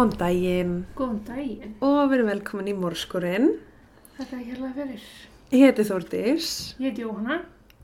Góðan 0.00 0.16
daginn 0.16 0.76
Góðan 0.96 1.18
daginn. 1.28 1.72
og 1.84 2.06
við 2.08 2.14
erum 2.16 2.28
velkomin 2.30 2.68
í 2.70 2.72
Morskurinn. 2.72 3.48
Þetta 4.16 4.36
er 4.38 4.44
hérlega 4.46 4.70
fyrir. 4.78 5.02
Ég 5.52 5.64
heiti 5.66 5.84
Þórdís 5.84 6.46
Ég 6.80 6.86
heiti 6.86 7.02
Jóhanna. 7.04 7.36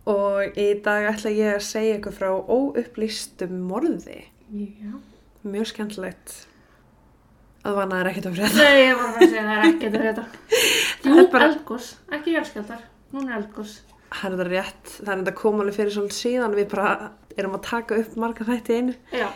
og 0.09 0.57
í 0.57 0.81
dag 0.81 1.11
ætla 1.11 1.33
ég 1.37 1.51
að 1.59 1.67
segja 1.67 1.99
ykkur 1.99 2.15
frá 2.17 2.31
óupplýstum 2.49 3.53
morði. 3.69 4.23
Já. 4.49 4.95
Mjög 5.45 5.69
skemmtilegt. 5.75 6.47
Að 7.67 7.77
vana 7.83 7.99
er 8.01 8.09
ekkert 8.15 8.31
að 8.31 8.39
frétta. 8.39 8.65
Nei, 8.65 8.81
ég 8.87 8.97
var 8.97 9.13
að 9.13 9.21
segja 9.27 9.43
það 9.45 9.59
er 9.59 9.69
ekkert 9.75 9.99
að 10.01 10.07
þetta. 10.07 10.25
Jú, 11.05 11.27
bara- 11.35 11.51
eldgós. 11.51 11.91
Ekki 12.17 12.33
járskjaldar. 12.39 12.81
Núna 13.13 13.35
er 13.37 13.43
eldgós. 13.43 13.75
Það 14.09 14.25
er 14.25 14.39
þetta 14.39 14.49
rétt. 14.55 14.89
Það 15.03 15.13
er 15.13 15.21
þetta 15.21 15.35
að 15.37 15.39
koma 15.43 15.61
alveg 15.67 15.77
fyrir 15.83 15.93
svolítið 15.99 16.21
síðan. 16.23 16.57
Við 16.57 16.71
bara 16.73 17.13
erum 17.37 17.59
að 17.61 17.67
taka 17.69 18.01
upp 18.01 18.17
marga 18.17 18.49
þætti 18.49 18.81
einu. 18.81 18.97
Já. 19.13 19.29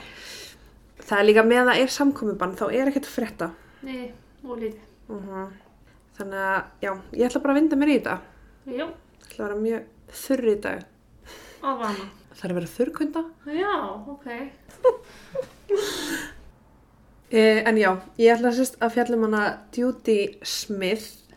Það 1.11 1.19
er 1.19 1.27
líka 1.27 1.43
með 1.47 1.61
að 1.65 1.69
það 1.73 1.81
er 1.83 1.93
samkomiðbann, 1.97 2.53
þá 2.61 2.65
er 2.71 2.91
ekkert 2.93 3.09
að 3.09 3.15
frétta. 3.17 3.49
Nei, 3.87 4.05
og 4.47 4.55
lítið. 4.63 4.87
Uh 5.11 5.49
Þannig 6.21 6.41
að, 6.45 6.65
já, 6.85 6.91
ég 7.17 7.25
ætla 7.31 7.41
bara 7.41 7.55
að 7.55 7.59
vinda 7.63 7.77
mér 7.81 7.91
í 7.91 7.95
þetta. 7.97 8.17
Já, 8.69 8.87
Það 9.21 9.31
ætla 9.31 9.41
að 9.41 9.47
vera 9.47 9.61
mjög 9.65 9.87
þurri 10.21 10.51
í 10.53 10.59
dag. 10.67 10.83
að 11.61 11.79
vana. 11.81 12.05
Það 12.35 12.45
er 12.45 12.53
að 12.53 12.59
vera 12.59 12.73
þurrkunda. 12.75 13.23
Já, 13.57 13.75
ok. 14.15 14.27
Eh, 17.31 17.61
en 17.63 17.77
já, 17.79 17.93
ég 18.19 18.33
ætla 18.35 18.51
sérst 18.51 18.75
að 18.83 18.97
fjallum 18.97 19.23
hana 19.29 19.43
Judy 19.77 20.17
Smith 20.43 21.29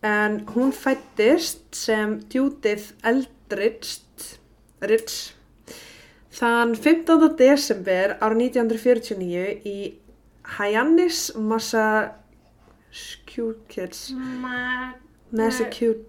en 0.00 0.38
hún 0.54 0.70
fættist 0.72 1.66
sem 1.76 2.14
Judith 2.32 2.94
Eldridge 3.04 3.98
Ridge, 4.80 5.34
þann 6.34 6.74
15. 6.76 7.36
desember 7.38 8.16
ára 8.20 8.34
1949 8.36 9.62
í 9.68 9.94
Hyannis 10.58 11.32
Massachusetts 11.36 14.10
Ma 14.16 14.92
Massachusetts 15.30 16.06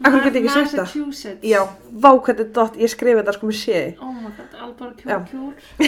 Akkur 0.00 0.22
get 0.24 0.32
ég 0.38 0.44
ekki 0.46 0.54
sagt 0.54 0.70
það? 0.72 0.80
Massachusetts. 0.80 1.42
Já, 1.44 1.60
vá 1.92 2.10
hvað 2.16 2.26
þetta 2.30 2.44
er 2.46 2.52
dott, 2.56 2.72
ég 2.80 2.88
skrifi 2.88 3.16
þetta 3.18 3.34
sko 3.36 3.44
með 3.50 3.58
séi 3.60 3.88
Oh 4.00 4.12
my 4.16 4.30
god, 4.36 4.52
albar 4.64 4.90
Já. 4.96 5.02
kjúr 5.28 5.28
kjúr. 5.28 5.54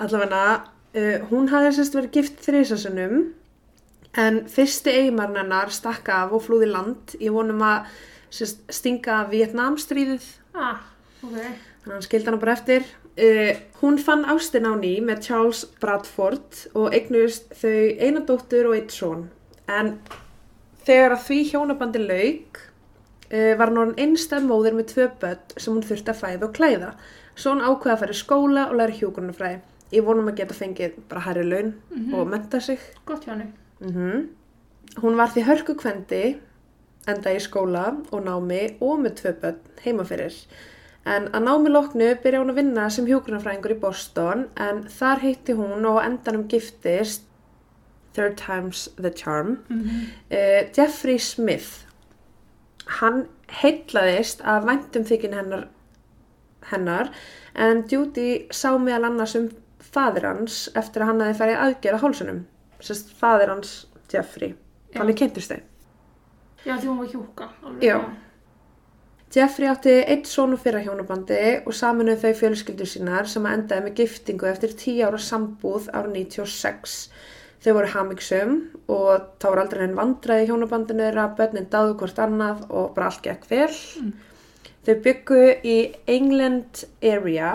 Allavega, 0.00 0.42
uh, 0.96 1.18
hún 1.30 1.48
hafði 1.52 1.70
sérst 1.78 1.94
verið 1.96 2.14
gift 2.18 2.36
þrísasunum 2.44 3.14
en 4.20 4.34
fyrsti 4.50 4.90
eigimarinn 4.98 5.40
hennar 5.40 5.68
stakk 5.72 6.06
af 6.12 6.32
og 6.36 6.42
flúði 6.44 6.68
land 6.70 7.04
í 7.20 7.28
vonum 7.32 7.62
að 7.64 7.78
sérst, 8.32 8.58
stinga 8.72 9.16
Vietnamstríðið 9.32 10.24
Ah, 10.54 10.80
ok. 11.22 11.34
þannig 11.34 11.86
að 11.86 11.92
hann 11.94 12.06
skildi 12.06 12.30
hana 12.30 12.40
bara 12.42 12.56
eftir. 12.58 12.88
Uh, 13.20 13.52
hún 13.82 13.98
fann 14.00 14.24
ástin 14.30 14.68
á 14.68 14.72
ný 14.78 14.96
með 15.04 15.22
Charles 15.26 15.64
Bradford 15.82 16.64
og 16.78 16.94
eignust 16.96 17.50
þau 17.58 17.76
eina 18.00 18.22
dóttur 18.24 18.70
og 18.70 18.76
eitt 18.78 18.94
són 18.94 19.26
en 19.68 19.96
þegar 20.86 21.16
að 21.16 21.24
því 21.26 21.38
hjónabandi 21.50 22.02
lauk 22.04 22.60
uh, 22.62 23.52
var 23.58 23.66
hann 23.68 23.80
orðin 23.82 24.04
einstæð 24.06 24.46
móðir 24.48 24.78
með 24.78 24.92
tvö 24.94 25.08
börn 25.20 25.56
sem 25.56 25.74
hún 25.74 25.86
þurfti 25.86 26.14
að 26.14 26.22
fæða 26.22 26.48
og 26.48 26.54
klæða. 26.56 26.92
Svo 27.34 27.54
hún 27.54 27.64
ákveða 27.66 27.94
að 27.96 28.02
fara 28.04 28.16
í 28.16 28.20
skóla 28.20 28.66
og 28.70 28.78
læra 28.80 28.96
hjúgrunafræði. 28.96 29.62
Ég 29.90 30.06
vonum 30.06 30.28
að 30.30 30.38
geta 30.38 30.54
fengið 30.54 30.98
bara 31.10 31.24
hærri 31.24 31.46
laun 31.46 31.72
og 32.14 32.28
menta 32.30 32.60
sig. 32.62 32.78
Gott 33.08 33.26
henni. 33.26 33.50
Mm 33.82 34.28
Hún 34.98 35.14
var 35.14 35.30
því 35.30 35.42
hörku 35.46 35.74
kvendi, 35.78 36.40
enda 37.08 37.32
í 37.32 37.40
skóla 37.42 37.86
og 38.10 38.26
námi 38.26 38.76
og 38.84 39.00
með 39.04 39.16
tvö 39.22 39.32
börn 39.40 39.80
heima 39.84 40.04
fyrir. 40.08 40.36
En 41.08 41.30
að 41.32 41.46
námi 41.46 41.72
loknu 41.72 42.10
byrja 42.22 42.42
hún 42.42 42.52
að 42.52 42.60
vinna 42.60 42.86
sem 42.92 43.06
hjúgrunafræðingur 43.08 43.72
í 43.72 43.80
Boston 43.80 44.46
en 44.60 44.82
þar 44.92 45.22
heitti 45.24 45.56
hún 45.56 45.86
og 45.88 46.02
endanum 46.04 46.44
giftist 46.50 47.24
Third 48.12 48.36
Time's 48.36 48.88
the 49.00 49.10
Charm 49.10 49.62
uh, 49.70 50.66
Jeffrey 50.76 51.18
Smith. 51.18 51.86
Hann 53.00 53.28
heitlaðist 53.62 54.42
af 54.42 54.66
væntum 54.66 55.06
þykinn 55.06 55.36
hennar, 55.38 55.68
hennar 56.70 57.12
en 57.54 57.84
Judy 57.88 58.46
sá 58.50 58.74
meðal 58.78 59.08
annars 59.10 59.36
um 59.38 59.48
fadir 59.80 60.26
hans 60.26 60.68
eftir 60.78 61.02
að 61.02 61.12
hann 61.12 61.24
hafi 61.24 61.38
farið 61.38 61.64
aðgerða 61.64 62.02
hálsunum. 62.04 62.44
Sest 62.80 63.14
fadir 63.16 63.50
hans 63.54 63.86
Jeffrey. 64.12 64.54
Já. 64.90 65.00
Þannig 65.00 65.22
kynntust 65.22 65.54
þau. 65.54 65.69
Já, 66.66 66.74
því 66.76 66.86
hún 66.88 66.98
var 67.00 67.08
hjúka. 67.14 67.48
alveg, 67.62 67.82
Já. 67.84 67.96
Jeffrey 69.30 69.68
átti 69.70 69.92
eitt 70.10 70.26
sonu 70.26 70.56
fyrra 70.58 70.80
hjónabandi 70.82 71.36
og 71.62 71.74
saminuð 71.76 72.24
þau 72.24 72.32
fjölskyldur 72.40 72.88
sínar 72.90 73.28
sem 73.30 73.44
að 73.46 73.60
endaði 73.60 73.84
með 73.84 74.00
giftingu 74.00 74.48
eftir 74.50 74.72
10 74.74 75.04
ára 75.06 75.20
sambúð 75.22 75.86
ára 75.94 76.10
96. 76.10 76.96
Þau 77.60 77.74
voru 77.76 77.92
hamingsum 77.92 78.56
og 78.90 79.28
þá 79.38 79.46
var 79.46 79.62
aldrei 79.62 79.84
henn 79.84 79.94
vandraði 79.98 80.48
hjónabandinu 80.48 81.06
þeirra, 81.06 81.28
börnin 81.38 81.68
dáðu 81.70 81.94
hvort 82.00 82.18
annað 82.24 82.64
og 82.70 82.90
bara 82.96 83.10
allt 83.12 83.22
gekk 83.22 83.46
vel. 83.52 83.70
Þau 84.88 84.94
byggu 85.04 85.42
í 85.62 85.76
England 86.10 86.82
area 87.04 87.52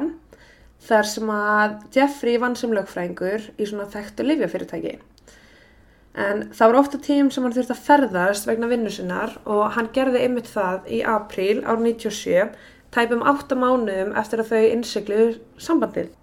þar 0.86 1.10
sem 1.10 1.34
að 1.34 1.76
Jeffrey 1.98 2.40
vann 2.40 2.56
sem 2.56 2.72
lögfræðingur 2.72 3.50
í 3.58 3.68
svona 3.68 3.90
þekktu 3.92 4.30
livjafyrirtæki. 4.30 4.96
En 6.16 6.46
það 6.56 6.72
var 6.72 6.78
ofta 6.80 7.00
tím 7.03 7.28
sem 7.31 7.44
hann 7.44 7.53
þurfti 7.56 7.76
að 7.76 7.84
ferðast 7.90 8.48
vegna 8.48 8.70
vinnu 8.72 8.92
sinnar 8.94 9.34
og 9.44 9.74
hann 9.76 9.90
gerði 9.96 10.22
einmitt 10.24 10.48
það 10.48 10.88
í 10.88 11.02
apríl 11.12 11.59
ár 11.68 11.81
97, 11.84 12.53
tæpum 12.96 13.26
átta 13.28 13.58
mánuðum 13.59 14.14
eftir 14.16 14.40
að 14.40 14.54
þau 14.54 14.64
innsiklu 14.70 15.25
sambandið. 15.59 16.14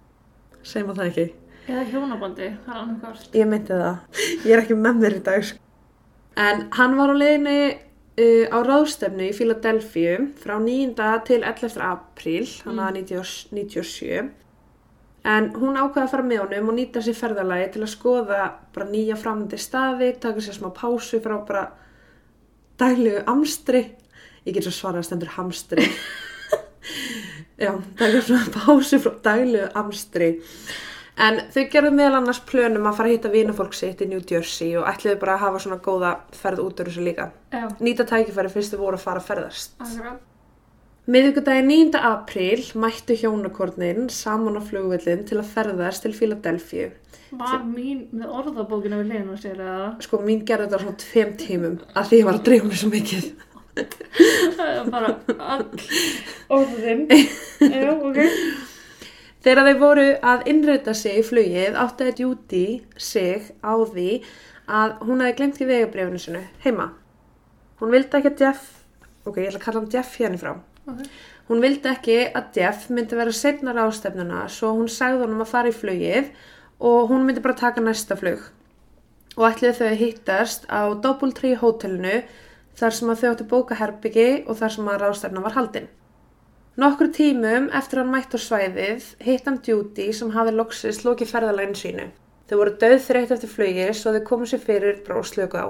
Segjum 0.65 0.93
að 0.93 1.01
það 1.01 1.11
ekki. 1.11 1.27
Eða 1.67 1.83
hjónabandi, 1.91 2.49
það 2.65 2.73
er 2.73 2.81
annað 2.81 3.05
hvort. 3.05 3.27
Ég 3.37 3.49
meinti 3.51 3.77
það. 3.83 4.21
Ég 4.33 4.51
er 4.55 4.63
ekki 4.63 4.79
með 4.79 5.01
mér 5.03 5.17
í 5.19 5.23
dag. 5.29 5.45
sko. 5.47 5.61
En 6.43 6.65
hann 6.73 6.95
var 6.97 7.13
á 7.13 7.15
leiðinni 7.15 7.57
uh, 7.69 8.45
á 8.49 8.57
ráðstefnu 8.65 9.27
í 9.29 9.35
Philadelphia 9.37 10.17
frá 10.41 10.57
9. 10.57 10.95
til 11.29 11.43
11. 11.45 11.77
apríl, 11.85 12.47
hann 12.65 12.81
að 12.81 13.03
97. 13.03 14.23
En 15.23 15.45
hún 15.55 15.77
ákveða 15.79 16.03
að 16.03 16.11
fara 16.11 16.25
með 16.27 16.41
honum 16.43 16.69
og 16.73 16.75
nýta 16.75 17.01
sér 17.03 17.15
ferðalagi 17.15 17.69
til 17.75 17.83
að 17.85 17.91
skoða 17.93 18.39
bara 18.75 18.87
nýja 18.89 19.15
framöndi 19.15 19.59
staði, 19.61 20.09
taka 20.19 20.43
sér 20.43 20.57
smá 20.57 20.69
pásu 20.75 21.21
frá 21.23 21.37
bara 21.47 21.61
daglegu 22.81 23.21
amstri. 23.31 23.85
Ég 24.43 24.57
get 24.57 24.65
svo 24.67 24.73
svarað 24.75 25.05
að 25.05 25.07
stendur 25.07 25.31
hamstri. 25.37 25.85
Já, 27.63 27.71
taka 27.99 28.19
svona 28.25 28.51
pásu 28.57 28.99
frá 28.99 29.13
daglegu 29.29 29.69
amstri. 29.79 30.33
En 31.23 31.39
þau 31.53 31.63
gerðu 31.69 31.93
meðal 31.93 32.17
annars 32.19 32.41
plönum 32.49 32.87
að 32.89 32.95
fara 32.97 33.11
að 33.11 33.15
hitta 33.15 33.31
vinafólk 33.31 33.75
sitt 33.77 34.01
í 34.01 34.09
New 34.09 34.19
Jersey 34.27 34.73
og 34.79 34.87
ætluðu 34.89 35.19
bara 35.21 35.37
að 35.37 35.43
hafa 35.45 35.59
svona 35.61 35.79
góða 35.85 36.13
ferð 36.35 36.63
út 36.65 36.81
úr 36.81 36.89
þessu 36.89 37.05
líka. 37.05 37.29
Já, 37.53 37.67
Nýta 37.85 38.03
tækifæri 38.09 38.51
fyrst 38.51 38.73
þau 38.73 38.81
voru 38.81 38.97
að 38.99 39.05
fara 39.05 39.21
að 39.21 39.27
ferðast. 39.29 39.75
akkurat. 39.79 40.21
Miðvikudagi 41.03 41.65
9. 41.67 41.97
apríl 41.99 42.61
mættu 42.79 43.15
hjónakornin 43.19 44.05
saman 44.07 44.55
á 44.55 44.63
flugvillin 44.63 45.25
til 45.27 45.35
að 45.41 45.49
ferðast 45.51 46.05
til 46.05 46.13
Philadelphia. 46.15 46.93
Var 47.35 47.65
mín 47.67 48.05
með 48.15 48.31
orðabókina 48.31 49.01
við 49.01 49.09
liðinu 49.09 49.35
sér 49.35 49.59
eða? 49.65 49.89
Sko, 50.05 50.21
mín 50.23 50.45
gerði 50.47 50.69
þetta 50.69 50.79
svona 50.85 51.01
tveim 51.03 51.35
tímum 51.41 51.75
að 51.91 52.07
því 52.07 52.21
ég 52.21 52.29
var 52.29 52.39
að 52.39 52.47
drefa 52.47 52.71
mig 52.71 52.79
svo 52.79 52.91
mikið. 52.95 53.29
Það 54.55 54.65
er 54.69 54.89
bara 54.95 55.13
all 55.51 55.67
orðin. 56.61 57.05
Já, 57.75 57.91
ok. 57.99 58.23
Þegar 59.43 59.65
þau 59.73 59.75
voru 59.83 60.09
að 60.31 60.49
innrita 60.55 60.95
sig 60.95 61.19
í 61.19 61.29
flugið 61.33 61.79
áttaði 61.83 62.17
Judy 62.23 62.67
sig 62.95 63.51
á 63.59 63.75
því 63.75 64.11
að 64.71 64.99
hún 65.03 65.19
hefði 65.19 65.39
glemt 65.41 65.65
í 65.65 65.73
vegabrifinu 65.75 66.27
sinu 66.31 66.47
heima. 66.63 66.93
Hún 67.83 67.91
vildi 67.91 68.21
ekki 68.21 68.37
að 68.37 68.45
Jeff, 68.47 68.77
ok, 69.27 69.41
ég 69.43 69.49
ætla 69.51 69.59
að 69.59 69.65
kalla 69.67 69.83
hann 69.83 69.97
Jeff 69.97 70.21
hérna 70.21 70.39
frá. 70.39 70.61
Ok. 70.83 70.99
Hún 71.47 71.61
vildi 71.63 71.89
ekki 71.91 72.17
að 72.35 72.59
Jeff 72.59 72.89
myndi 72.91 73.15
vera 73.19 73.33
setnar 73.35 73.79
ástefnuna 73.85 74.45
svo 74.51 74.73
hún 74.77 74.91
sagði 74.91 75.25
honum 75.25 75.43
að 75.43 75.51
fara 75.51 75.71
í 75.71 75.75
flugið 75.75 76.31
og 76.83 77.11
hún 77.11 77.25
myndi 77.27 77.43
bara 77.43 77.59
taka 77.59 77.83
næsta 77.83 78.17
flug. 78.19 78.41
Og 79.37 79.47
ætliði 79.49 79.73
þau 79.79 79.99
hittast 79.99 80.65
á 80.67 80.91
Doubletree 81.03 81.59
hótelinu 81.59 82.21
þar 82.79 82.95
sem 82.97 83.11
að 83.11 83.21
þau 83.21 83.29
áttu 83.31 83.49
bóka 83.49 83.77
herbyggi 83.79 84.29
og 84.47 84.59
þar 84.59 84.75
sem 84.75 84.89
að 84.91 84.99
ráðstefna 85.03 85.43
var 85.45 85.55
haldin. 85.57 85.87
Nokkur 86.79 87.11
tímum 87.13 87.69
eftir 87.77 88.01
hann 88.01 88.11
mætt 88.11 88.33
á 88.33 88.39
svæðið 88.41 89.11
hitt 89.21 89.45
hann 89.45 89.61
Judy 89.65 90.09
sem 90.13 90.31
hafði 90.33 90.55
loksist 90.57 91.05
lokið 91.05 91.31
ferðalægin 91.31 91.77
sínu. 91.77 92.09
Þau 92.49 92.57
voru 92.59 92.75
döð 92.81 92.99
þreytt 93.07 93.33
eftir 93.35 93.51
flugið 93.51 93.93
svo 93.97 94.15
þau 94.15 94.23
komu 94.27 94.49
sér 94.49 94.63
fyrir 94.63 95.03
bara 95.05 95.21
og 95.21 95.29
slöku 95.29 95.59
á. 95.59 95.67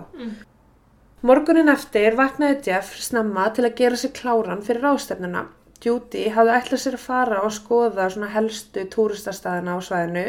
Morgunin 1.23 1.71
eftir 1.71 2.17
vaknaði 2.19 2.57
Jeff 2.67 2.97
snemma 2.99 3.45
til 3.55 3.63
að 3.63 3.77
gera 3.77 3.95
sér 3.95 4.11
kláran 4.11 4.63
fyrir 4.65 4.83
ráðstefnuna. 4.83 5.45
Judy 5.79 6.25
hafði 6.35 6.55
ætlað 6.57 6.81
sér 6.83 6.97
að 6.97 7.03
fara 7.05 7.37
og 7.47 7.53
skoða 7.55 8.09
helstu 8.33 8.83
túristastæðina 8.91 9.75
á 9.75 9.79
svæðinu 9.87 10.25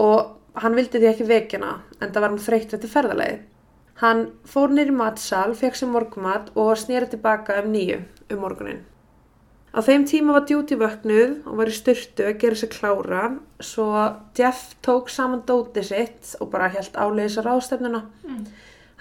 og 0.00 0.62
hann 0.62 0.78
vildi 0.78 1.02
því 1.02 1.10
ekki 1.10 1.26
vekjana 1.28 1.72
en 2.00 2.14
það 2.14 2.24
var 2.24 2.32
hann 2.32 2.46
þreytt 2.46 2.72
eftir 2.78 2.92
ferðalegi. 2.94 3.34
Hann 4.00 4.22
fór 4.48 4.72
nýr 4.72 4.94
í 4.94 4.94
matsal, 4.96 5.52
fekk 5.52 5.76
sér 5.76 5.92
morgumat 5.92 6.48
og 6.56 6.72
snýri 6.80 7.10
tilbaka 7.12 7.58
um 7.60 7.68
nýju 7.74 8.00
um 8.32 8.40
morgunin. 8.40 8.80
Á 9.76 9.84
þeim 9.84 10.08
tíma 10.08 10.38
var 10.38 10.48
Judy 10.48 10.80
vöknuð 10.80 11.36
og 11.44 11.60
var 11.60 11.68
í 11.68 11.76
styrtu 11.76 12.30
að 12.30 12.40
gera 12.46 12.62
sér 12.62 12.72
klára 12.72 13.26
svo 13.60 13.92
Jeff 14.32 14.72
tók 14.80 15.12
saman 15.12 15.44
dóti 15.44 15.84
sitt 15.84 16.32
og 16.40 16.48
bara 16.56 16.72
held 16.72 16.96
áleiðis 16.96 17.36
á 17.36 17.44
ráðstefnuna. 17.44 18.06
Mm. 18.24 18.48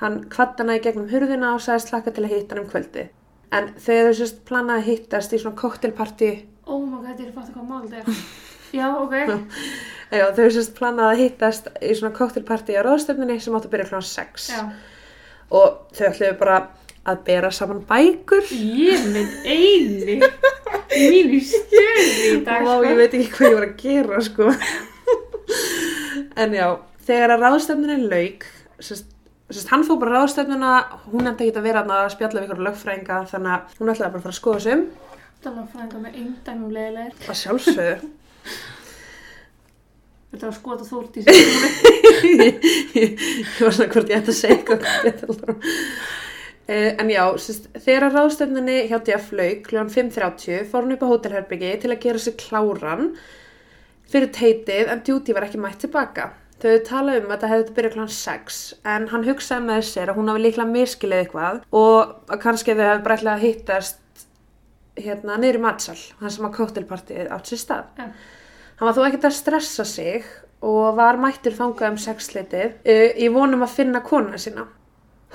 Hann 0.02 0.20
kvatt 0.30 0.60
hana 0.62 0.76
í 0.78 0.82
gegnum 0.84 1.08
hurðina 1.10 1.56
og 1.56 1.62
sagðist 1.66 1.90
hlakka 1.94 2.12
til 2.14 2.26
að 2.28 2.34
hitta 2.36 2.54
hann 2.56 2.64
um 2.66 2.70
kvöldi. 2.70 3.08
En 3.58 3.72
þegar 3.82 4.12
þau 4.12 4.18
sérst 4.20 4.42
planaði 4.46 4.82
að 4.84 4.90
hittast 4.92 5.34
í 5.34 5.40
svona 5.42 5.58
koktelparti, 5.58 6.32
Oh 6.68 6.82
my 6.84 6.98
god, 7.00 7.16
ég 7.22 7.30
er 7.30 7.32
fatt 7.32 7.54
hvað 7.56 7.64
mál 7.70 7.86
þetta 7.88 8.02
er. 8.12 8.26
Já, 8.78 8.88
ok. 9.00 9.14
já 10.20 10.26
þau 10.36 10.48
sérst 10.52 10.74
planaði 10.76 11.14
að 11.14 11.22
hittast 11.24 11.70
í 11.80 11.94
svona 11.96 12.12
koktelparti 12.18 12.76
á 12.76 12.84
ráðstefnunni 12.84 13.38
sem 13.40 13.56
átti 13.56 13.70
að 13.70 13.76
byrja 13.78 13.88
kl. 13.94 14.02
6. 14.04 14.50
Já. 14.52 14.60
Og 15.56 15.78
þau 15.96 16.04
ætluðu 16.10 16.34
bara 16.42 16.58
að 17.08 17.22
bera 17.30 17.52
saman 17.56 17.80
bækur. 17.88 18.44
Ég 18.52 19.06
minn 19.14 19.32
eini. 19.48 20.18
Mín 20.92 21.32
í 21.38 21.42
stöði 21.48 22.04
í 22.34 22.42
dag, 22.44 22.68
Vá, 22.68 22.74
sko. 22.76 22.84
ég 22.90 23.00
veit 23.00 23.16
ekki 23.16 23.32
hvað 23.38 23.48
ég 23.48 23.56
var 23.62 23.68
að 23.70 23.78
gera, 23.86 24.20
sko. 24.28 24.52
en 26.44 26.56
já, 26.60 26.68
þegar 27.08 27.34
að 27.38 27.46
ráðstefnunni 27.48 28.10
lauk, 28.12 28.46
sérst, 28.84 29.08
sérst, 29.56 29.72
hann 29.72 29.86
fór 29.88 29.98
bara 30.02 30.12
á 30.12 30.14
ráðstefnuna, 30.20 30.72
hún 31.12 31.30
enda 31.30 31.42
ekki 31.46 31.56
að 31.56 31.68
vera 31.70 31.82
að 31.88 32.14
spjalla 32.16 32.40
við 32.42 32.48
ykkur 32.50 32.66
lögfræðinga, 32.68 33.18
þannig 33.32 33.52
að 33.54 33.62
hún 33.80 33.92
ætlaði 33.94 34.12
bara 34.12 34.20
að 34.20 34.26
fara 34.26 34.36
að 34.36 34.42
skoða 34.42 34.60
sig 34.66 34.74
um. 34.76 34.84
Það 35.44 35.54
var 35.60 35.68
frænga 35.72 35.98
með 36.04 36.12
eindæmum 36.22 36.72
leiðilegir. 36.76 37.14
Að 37.28 37.40
sjálfsögðu. 37.42 37.96
Þetta 40.28 40.46
var 40.50 40.58
skota 40.58 40.86
þórt 40.88 41.18
í 41.18 41.20
sig. 41.24 41.36
ég 42.98 43.10
var 43.64 43.74
svona 43.78 43.92
hvort 43.94 44.10
ég 44.12 44.18
ætti 44.20 44.32
að 44.34 44.42
segja 44.42 44.58
eitthvað. 44.58 44.82
Uh, 46.68 46.92
en 47.00 47.08
já, 47.14 47.24
sérst, 47.40 47.66
þegar 47.80 48.04
að 48.10 48.16
ráðstefnunni 48.18 48.78
hjá 48.90 48.98
Jeff 49.08 49.28
lauk 49.32 49.60
kl. 49.70 49.78
5.30 49.94 50.68
fór 50.68 50.84
hún 50.84 50.96
upp 50.98 51.06
á 51.08 51.12
hótelherbyggi 51.14 51.70
til 51.80 51.92
að 51.94 52.04
gera 52.04 52.20
sér 52.20 52.36
kláran 52.42 53.04
fyrir 54.12 54.30
teitið 54.36 54.86
en 54.92 55.06
Judy 55.08 55.32
var 55.38 55.48
ekki 55.48 55.60
mætt 55.64 55.80
tilbaka. 55.86 56.26
Þau 56.58 56.78
tala 56.88 57.20
um 57.20 57.28
að 57.28 57.34
þetta 57.36 57.52
hefði 57.52 57.74
byrjað 57.78 57.94
kl. 57.94 58.06
6 58.18 58.60
en 58.94 59.04
hann 59.12 59.28
hugsaði 59.28 59.66
með 59.68 59.84
sér 59.92 60.10
að 60.10 60.18
hún 60.18 60.32
hafi 60.32 60.42
líklega 60.42 60.72
miskilið 60.72 61.24
eitthvað 61.24 61.60
og 61.78 62.32
að 62.34 62.42
kannski 62.42 62.74
þau 62.74 62.86
hefði 62.88 63.04
breytlega 63.06 63.44
hittast 63.44 64.26
hérna 64.98 65.38
niður 65.38 65.60
í 65.60 65.62
matsal, 65.62 66.00
hann 66.22 66.34
sem 66.34 66.48
að 66.48 66.56
kóttelpartið 66.58 67.30
átt 67.36 67.52
sér 67.52 67.62
stað. 67.62 67.92
Já. 68.00 68.08
Hann 68.78 68.90
var 68.90 68.98
þó 68.98 69.06
ekkert 69.08 69.30
að 69.30 69.38
stressa 69.38 69.86
sig 69.86 70.26
og 70.66 70.98
var 70.98 71.18
mættur 71.22 71.54
þangað 71.58 71.94
um 71.94 72.02
sexleitið 72.02 72.74
uh, 72.74 73.08
í 73.14 73.30
vonum 73.34 73.66
að 73.66 73.76
finna 73.78 74.02
konuna 74.06 74.42
sína. 74.42 74.68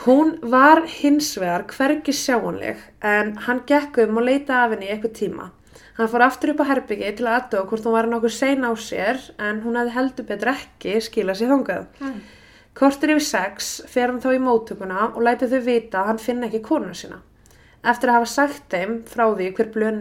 Hún 0.02 0.36
var 0.50 0.82
hins 0.88 1.34
vegar 1.38 1.66
hvergi 1.70 2.14
sjáanleg 2.16 2.80
en 3.06 3.36
hann 3.46 3.62
gekk 3.69 4.00
um 4.06 4.19
og 4.19 4.26
leita 4.26 4.64
af 4.64 4.74
henni 4.74 4.88
í 4.88 4.94
eitthvað 4.94 5.19
tíma. 5.19 5.50
Hann 5.99 6.09
fór 6.09 6.25
aftur 6.25 6.55
upp 6.55 6.62
á 6.65 6.71
herbyggi 6.71 7.11
til 7.19 7.27
að 7.27 7.35
aðdóa 7.37 7.67
hvort 7.69 7.85
hún 7.85 7.94
var 7.97 8.06
nokkuð 8.09 8.33
sein 8.33 8.65
á 8.65 8.73
sér 8.81 9.19
en 9.37 9.61
hún 9.65 9.77
hefði 9.77 9.97
heldur 9.97 10.29
betur 10.31 10.50
ekki 10.55 10.94
skila 11.05 11.35
sér 11.37 11.53
þangað. 11.53 11.85
Mm. 12.00 12.23
Kortur 12.73 13.12
yfir 13.12 13.27
sex 13.27 13.75
fer 13.93 14.09
hann 14.09 14.23
þá 14.23 14.31
í 14.33 14.41
móttökuna 14.41 15.11
og 15.11 15.21
lætur 15.27 15.50
þau 15.53 15.61
vita 15.67 16.00
að 16.00 16.09
hann 16.09 16.23
finna 16.23 16.49
ekki 16.49 16.62
konuna 16.65 16.97
sína. 16.97 17.19
Eftir 17.85 18.09
að 18.09 18.19
hafa 18.21 18.31
sagt 18.33 18.73
þeim 18.73 19.03
frá 19.11 19.27
því 19.27 19.50
hver 19.59 19.69
blön, 19.75 20.00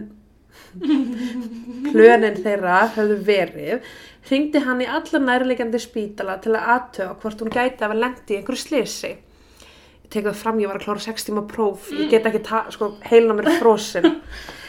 plönin 1.92 2.40
þeirra 2.40 2.78
höfðu 2.94 3.18
verið, 3.26 3.92
hringdi 4.30 4.64
hann 4.64 4.80
í 4.80 4.88
alla 4.88 5.20
nærleikandi 5.26 5.82
spítala 5.82 6.38
til 6.40 6.54
að 6.54 6.72
aðtöga 6.78 7.18
hvort 7.20 7.44
hún 7.44 7.52
gæti 7.52 7.82
að 7.82 7.92
vera 7.92 8.00
lendi 8.06 8.32
í 8.32 8.40
einhverju 8.40 8.64
slisi. 8.64 9.12
Ég 9.12 10.08
tek 10.08 10.24
það 10.30 10.40
fram, 10.40 10.64
ég 10.64 10.72
var 10.72 10.80
að 10.80 10.88
klára 10.88 11.04
6 11.10 11.28
tíma 11.28 11.44
próf, 11.50 11.92
ég 11.92 12.08
get 12.12 12.32
ekki, 12.32 12.44
sko, 12.72 12.94
heilna 13.10 13.36
mér 13.36 13.52
frosin. 13.60 14.08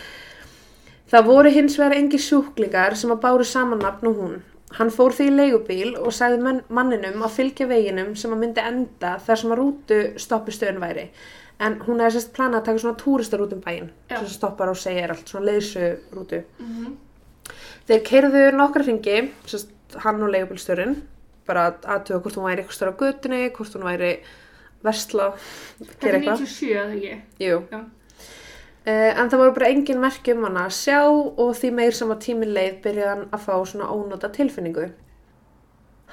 Það 1.12 1.28
voru 1.28 1.52
hins 1.54 1.78
vegar 1.78 1.98
engi 1.98 2.20
sjúklingar 2.22 2.96
sem 2.98 3.12
að 3.14 3.22
báru 3.26 3.46
saman 3.46 3.84
nafn 3.84 4.10
og 4.10 4.20
hún. 4.22 4.42
Hann 4.74 4.90
fór 4.90 5.14
því 5.14 5.28
í 5.30 5.34
leigubíl 5.38 5.92
og 6.02 6.14
sagði 6.16 6.58
manninum 6.74 7.22
að 7.26 7.36
fylgja 7.36 7.68
veginum 7.70 8.16
sem 8.18 8.34
að 8.34 8.42
myndi 8.42 8.64
enda 8.64 9.18
þar 9.22 9.42
sem 9.42 9.54
að 9.54 9.60
rútu 9.60 10.00
stoppistöðun 10.24 10.82
væri. 10.82 11.08
En 11.62 11.78
hún 11.86 12.02
hefði 12.02 12.18
sérst 12.18 12.34
planað 12.34 12.64
að 12.64 12.66
taka 12.70 12.82
svona 12.82 13.02
túristarútum 13.04 13.62
bæinn 13.62 13.92
sem 14.10 14.30
stoppar 14.34 14.72
og 14.72 14.80
segir 14.82 15.14
allt, 15.14 15.28
svona 15.30 15.52
leiðsurútu. 15.52 16.42
Mhm. 16.60 16.96
Þeir 17.88 18.04
keirðu 18.08 18.44
nokkra 18.58 18.84
hringi, 18.88 19.32
sérst 19.46 19.70
hann 20.02 20.24
og 20.24 20.32
leigubílstörun, 20.34 20.96
bara 21.46 21.68
að 21.70 21.86
aðtuga 21.94 22.22
hvort 22.24 22.40
hún 22.40 22.48
væri 22.48 22.64
eitthvað 22.64 22.80
störa 22.80 22.96
á 22.96 23.02
götunni, 23.04 23.42
hvort 23.54 23.76
hún 23.78 23.86
væri 23.86 24.12
versla, 24.84 25.34
gera 26.02 26.16
er 26.16 26.20
eitthvað. 26.20 26.40
97, 26.40 26.72
eða 26.74 26.96
ekki? 26.98 27.22
Jú. 27.44 27.60
Já. 27.72 27.84
Uh, 28.84 29.14
en 29.16 29.30
það 29.32 29.40
voru 29.40 29.54
bara 29.56 29.72
engin 29.72 30.02
merki 30.04 30.34
um 30.36 30.44
hana 30.44 30.66
að 30.68 30.74
sjá 30.76 30.98
og 31.08 31.54
því 31.56 31.70
meir 31.72 31.96
sem 31.96 32.10
að 32.12 32.24
tíminn 32.26 32.52
leið 32.52 32.82
byrjaði 32.84 33.12
hann 33.14 33.22
að 33.32 33.46
fá 33.46 33.54
svona 33.70 33.88
ónóta 33.94 34.28
tilfinningu. 34.36 34.90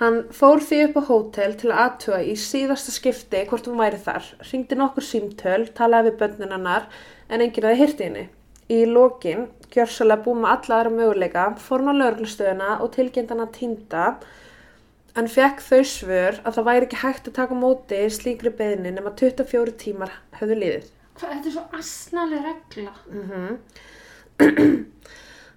Hann 0.00 0.20
fór 0.32 0.62
því 0.64 0.76
upp 0.84 0.94
á 0.96 1.02
hótel 1.08 1.56
til 1.60 1.72
að 1.72 1.80
aðtuga 1.82 2.20
í 2.24 2.36
síðasta 2.38 2.94
skipti 2.94 3.40
hvort 3.50 3.66
hún 3.68 3.80
væri 3.82 3.98
þar, 4.00 4.28
ringdi 4.48 4.78
nokkur 4.78 5.04
símtöl, 5.04 5.66
talaði 5.76 6.12
við 6.12 6.20
börnin 6.22 6.54
hennar 6.54 6.86
en 7.28 7.42
enginn 7.44 7.66
aðeins 7.66 7.82
hirti 7.82 8.06
henni. 8.06 8.22
Í 8.70 8.78
lokin, 8.86 9.48
gjörsalega 9.74 10.24
búið 10.24 10.40
með 10.44 10.54
alla 10.54 10.78
aðra 10.78 10.94
möguleika, 10.94 11.48
fór 11.58 11.82
hann 11.82 11.92
á 11.92 12.00
lögreglustöðuna 12.04 12.70
og 12.78 12.94
tilgjönd 12.94 13.34
hann 13.34 13.44
að 13.44 13.52
týnda 13.58 14.06
en 15.18 15.28
fekk 15.34 15.66
þau 15.66 15.82
svör 15.96 16.40
að 16.44 16.54
það 16.60 16.70
væri 16.70 16.88
ekki 16.88 17.02
hægt 17.02 17.28
að 17.28 17.38
taka 17.42 17.60
móti 17.66 18.00
slíkri 18.14 18.54
beðni 18.62 18.94
nema 18.94 19.12
24 19.18 19.76
tímar 19.84 20.16
höfðu 20.38 20.62
liðið. 20.62 20.88
Þetta 21.20 21.50
er 21.50 21.54
svo 21.54 21.64
asnaleg 21.76 22.46
regla. 22.48 22.92
Mhm. 23.10 23.58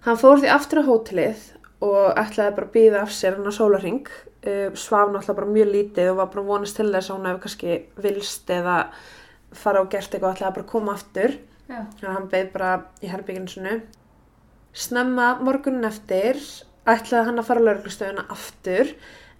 Hann 0.04 0.19
fór 0.19 0.42
því 0.42 0.50
aftur 0.51 0.83
á 0.83 0.89
hótelið 0.89 1.44
og 1.83 2.18
ætlaði 2.19 2.56
bara 2.57 2.68
að 2.68 2.74
býða 2.75 3.01
af 3.04 3.13
sér 3.15 3.38
hann 3.38 3.48
á 3.48 3.54
sólarring. 3.56 4.07
Uh, 4.44 4.69
svaf 4.75 5.07
náttúrulega 5.07 5.38
bara 5.38 5.54
mjög 5.56 5.69
lítið 5.71 6.10
og 6.12 6.18
var 6.19 6.31
bara 6.33 6.45
vonast 6.50 6.75
til 6.75 6.89
þess 6.92 7.10
að 7.10 7.15
hún 7.15 7.30
hefði 7.30 7.44
kannski 7.45 7.77
vilst 8.04 8.51
eða 8.51 8.77
fara 9.56 9.83
og 9.83 9.89
gert 9.94 10.12
eitthvað 10.12 10.30
og 10.30 10.36
ætlaði 10.36 10.56
bara 10.57 10.65
að 10.65 10.74
koma 10.74 10.95
aftur. 10.97 11.38
Já. 11.69 11.80
Þannig 11.80 12.09
að 12.09 12.16
hann 12.18 12.30
beið 12.33 12.49
bara 12.57 12.71
í 12.99 13.11
herbygginu 13.14 13.54
sinu. 13.54 13.76
Snemma 14.73 15.30
morgunin 15.40 15.88
eftir 15.88 16.42
ætlaði 16.83 17.30
hann 17.30 17.40
að 17.40 17.47
fara 17.47 17.64
á 17.64 17.66
lauruglustöðuna 17.69 18.26
aftur 18.33 18.92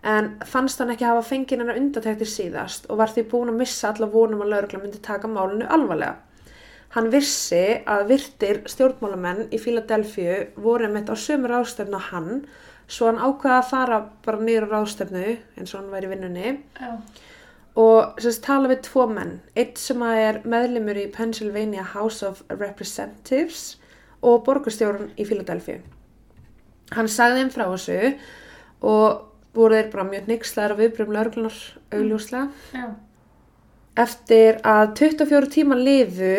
en 0.03 0.33
fannst 0.45 0.81
hann 0.81 0.91
ekki 0.91 1.07
hafa 1.07 1.24
fengið 1.29 1.62
hennar 1.62 1.79
undatektir 1.79 2.27
síðast 2.27 2.89
og 2.91 3.00
var 3.00 3.13
því 3.13 3.24
búin 3.31 3.53
að 3.53 3.62
missa 3.62 3.93
alla 3.93 4.10
vonum 4.12 4.43
að 4.43 4.53
laurugla 4.53 4.81
myndi 4.83 5.00
taka 5.03 5.31
málinu 5.31 5.69
alvarlega. 5.72 6.17
Hann 6.93 7.10
vissi 7.10 7.79
að 7.89 8.03
virtir 8.12 8.60
stjórnmálamenn 8.69 9.48
í 9.50 9.57
Fíladelfíu 9.62 10.36
voru 10.62 10.91
meitt 10.93 11.10
á 11.10 11.15
sömu 11.17 11.50
ráðstöfnu 11.50 11.98
á 11.98 12.10
hann 12.12 12.43
svo 12.88 13.10
hann 13.10 13.22
ákvaða 13.22 13.60
að 13.62 13.69
fara 13.72 14.00
bara 14.25 14.43
niður 14.43 14.67
á 14.69 14.74
ráðstöfnu 14.75 15.24
eins 15.57 15.74
og 15.74 15.79
hann 15.79 15.93
væri 15.93 16.12
vinnunni 16.12 16.51
Já. 16.77 16.91
og 17.79 18.22
sérst 18.22 18.43
tala 18.45 18.69
við 18.69 18.83
tvo 18.89 19.07
menn, 19.10 19.39
eitt 19.57 19.81
sem 19.81 20.03
er 20.05 20.43
meðlimur 20.45 21.00
í 21.01 21.10
Pennsylvania 21.15 21.86
House 21.95 22.25
of 22.27 22.43
Representatives 22.51 23.79
og 24.22 24.43
borgarstjórun 24.45 25.13
í 25.17 25.25
Philadelphia. 25.27 25.81
Hann 26.93 27.10
sagði 27.10 27.41
þeim 27.41 27.53
frá 27.55 27.65
þessu 27.72 28.00
og 28.86 29.32
voru 29.53 29.77
þeir 29.77 29.89
bara 29.93 30.05
mjög 30.10 30.29
nixlaðar 30.31 30.75
af 30.75 30.81
viðbröfum 30.81 31.17
lauruglunar 31.17 31.57
augljóslega. 31.93 32.45
Já. 32.74 32.86
Eftir 34.03 34.57
að 34.65 34.86
24 34.98 35.51
tíma 35.53 35.77
liðu 35.77 36.36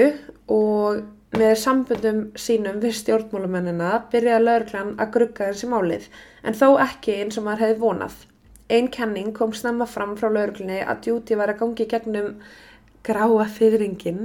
og 0.50 1.04
með 1.38 1.54
sambundum 1.58 2.20
sínum 2.38 2.80
við 2.82 2.96
stjórnmálamennina 2.98 3.90
byrjaði 4.10 4.44
lauruglan 4.44 4.92
að 5.02 5.12
grugga 5.16 5.48
þessi 5.50 5.70
málið 5.70 6.06
en 6.46 6.58
þó 6.58 6.68
ekki 6.82 7.16
eins 7.22 7.38
og 7.38 7.46
maður 7.46 7.64
hefði 7.66 7.80
vonað. 7.82 8.20
Einn 8.74 8.90
kenning 8.90 9.32
kom 9.36 9.52
snemma 9.54 9.86
fram 9.86 10.14
frá 10.18 10.30
lauruglunni 10.30 10.80
að 10.82 11.10
Judy 11.10 11.38
var 11.38 11.52
að 11.52 11.60
gangi 11.62 11.86
gegnum 11.90 12.30
gráa 13.04 13.46
fyrringin 13.52 14.22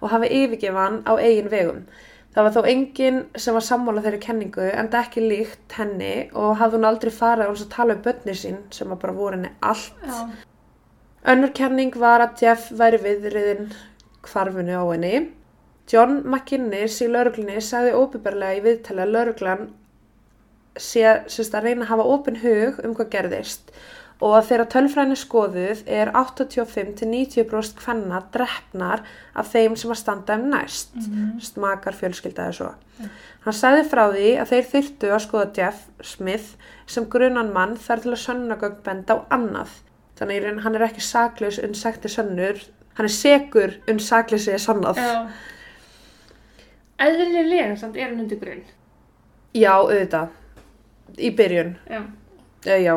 og 0.00 0.06
hafa 0.12 0.30
yfirgefa 0.30 0.86
hann 0.86 1.02
á 1.04 1.12
eigin 1.20 1.50
vegum. 1.52 1.82
Það 2.30 2.46
var 2.46 2.54
þó 2.54 2.68
enginn 2.70 3.18
sem 3.42 3.56
var 3.56 3.64
sammála 3.66 4.04
þeirri 4.04 4.20
kenningu 4.22 4.68
en 4.70 4.90
það 4.92 5.00
ekki 5.06 5.22
líkt 5.24 5.74
henni 5.74 6.12
og 6.38 6.60
hafði 6.60 6.78
hún 6.78 6.86
aldrei 6.90 7.10
farið 7.14 7.50
að 7.50 7.64
tala 7.72 7.96
um 7.96 8.04
börni 8.04 8.36
sín 8.38 8.60
sem 8.70 8.92
að 8.92 9.00
bara 9.02 9.16
voru 9.16 9.38
henni 9.38 9.50
allt. 9.66 10.04
Já. 10.06 10.20
Önnur 11.34 11.52
kenning 11.58 11.98
var 11.98 12.22
að 12.24 12.44
Jeff 12.44 12.70
væri 12.78 13.02
viðriðin 13.02 13.72
hvarfunu 14.28 14.78
á 14.78 14.84
henni. 14.92 15.14
John 15.90 16.20
McInnes 16.22 17.00
í 17.02 17.10
lauruglunni 17.10 17.58
sagði 17.66 17.96
óbyrbarlega 17.98 18.60
í 18.60 18.64
viðtali 18.68 19.02
að 19.02 19.14
lauruglan 19.16 19.68
sé 20.78 21.02
að 21.02 21.64
reyna 21.64 21.82
að 21.82 21.90
hafa 21.90 22.10
opin 22.14 22.38
hug 22.44 22.78
um 22.86 22.94
hvað 22.94 23.10
gerðist 23.16 23.74
og 23.74 23.99
að 24.28 24.48
þegar 24.50 24.68
tölfræðin 24.74 25.14
er 25.14 25.20
skoðuð 25.20 25.82
er 25.88 26.10
85-90% 26.12 27.76
kvenna 27.80 28.20
drefnar 28.34 29.04
af 29.32 29.52
þeim 29.52 29.76
sem 29.80 29.92
að 29.92 30.00
standa 30.02 30.36
um 30.36 30.50
næst, 30.52 30.92
mm. 30.98 31.38
makar 31.62 31.96
fjölskyldaði 31.96 32.56
svo. 32.58 32.72
Hann 33.46 33.56
sagði 33.56 33.86
frá 33.88 34.02
því 34.12 34.32
að 34.42 34.50
þeir 34.50 34.66
þyrftu 34.74 35.12
að 35.14 35.22
skoða 35.24 35.46
Jeff 35.56 35.86
Smith 36.04 36.50
sem 36.90 37.06
grunan 37.08 37.54
mann 37.54 37.78
þar 37.80 38.02
til 38.04 38.12
að 38.12 38.20
sönnagögn 38.26 38.82
benda 38.84 39.16
á 39.16 39.18
annað. 39.38 39.72
Þannig 40.20 40.42
raun 40.44 40.60
hann 40.66 40.76
er 40.76 40.84
ekki 40.84 41.04
saklaus 41.04 41.60
unnsekti 41.64 42.10
sönnur, 42.12 42.60
hann 42.98 43.08
er 43.08 43.14
segur 43.14 43.78
unnsakleysi 43.88 44.58
sannað. 44.60 45.00
Já. 45.00 45.30
eðlilega 47.00 47.78
samt 47.80 47.96
er 47.96 48.10
hann 48.10 48.20
undir 48.20 48.36
grunn. 48.42 48.60
Já, 49.56 49.72
auðvitað. 49.80 50.36
Í 51.16 51.32
byrjun. 51.40 51.72
Já. 51.88 52.02
Uh, 52.66 52.76
já. 52.84 52.94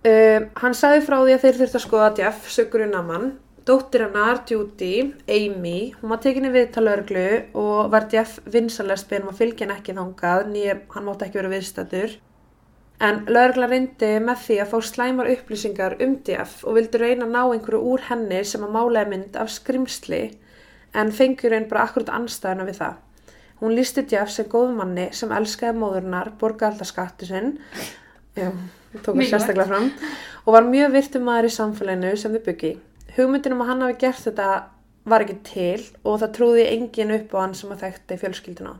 Um, 0.00 0.46
hann 0.56 0.72
sagði 0.72 1.02
frá 1.04 1.18
því 1.20 1.32
að 1.34 1.42
þeir 1.44 1.56
þurftu 1.58 1.76
að 1.76 1.84
skoða 1.84 2.10
Jeff, 2.16 2.44
sögurinn 2.48 2.96
að 2.96 3.08
mann. 3.10 3.26
Dóttir 3.68 4.06
hennar, 4.06 4.38
Judy, 4.48 4.94
Amy, 5.28 5.92
hún 6.00 6.14
var 6.14 6.22
tekinni 6.24 6.48
við 6.54 6.70
talörglu 6.72 7.26
og 7.60 7.90
var 7.92 8.06
Jeff 8.10 8.38
vinsanlega 8.48 9.02
spilum 9.02 9.28
að 9.30 9.42
fylgja 9.42 9.66
hann 9.66 9.74
ekki 9.76 9.94
þangað, 9.98 10.46
nýja 10.54 10.78
hann 10.94 11.06
mátti 11.06 11.26
ekki 11.26 11.40
vera 11.42 11.52
viðstættur. 11.52 12.16
En 13.04 13.20
lögregla 13.28 13.68
reyndi 13.68 14.10
með 14.24 14.42
því 14.46 14.56
að 14.64 14.72
fá 14.72 14.88
slæmar 14.88 15.30
upplýsingar 15.34 15.98
um 16.04 16.16
Jeff 16.24 16.64
og 16.64 16.80
vildi 16.80 17.00
reyna 17.00 17.28
að 17.28 17.36
ná 17.36 17.42
einhverju 17.44 17.84
úr 17.92 18.08
henni 18.08 18.40
sem 18.48 18.64
að 18.64 18.74
málega 18.74 19.12
mynd 19.12 19.38
af 19.40 19.52
skrimsli 19.52 20.24
en 20.96 21.12
fengur 21.12 21.54
einn 21.56 21.68
bara 21.68 21.84
akkurat 21.84 22.12
anstæðuna 22.16 22.68
við 22.72 22.80
það. 22.80 22.98
Hún 23.60 23.76
lísti 23.76 24.08
Jeff 24.08 24.32
sem 24.32 24.48
góð 24.48 24.74
manni 24.80 25.10
sem 25.12 25.32
elskaði 25.36 25.76
móðurnar, 25.76 26.32
borgaði 26.40 26.72
alltaf 26.72 26.88
skattu 26.88 27.28
sinn, 27.28 27.58
já, 28.36 28.48
tók 28.98 29.14
að 29.16 29.28
sérstaklega 29.30 29.68
fram, 29.70 29.88
og 30.46 30.52
var 30.56 30.66
mjög 30.66 30.92
virtum 30.96 31.26
maður 31.28 31.48
í 31.50 31.54
samfélaginu 31.56 32.12
sem 32.18 32.34
þau 32.34 32.44
byggi. 32.48 32.72
Hugmyndin 33.16 33.54
um 33.56 33.62
að 33.64 33.70
hann 33.72 33.84
hafi 33.86 33.98
gert 34.02 34.24
þetta 34.26 34.48
var 35.10 35.24
ekki 35.24 35.36
til 35.46 35.84
og 36.04 36.18
það 36.20 36.32
trúði 36.36 36.66
engin 36.74 37.14
upp 37.16 37.32
á 37.34 37.38
hann 37.44 37.54
sem 37.58 37.70
að 37.74 37.84
þekkti 37.86 38.18
fjölskylduna. 38.24 38.74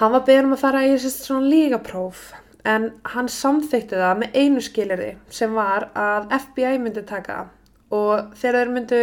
Hann 0.00 0.12
var 0.12 0.24
beðin 0.26 0.50
um 0.50 0.56
að 0.56 0.60
fara 0.64 0.82
í 0.84 0.96
svona 1.00 1.46
lígapróf 1.48 2.24
en 2.66 2.88
hann 3.14 3.28
samþykti 3.30 3.96
það 3.96 4.18
með 4.22 4.34
einu 4.42 4.64
skilirði 4.64 5.12
sem 5.32 5.54
var 5.56 5.86
að 5.96 6.26
FBI 6.42 6.80
myndi 6.82 7.04
taka 7.08 7.44
og 7.94 8.34
þegar 8.36 8.58
þeir 8.66 8.72
myndu, 8.74 9.00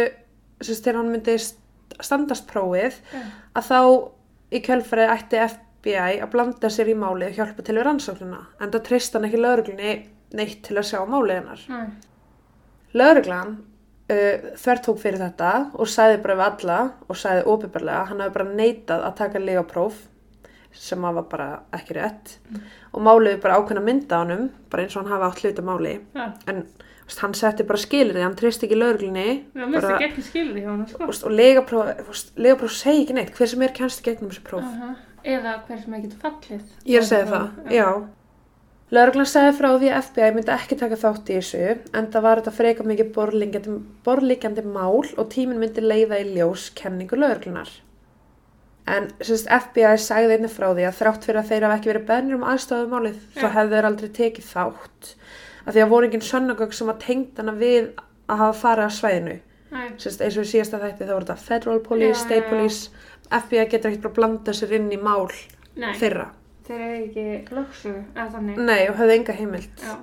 þegar 0.60 0.98
hann 1.00 1.10
myndi 1.14 1.36
st- 1.40 1.96
standast 2.04 2.46
prófið 2.50 2.98
Já. 3.14 3.22
að 3.56 3.70
þá 3.70 3.78
í 4.54 4.60
kjölfarið 4.66 5.14
ætti 5.16 5.40
FBI 5.48 5.62
að 5.92 6.30
blanda 6.32 6.70
sér 6.72 6.88
í 6.88 6.96
málið 6.96 7.28
og 7.28 7.36
hjálpa 7.38 7.62
til 7.66 7.76
við 7.76 7.86
rannsóknuna 7.88 8.40
en 8.60 8.72
það 8.72 8.86
treyst 8.88 9.14
hann 9.14 9.28
ekki 9.28 9.42
lauruglunni 9.42 9.92
neitt 10.34 10.62
til 10.66 10.78
að 10.80 10.88
sjá 10.88 10.98
málið 11.06 11.36
hennar. 11.36 11.64
Nei. 11.68 11.86
Lauruglan 12.94 13.52
uh, 13.58 14.50
þvertók 14.60 15.02
fyrir 15.02 15.20
þetta 15.22 15.52
og 15.74 15.90
sagði 15.90 16.22
bara 16.24 16.38
við 16.40 16.48
alla 16.48 16.80
og 17.08 17.20
sagði 17.20 17.46
óbyrbarlega 17.50 18.08
hann 18.10 18.24
hafi 18.24 18.36
bara 18.38 18.50
neitað 18.54 19.06
að 19.08 19.16
taka 19.20 19.42
legapróf 19.42 20.02
sem 20.74 21.04
var 21.06 21.26
bara 21.30 21.48
ekki 21.74 21.94
rétt 21.94 22.38
og 22.90 23.04
málið 23.06 23.38
bara 23.44 23.60
ákveðna 23.60 23.84
mynda 23.84 24.18
á 24.18 24.22
honum 24.24 24.48
bara 24.70 24.82
eins 24.82 24.96
og 24.96 25.04
hann 25.04 25.12
hafi 25.12 25.28
átt 25.28 25.44
hluta 25.44 25.62
máli 25.62 25.92
Já. 26.14 26.32
en 26.50 26.64
hann 27.20 27.34
setti 27.34 27.66
bara 27.68 27.78
skilir 27.78 28.22
hann 28.22 28.34
treysti 28.34 28.66
ekki 28.66 28.78
lauruglunni 28.80 29.44
hana, 30.66 30.86
sko. 30.88 31.06
og 31.06 31.30
legapróf, 31.30 32.72
segi 32.74 33.04
ekki 33.04 33.14
neitt 33.14 33.34
hver 33.36 33.50
sem 33.52 33.62
er 33.62 33.74
kennst 33.76 34.02
í 34.02 34.08
gegnum 34.08 34.32
þessi 34.32 34.42
próf 34.46 34.64
Aha. 34.66 34.94
Eða 35.24 35.54
hver 35.64 35.80
sem 35.80 35.96
ekki 35.96 36.10
getur 36.10 36.22
fallið. 36.26 36.68
Ég 36.84 36.98
er 36.98 37.04
að 37.04 37.08
segja 37.08 37.30
það, 37.30 37.72
já. 37.72 37.88
Lörglann 38.94 39.26
segði 39.26 39.54
frá 39.56 39.70
því 39.80 39.88
að 39.90 40.02
FBI 40.10 40.26
myndi 40.36 40.52
ekki 40.54 40.76
taka 40.78 40.98
þátt 41.00 41.30
í 41.32 41.38
þessu 41.38 41.62
en 41.96 42.10
það 42.12 42.26
var 42.26 42.40
þetta 42.42 42.52
freka 42.58 42.84
mikið 42.86 43.14
borlíkjandi, 44.04 44.64
mál 44.68 45.00
og 45.00 45.30
tíminn 45.32 45.58
myndi 45.62 45.82
leiða 45.82 46.20
í 46.20 46.28
ljós 46.34 46.68
kenningu 46.76 47.18
lörglunar. 47.18 47.72
En 48.84 49.08
sérst, 49.24 49.48
FBI 49.48 49.96
sagði 50.04 50.36
einnig 50.36 50.52
frá 50.52 50.68
því 50.76 50.84
að 50.84 50.98
þrátt 50.98 51.24
fyrir 51.24 51.40
að 51.40 51.48
þeir 51.50 51.64
hafa 51.66 51.78
ekki 51.78 51.90
verið 51.90 52.06
bennir 52.10 52.36
um 52.36 52.44
aðstofað 52.52 52.92
málið 52.92 53.16
þá 53.32 53.46
Já. 53.46 53.52
hefðu 53.56 53.74
þeir 53.78 53.88
aldrei 53.88 54.10
tekið 54.18 54.50
þátt. 54.50 55.10
Af 55.64 55.72
því 55.72 55.84
að 55.86 55.92
voru 55.94 56.08
engin 56.10 56.26
sönnagögg 56.28 56.76
sem 56.76 56.92
að 56.92 57.00
tengd 57.06 57.40
hana 57.40 57.54
við 57.56 57.88
að 58.28 58.42
hafa 58.42 58.58
farið 58.60 58.84
að 58.90 58.96
svæðinu. 58.98 59.38
Sérst, 59.98 60.20
eins 60.22 60.36
og 60.38 60.44
í 60.44 60.50
síðasta 60.52 60.82
þætti 60.84 61.08
þá 61.08 61.14
voru 61.14 61.26
þetta 61.30 61.46
Federal 61.48 61.80
Police, 61.88 62.20
Já, 62.20 62.24
State. 62.26 62.50
Police. 62.52 63.08
FBI 63.30 63.68
getur 63.72 63.92
ekki 63.92 64.02
bara 64.04 64.16
blanda 64.18 64.54
sér 64.56 64.74
inn 64.78 64.90
í 64.92 64.98
mál 65.00 65.28
Nei. 65.76 65.92
þeirra. 66.00 66.30
Þeir 66.64 66.80
eru 66.80 66.98
ekki 67.04 67.54
lögsugu, 67.54 68.02
eða 68.14 68.28
þannig. 68.34 68.60
Nei, 68.64 68.82
og 68.88 68.98
höfðu 68.98 69.16
enga 69.18 69.36
heimild. 69.36 69.84
Já. 69.84 69.94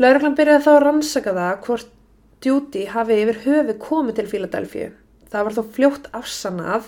Lauruglan 0.00 0.36
byrjaði 0.38 0.64
þá 0.64 0.70
að 0.72 0.82
rannsaka 0.86 1.34
það 1.36 1.56
hvort 1.66 1.96
Judy 2.40 2.86
hafi 2.88 3.16
yfir 3.20 3.40
höfu 3.44 3.74
komið 3.82 4.20
til 4.20 4.28
Philadelphia. 4.30 4.92
Það 5.30 5.46
var 5.46 5.56
þó 5.56 5.62
fljótt 5.76 6.06
afsannað 6.16 6.86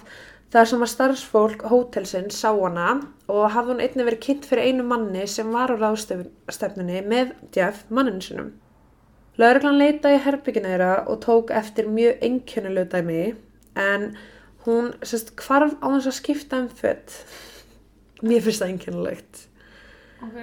þar 0.53 0.69
sem 0.69 0.85
að 0.85 0.91
starfsfólk 0.93 1.67
hótelsins 1.69 2.39
sá 2.41 2.51
hana 2.53 2.89
og 3.29 3.53
hafði 3.53 3.75
hún 3.75 3.83
einnig 3.85 4.09
verið 4.09 4.23
kynnt 4.27 4.49
fyrir 4.49 4.69
einu 4.69 4.87
manni 4.89 5.27
sem 5.29 5.53
var 5.53 5.73
á 5.73 5.77
ráðstefnunni 5.77 7.05
með 7.09 7.35
Jeff 7.57 7.85
manninu 7.93 8.25
sinum. 8.25 8.51
Lauruglan 9.41 9.81
leitaði 9.81 10.19
í 10.19 10.25
herbyggina 10.27 10.73
þeirra 10.73 10.93
og 11.09 11.21
tók 11.25 11.53
eftir 11.57 11.89
mjög 11.89 12.25
einkjönulegu 12.25 12.91
dæmi 12.93 13.23
en 13.81 14.11
hún 14.67 14.93
sérst 15.03 15.33
hvarf 15.43 15.75
á 15.83 15.87
þess 15.95 16.11
að 16.13 16.19
skipta 16.19 16.61
um 16.63 16.69
fött. 16.69 17.17
Mér 18.23 18.45
finnst 18.45 18.63
það 18.63 18.73
einkjönulegt. 18.75 19.41
Ok. 20.23 20.37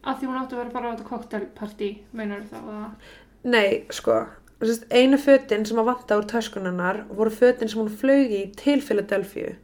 Að 0.00 0.20
því 0.20 0.28
hún 0.30 0.36
átti 0.40 0.54
að 0.56 0.60
vera 0.62 0.74
bara 0.74 0.90
á 0.90 0.92
þetta 0.94 1.08
koktelpartí, 1.10 1.88
meinar 2.16 2.44
það 2.48 2.68
að... 2.72 3.08
Nei, 3.50 3.82
sko, 3.92 4.14
sérst, 4.62 4.86
einu 4.92 5.18
fötin 5.20 5.66
sem 5.68 5.80
að 5.80 5.90
vanta 5.90 6.16
úr 6.20 6.28
töskunarnar 6.30 7.02
voru 7.08 7.32
fötin 7.34 7.68
sem 7.68 7.80
hún 7.82 7.90
flög 8.00 8.32
í 8.36 8.42
til 8.60 8.78
Philadelphia 8.84 9.56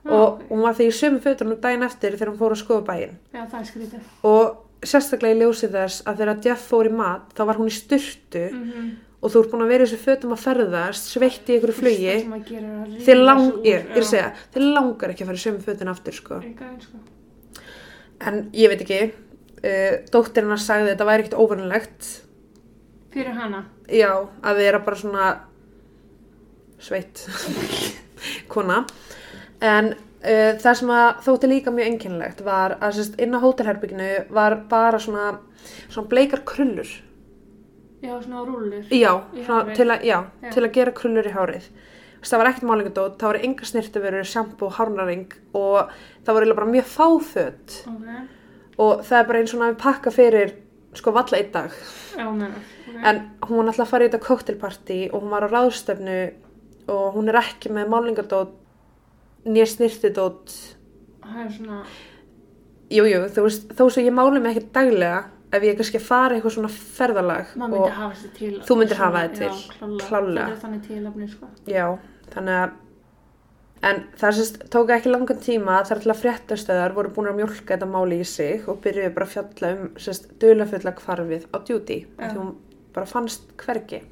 Já, 0.00 0.08
og 0.16 0.22
ok. 0.40 0.44
hún 0.48 0.62
var 0.64 0.76
því 0.78 0.86
í 0.88 0.96
sömu 0.96 1.20
fötunum 1.20 1.58
daginn 1.60 1.84
eftir 1.84 2.14
þegar 2.16 2.30
hún 2.32 2.38
fór 2.40 2.54
að 2.56 2.60
skoða 2.62 2.84
bæinn 2.88 3.16
Já, 3.36 3.42
það 3.44 3.58
er 3.60 3.66
skrítið. 3.68 4.06
og 4.30 4.86
sérstaklega 4.88 5.36
í 5.36 5.40
ljósið 5.42 5.74
þess 5.76 6.06
að 6.08 6.22
þegar 6.22 6.40
Jeff 6.46 6.68
fór 6.72 6.88
í 6.88 6.92
mat 6.96 7.34
þá 7.36 7.42
var 7.50 7.60
hún 7.60 7.68
í 7.68 7.76
styrtu 7.76 8.44
Mm 8.48 8.90
og 9.20 9.32
þú 9.32 9.42
ert 9.42 9.52
búin 9.52 9.64
að 9.66 9.72
vera 9.74 9.84
í 9.84 9.90
þessu 9.90 10.04
fötum 10.04 10.34
að 10.34 10.44
ferðast 10.46 11.10
sveitt 11.12 11.50
í 11.50 11.58
ykkur 11.58 11.74
flugi 11.76 12.10
að 12.14 12.54
að 12.54 12.94
rífa 12.94 13.16
lang, 13.20 13.50
ég, 13.66 13.84
ég 13.84 13.98
er 13.98 14.04
að 14.04 14.08
segja, 14.08 14.30
þið 14.54 14.68
langar 14.78 15.12
ekki 15.12 15.26
að 15.26 15.30
fara 15.30 15.40
í 15.40 15.44
sömu 15.44 15.64
fötin 15.66 15.92
aftur 15.92 16.16
sko. 16.16 16.40
Sko. 16.86 17.02
en 18.30 18.42
ég 18.56 18.72
veit 18.72 18.84
ekki 18.86 19.00
uh, 19.10 19.94
dóttir 20.12 20.46
hennar 20.46 20.62
sagði 20.62 20.88
að 20.88 20.92
þetta 20.94 21.08
væri 21.10 21.26
ekkert 21.26 21.40
óvernulegt 21.42 22.10
Fyrir 23.10 23.34
hana. 23.34 23.64
Já, 23.90 24.12
að 24.46 24.60
vera 24.62 24.78
bara 24.86 24.98
svona 24.98 25.30
sveitt 26.80 27.24
kona. 28.52 28.84
En 29.60 29.92
uh, 29.92 30.52
það 30.62 30.76
sem 30.78 30.92
að 30.94 31.08
þótti 31.26 31.50
líka 31.50 31.74
mjög 31.74 31.90
einkennilegt 31.90 32.42
var 32.46 32.76
að 32.78 33.00
sérst, 33.00 33.18
inn 33.18 33.34
á 33.34 33.42
hótelherbygginu 33.42 34.10
var 34.36 34.60
bara 34.70 35.00
svona, 35.02 35.32
svona 35.88 36.10
bleikar 36.12 36.44
krullur. 36.46 36.92
Já, 38.00 38.14
svona 38.22 38.42
rúllur. 38.46 38.84
Já, 38.90 39.12
svona, 39.44 39.74
til, 39.76 39.86
að, 39.92 40.04
já, 40.08 40.18
Já. 40.42 40.50
til 40.54 40.62
að 40.64 40.72
gera 40.78 40.92
krullur 40.96 41.26
í 41.28 41.34
hárið. 41.34 41.66
Það 42.20 42.38
var 42.40 42.48
ekkert 42.50 42.68
málingadót, 42.68 43.14
það 43.20 43.28
voru 43.30 43.42
enga 43.48 43.64
snirtuverur, 43.68 44.26
sjampo, 44.28 44.68
hárnaring 44.76 45.26
og 45.56 45.92
það 46.26 46.36
voru 46.36 46.54
bara 46.58 46.66
mjög 46.74 46.88
fáföt 46.92 47.76
Ok. 47.88 48.08
og 48.78 49.00
það 49.08 49.18
er 49.22 49.28
bara 49.30 49.38
eins 49.40 49.54
og 49.54 49.60
að 49.64 49.70
við 49.72 49.78
pakka 49.84 50.10
fyrir 50.12 50.52
sko 50.94 51.12
valla 51.16 51.38
einn 51.38 51.52
dag. 51.54 51.70
Já, 52.16 52.26
meinar. 52.28 52.58
Ok. 52.90 53.00
En 53.04 53.20
hún 53.48 53.56
var 53.56 53.64
náttúrulega 53.70 53.86
að 53.86 53.92
fara 53.94 54.04
í 54.04 54.08
þetta 54.10 54.24
koktelparti 54.26 55.00
og 55.12 55.22
hún 55.22 55.30
var 55.32 55.46
á 55.46 55.52
ráðstöfnu 55.54 56.18
og 56.90 57.14
hún 57.16 57.28
er 57.32 57.40
ekki 57.40 57.72
með 57.72 57.88
málingadót 57.92 58.56
nýja 59.46 59.66
snirtidót. 59.66 60.52
Það 61.24 61.42
er 61.46 61.52
svona... 61.56 61.82
Jú, 62.90 63.04
jú, 63.06 63.20
þú 63.30 63.42
veist, 63.46 63.68
þó 63.78 63.84
svo 63.86 64.02
ég 64.02 64.12
máli 64.12 64.40
mig 64.42 64.56
ekki 64.58 64.72
daglega 64.74 65.20
ef 65.52 65.64
ég 65.66 65.78
kannski 65.78 66.00
fara 66.02 66.36
eitthvað 66.36 66.54
svona 66.56 66.70
ferðalag 66.70 67.56
myndi 67.58 67.80
hafa 67.96 68.14
þetta 68.20 68.36
til. 68.38 68.52
Þú 68.68 68.76
myndir 68.80 69.00
hafa 69.00 69.24
þetta 69.24 69.40
til, 69.40 69.50
Já, 69.80 70.06
klálega. 70.06 70.60
þannig 70.62 70.86
tilafni, 70.86 71.28
sko. 71.32 71.50
Já, 71.66 71.86
þannig 72.34 72.60
að 72.60 72.78
en 73.90 74.02
það 74.20 74.34
sést 74.36 74.62
tók 74.72 74.90
ekki 74.92 75.08
langan 75.10 75.40
tíma 75.40 75.78
þar 75.88 76.02
til 76.02 76.12
að 76.12 76.20
fréttastöðar 76.20 76.94
voru 76.96 77.12
búin 77.16 77.30
að 77.30 77.38
mjólka 77.40 77.74
þetta 77.74 77.88
máli 77.88 78.20
í 78.20 78.26
sig 78.28 78.68
og 78.68 78.80
byrjuðu 78.84 79.12
bara 79.16 79.26
að 79.28 79.34
fjalla 79.36 79.70
um 79.76 79.86
sést 79.96 80.26
dulafulla 80.42 80.92
hvarfið 81.00 81.46
á 81.48 81.58
Já. 81.64 81.78
af 82.18 82.32
því 82.34 82.36
hún 82.36 82.54
bara 82.92 83.06
fannst 83.06 83.54
hvergi. 83.56 84.02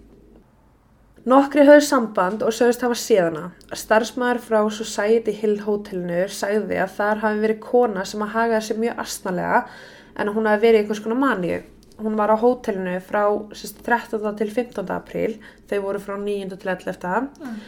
Nokkri 1.28 1.64
höfðu 1.66 1.84
samband 1.84 2.42
og 2.46 2.54
sögust 2.56 2.80
hafa 2.80 2.96
séðana. 2.96 3.50
Starfsmæður 3.76 4.38
frá 4.40 4.58
Society 4.72 5.34
Hill 5.36 5.58
hótelinu 5.66 6.22
sagði 6.32 6.78
að 6.80 6.94
þar 6.96 7.20
hafi 7.24 7.42
verið 7.42 7.58
kona 7.66 8.04
sem 8.08 8.22
að 8.24 8.32
hagaði 8.36 8.64
sér 8.64 8.80
mjög 8.80 9.02
astnalega 9.04 9.58
en 10.18 10.30
hún 10.34 10.48
hafi 10.50 10.64
verið 10.66 10.80
í 10.80 10.84
einhvers 10.84 11.02
konar 11.04 11.20
maníu. 11.22 11.60
Hún 11.98 12.14
var 12.18 12.30
á 12.30 12.36
hótelinu 12.38 12.94
frá 13.02 13.24
sérst, 13.56 13.82
13. 13.86 14.22
til 14.38 14.50
15. 14.54 14.86
apríl, 14.94 15.38
þau 15.70 15.78
voru 15.82 16.02
frá 16.02 16.16
9. 16.18 16.56
til 16.56 16.72
11. 16.74 17.30
Mm. 17.42 17.60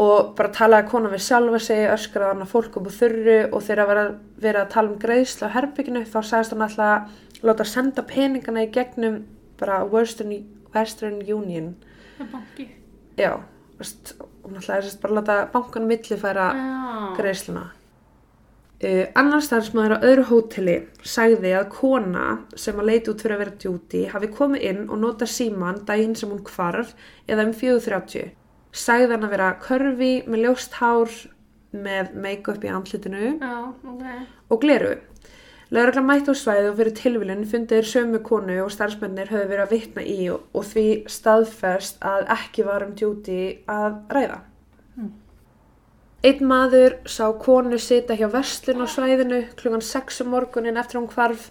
og 0.00 0.30
bara 0.36 0.48
talaði 0.54 0.88
kona 0.88 1.10
við 1.12 1.24
sjálfa 1.26 1.58
sig, 1.60 1.82
öskraði 1.92 2.32
hann 2.32 2.44
að 2.44 2.52
fólk 2.54 2.76
upp 2.78 2.86
á 2.88 2.92
þurru 2.94 3.38
og 3.50 3.64
þegar 3.66 3.82
að 3.82 3.90
vera, 3.90 4.04
vera 4.46 4.62
að 4.62 4.70
tala 4.72 4.92
um 4.92 5.00
greiðslu 5.02 5.50
á 5.50 5.54
herbygginu 5.56 6.04
þá 6.06 6.20
sagðist 6.22 6.54
hann 6.54 6.64
alltaf 6.64 6.92
að 6.94 7.50
láta 7.50 7.66
senda 7.68 8.04
peningana 8.08 8.64
í 8.64 8.70
gegnum 8.72 9.18
bara 9.60 9.82
Western, 9.84 10.32
Western 10.72 11.20
Union. 11.20 11.74
Það 12.16 12.24
er 12.24 12.30
banki. 12.32 12.66
Já, 13.20 13.32
hún 14.46 14.56
ætlaði 14.62 14.86
sérst 14.86 15.02
bara 15.02 15.18
láta 15.18 15.36
bankan 15.52 15.90
millifæra 15.90 16.48
greiðsluna. 17.18 17.66
Uh, 18.80 19.10
annar 19.12 19.42
starfsmæður 19.44 19.92
á 19.92 20.04
öðru 20.08 20.22
hóteli 20.30 20.74
sagði 21.04 21.50
að 21.52 21.66
kona 21.74 22.22
sem 22.56 22.78
að 22.80 22.86
leiti 22.88 23.12
út 23.12 23.20
fyrir 23.20 23.34
að 23.36 23.42
vera 23.42 23.58
djúti 23.60 24.00
hafi 24.08 24.30
komið 24.32 24.62
inn 24.70 24.78
og 24.86 25.02
nota 25.02 25.28
síman 25.28 25.82
daginn 25.84 26.14
sem 26.16 26.32
hún 26.32 26.40
hvarf 26.48 26.94
eða 27.28 27.44
um 27.44 27.52
4.30. 27.52 28.30
Sagði 28.72 29.12
hann 29.12 29.26
að 29.28 29.34
vera 29.34 29.50
körfi 29.60 30.10
með 30.24 30.46
ljóst 30.46 30.78
hár 30.80 31.12
með 31.76 32.16
make-up 32.24 32.64
í 32.64 32.72
andlitinu 32.72 33.34
Já, 33.36 33.54
ok. 33.68 34.06
og 34.48 34.64
gleru. 34.64 34.96
Lauruglan 35.70 36.08
mætti 36.08 36.32
á 36.32 36.40
svæði 36.40 36.72
og 36.72 36.80
fyrir 36.80 36.96
tilvílun 36.98 37.44
fundir 37.52 37.84
sömu 37.86 38.24
konu 38.26 38.62
og 38.64 38.72
starfsmennir 38.74 39.28
höfðu 39.30 39.50
verið 39.52 39.66
að 39.66 39.74
vitna 39.76 40.02
í 40.02 40.22
og, 40.32 40.48
og 40.56 40.64
því 40.72 40.86
staðfest 41.06 42.00
að 42.00 42.32
ekki 42.34 42.64
var 42.66 42.88
um 42.88 42.96
djúti 42.96 43.42
að 43.70 44.00
ræða. 44.10 44.40
Mm. 44.96 45.12
Einn 46.20 46.42
maður 46.44 46.98
sá 47.08 47.30
konu 47.40 47.78
sita 47.80 48.12
hjá 48.12 48.26
verslun 48.28 48.84
á 48.84 48.86
svæðinu 48.92 49.38
klukkan 49.56 49.80
6 49.80 50.20
um 50.20 50.34
morgunin 50.34 50.76
eftir 50.76 50.98
að 50.98 51.06
hún 51.06 51.14
hvarf 51.14 51.46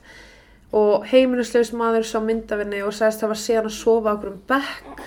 og 0.77 1.07
heimilislaus 1.09 1.71
maður 1.73 2.05
sá 2.05 2.19
myndafinni 2.21 2.83
og 2.85 2.93
sagðist 2.93 3.23
það 3.23 3.31
var 3.31 3.39
síðan 3.43 3.69
að 3.71 3.77
sofa 3.79 4.13
okkur 4.13 4.29
um 4.35 4.43
bekk. 4.51 5.01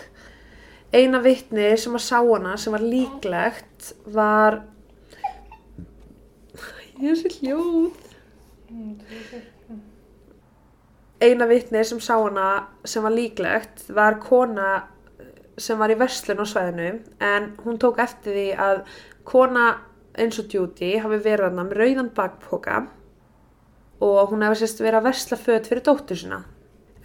Eina 0.92 1.21
vitni 1.23 1.69
sem 1.78 1.95
að 1.95 2.02
sá 2.09 2.19
hana 2.19 2.57
sem 2.59 2.75
var 2.75 2.83
líklegt 2.83 3.92
var... 4.16 4.59
Ég 6.99 7.12
er 7.12 7.21
svo 7.21 7.31
hljóð. 7.37 8.02
Eina 11.23 11.47
vitni 11.47 11.85
sem 11.87 12.02
sá 12.02 12.16
hana 12.16 12.49
sem 12.83 13.07
var 13.07 13.14
líklegt 13.14 13.87
var 13.95 14.19
kona 14.26 14.73
sem 15.61 15.78
var 15.78 15.92
í 15.92 16.00
verslun 16.00 16.42
á 16.42 16.47
svæðinu 16.49 16.90
en 17.23 17.50
hún 17.62 17.78
tók 17.78 18.00
eftir 18.02 18.35
því 18.35 18.47
að 18.59 18.85
kona 19.29 19.69
eins 20.19 20.38
og 20.43 20.50
Judy 20.52 20.97
hafi 21.00 21.21
verið 21.25 21.49
hana 21.49 21.64
með 21.69 21.79
rauðan 21.81 22.11
bakpoka 22.17 22.83
og 24.02 24.33
hún 24.33 24.43
hefði 24.45 24.64
sérst 24.64 24.83
verið 24.83 24.99
að 25.00 25.09
versla 25.09 25.38
föt 25.41 25.71
fyrir 25.71 25.87
dóttur 25.87 26.19
sína. 26.19 26.43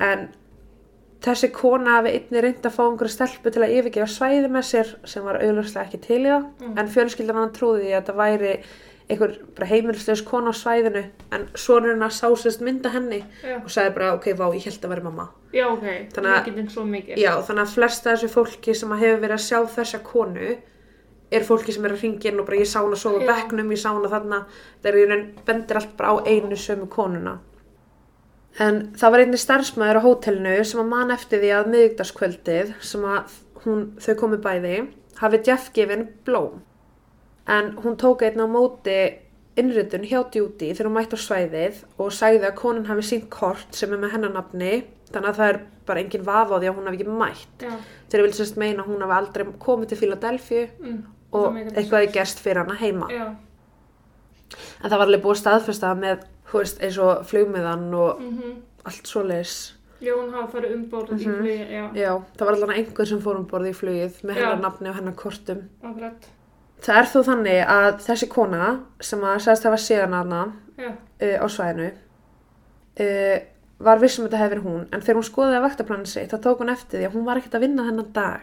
En 0.01 0.27
þessi 1.23 1.51
kona 1.53 1.99
hafi 1.99 2.15
einni 2.17 2.41
reynd 2.43 2.65
að 2.65 2.75
fá 2.75 2.83
einhverja 2.87 3.13
stelpu 3.15 3.53
til 3.53 3.63
að 3.65 3.73
yfirgefa 3.77 4.09
svæði 4.11 4.51
með 4.53 4.67
sér 4.71 4.93
sem 5.07 5.25
var 5.25 5.39
auðvitað 5.41 5.81
ekki 5.85 6.01
til 6.03 6.21
í 6.23 6.29
það. 6.29 6.45
Mm. 6.61 6.75
En 6.81 6.91
fjölskyldan 6.93 7.41
hann 7.41 7.55
trúði 7.55 7.85
því 7.85 7.91
að 7.93 7.99
þetta 8.01 8.17
væri 8.17 8.53
einhver 9.07 9.35
bara 9.55 9.69
heimilislaus 9.69 10.21
kona 10.27 10.51
á 10.51 10.55
svæðinu 10.57 11.03
en 11.31 11.45
sonurinn 11.55 12.03
að 12.03 12.15
sá 12.17 12.27
sérst 12.35 12.63
mynda 12.65 12.91
henni 12.91 13.21
Já, 13.39 13.55
og 13.61 13.69
sagði 13.71 13.93
bara 13.95 14.09
ok, 14.17 14.25
vá, 14.35 14.47
ég 14.51 14.65
held 14.67 14.83
að 14.83 14.93
vera 14.93 15.05
mamma. 15.05 15.27
já 15.53 15.67
ok. 15.69 15.85
Mikið 16.17 16.57
en 16.59 16.69
svo 16.73 16.83
mikið. 16.83 17.21
Já, 17.21 17.31
þannig 17.47 17.63
að 17.63 17.75
flesta 17.77 18.11
þessu 18.11 18.31
fólki 18.33 18.75
sem 18.75 18.91
hefur 18.99 19.21
verið 19.23 19.37
að 19.37 19.45
sjá 19.45 19.59
þessa 19.77 20.01
konu 20.03 20.57
er 21.31 21.43
fólki 21.43 21.73
sem 21.75 21.85
er 21.85 21.91
að 21.95 22.03
ringja 22.05 22.31
inn 22.31 22.39
og 22.39 22.47
bara 22.47 22.59
ég 22.61 22.69
sá 22.69 22.79
hana 22.79 22.95
sofa 22.95 23.19
bekknum, 23.27 23.71
ég 23.73 23.81
sá 23.81 23.89
hana 23.91 24.09
þarna. 24.11 24.39
Í 24.83 24.93
raun 24.95 25.25
bendir 25.47 25.79
allt 25.81 25.97
bara 25.99 26.13
á 26.15 26.15
einu 26.27 26.55
sömu 26.55 26.87
konuna. 26.89 27.37
En 28.59 28.79
það 28.97 29.11
var 29.13 29.23
einni 29.23 29.37
starfsmæður 29.37 29.99
á 30.01 30.05
hótelinu 30.07 30.55
sem 30.65 30.79
að 30.81 30.89
man 30.89 31.11
eftir 31.13 31.43
því 31.43 31.51
að 31.53 31.67
miðugdagskvöldið 31.73 32.71
sem 32.81 33.03
að 33.05 33.35
hún, 33.65 33.83
þau 34.01 34.13
komu 34.17 34.39
bæði 34.41 34.77
hafi 35.19 35.39
Jeff 35.45 35.69
gefið 35.75 35.93
henni 35.93 36.07
blóm. 36.25 36.61
En 37.47 37.75
hún 37.83 37.97
tók 38.01 38.23
einn 38.25 38.41
á 38.41 38.47
móti 38.49 38.97
innritun 39.57 40.05
hjá 40.05 40.23
Judy 40.33 40.71
þegar 40.73 40.89
hún 40.89 40.97
mætti 40.97 41.17
á 41.17 41.21
svæðið 41.21 41.83
og 42.01 42.11
sagði 42.13 42.49
að 42.49 42.57
konan 42.59 42.87
hafi 42.89 43.05
sínt 43.07 43.29
kort 43.33 43.77
sem 43.77 43.93
er 43.93 44.01
með 44.01 44.15
hennar 44.17 44.33
nafni 44.35 44.71
þannig 45.11 45.29
að 45.31 45.37
það 45.39 45.51
er 45.53 45.59
bara 45.87 46.01
engin 46.03 46.25
vafa 46.27 46.57
á 46.57 46.59
því 46.59 46.67
að 46.71 46.75
hún 46.77 46.89
hafi 46.89 46.97
ekki 46.99 47.15
mætt. 47.21 47.67
Þegar 48.11 48.25
vil 48.25 48.33
sérst 48.37 48.57
meina 48.59 48.83
að 48.83 48.89
hún 48.91 49.05
hafi 49.05 49.15
aldrei 49.21 49.45
komið 49.63 49.93
til 49.93 49.97
Philadelphia 50.01 50.65
Mm. 50.81 51.03
Og 51.31 51.55
eitthvað 51.57 52.03
er 52.07 52.11
gerst 52.15 52.39
fyrir 52.39 52.63
hana 52.63 52.75
heima 52.79 53.07
Já. 53.11 53.25
en 54.83 54.89
það 54.89 54.97
var 54.97 55.07
alveg 55.07 55.23
búið 55.25 55.39
staðfesta 55.41 55.93
með 55.99 56.21
þú 56.47 56.61
veist, 56.61 56.77
eins 56.83 56.97
og 57.03 57.25
flugmiðan 57.27 57.89
og 57.93 58.21
Mm 58.21 58.55
allt 58.87 59.03
svoleiðis 59.09 59.73
Já, 59.99 60.13
hún 60.13 60.29
hafa 60.31 60.47
farið 60.53 60.73
umborð 60.77 61.09
í 61.11 61.15
Mhm. 61.17 61.23
flugi, 61.23 61.57
já. 61.73 61.91
já, 61.93 62.11
það 62.37 62.45
var 62.45 62.53
allavega 62.53 62.77
einhver 62.79 63.07
sem 63.07 63.19
fór 63.19 63.35
um 63.39 63.45
borði 63.49 63.69
í 63.73 63.75
flugið 63.75 64.21
með 64.23 64.35
hennar 64.35 64.59
nafni 64.61 64.89
og 64.89 64.95
hennar 64.95 65.13
kortum 65.15 65.63
Akkurat. 65.83 66.27
það 66.81 66.97
er 67.01 67.03
þó 67.11 67.19
þannig 67.25 67.67
að 67.67 67.99
þessi 68.05 68.27
kona 68.29 68.79
sem 69.01 69.19
að 69.19 69.39
sagðist 69.43 69.63
hafa 69.63 69.77
séðan 69.77 70.53
Já. 70.77 70.89
uh, 70.93 71.37
á 71.43 71.45
svæðinu 71.49 71.91
uh, 72.99 73.39
var 73.79 73.99
vissum 73.99 74.25
að 74.25 74.29
þetta 74.29 74.37
hefði 74.43 74.55
verið 74.55 74.63
hún 74.69 74.87
en 74.93 75.01
þegar 75.01 75.15
hún 75.19 75.27
skoðaði 75.31 75.61
vaktaplanin 75.65 76.05
sitt 76.07 76.31
þá 76.31 76.37
tók 76.41 76.59
hún 76.61 76.69
eftir 76.71 76.99
því 77.01 77.05
að 77.09 77.13
hún 77.17 77.25
var 77.25 77.37
ekkert 77.37 77.55
að 77.55 77.65
vinna 77.65 77.83
þennan 77.89 78.13
dag 78.13 78.39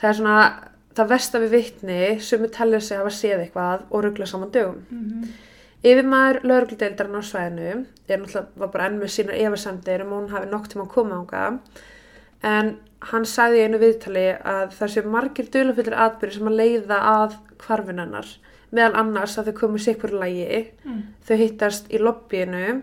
það 0.00 0.08
er 0.10 0.14
svona 0.18 0.36
það 1.00 1.12
versta 1.14 1.40
við 1.42 1.54
vitni 1.56 2.00
sem 2.24 2.42
við 2.44 2.52
tellið 2.58 2.84
sig 2.86 3.00
hafa 3.00 3.14
séð 3.16 3.44
eitthvað 3.46 3.86
og 3.90 4.04
ruggla 4.06 4.26
saman 4.30 4.52
dögum. 4.54 4.82
Mm 4.90 5.30
Yfirmaður 5.80 6.42
laurugludeildarinn 6.44 7.16
á 7.16 7.24
svæðinu 7.24 7.68
er 8.12 8.18
náttúrulega 8.20 8.66
bara 8.74 8.88
enn 8.90 8.98
með 9.00 9.12
sínar 9.14 9.38
efasendir 9.40 10.02
um 10.04 10.10
að 10.12 10.18
hún 10.18 10.32
hafi 10.34 10.48
nokk 10.50 10.66
tíma 10.68 10.82
að 10.84 10.90
koma 10.92 11.16
ánga 11.22 11.44
en 12.50 12.68
hann 13.08 13.24
sagði 13.24 13.62
í 13.62 13.64
einu 13.64 13.78
viðtali 13.80 14.24
að 14.44 14.74
það 14.76 14.90
sé 14.92 15.04
margir 15.14 15.48
dölufullir 15.54 15.96
atbyrði 16.04 16.36
sem 16.36 16.50
að 16.50 16.58
leiða 16.60 16.98
að 17.14 17.38
hvarfin 17.64 18.02
hennar 18.04 18.28
meðal 18.76 18.98
annars 19.00 19.38
að 19.40 19.48
þau 19.48 19.56
komu 19.62 19.80
sikkur 19.80 20.12
lægi 20.20 20.60
Mm. 20.84 21.00
þau 21.24 21.36
hittast 21.46 21.88
í 21.88 21.98
lobbyinu 22.04 22.82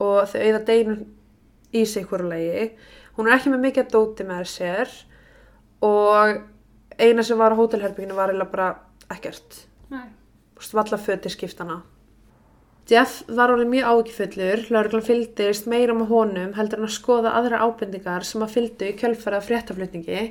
og 0.00 0.24
þau 0.32 0.40
auða 0.40 0.64
deginum 0.72 1.04
í 1.76 1.84
sikkur 1.84 2.24
lægi 2.32 2.70
hún 3.18 3.28
er 3.28 3.36
ekki 3.36 3.52
með 3.52 3.64
mikið 3.66 3.84
að 3.84 3.92
dóti 3.98 4.24
með 4.32 4.48
sér 4.56 4.88
og 5.84 6.40
eina 6.98 7.22
sem 7.24 7.38
var 7.38 7.54
á 7.54 7.60
hótelherbygginu 7.60 8.16
var 8.16 8.32
eiginlega 8.32 8.52
bara 8.52 8.70
ekkert 9.12 9.62
valla 10.72 10.98
föti 10.98 11.30
skiptana. 11.32 11.80
Jeff 12.90 13.22
var 13.30 13.52
orðið 13.54 13.70
mjög 13.70 13.88
ágifullur, 13.88 14.62
lauruglan 14.74 15.04
fylgdist 15.06 15.68
meira 15.70 15.94
með 15.94 16.08
honum 16.10 16.54
heldur 16.56 16.80
en 16.80 16.88
að 16.88 16.96
skoða 16.96 17.34
aðra 17.38 17.60
ábendingar 17.62 18.26
sem 18.26 18.42
að 18.42 18.54
fylgdu 18.56 18.88
í 18.90 18.96
kjölfæra 18.98 19.42
fréttaflutningi. 19.42 20.22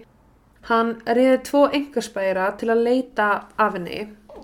Hann 0.68 0.98
reyði 1.08 1.38
tvo 1.48 1.66
engarspæra 1.72 2.50
til 2.60 2.70
að 2.74 2.84
leita 2.88 3.30
af 3.58 3.78
henni. 3.78 4.02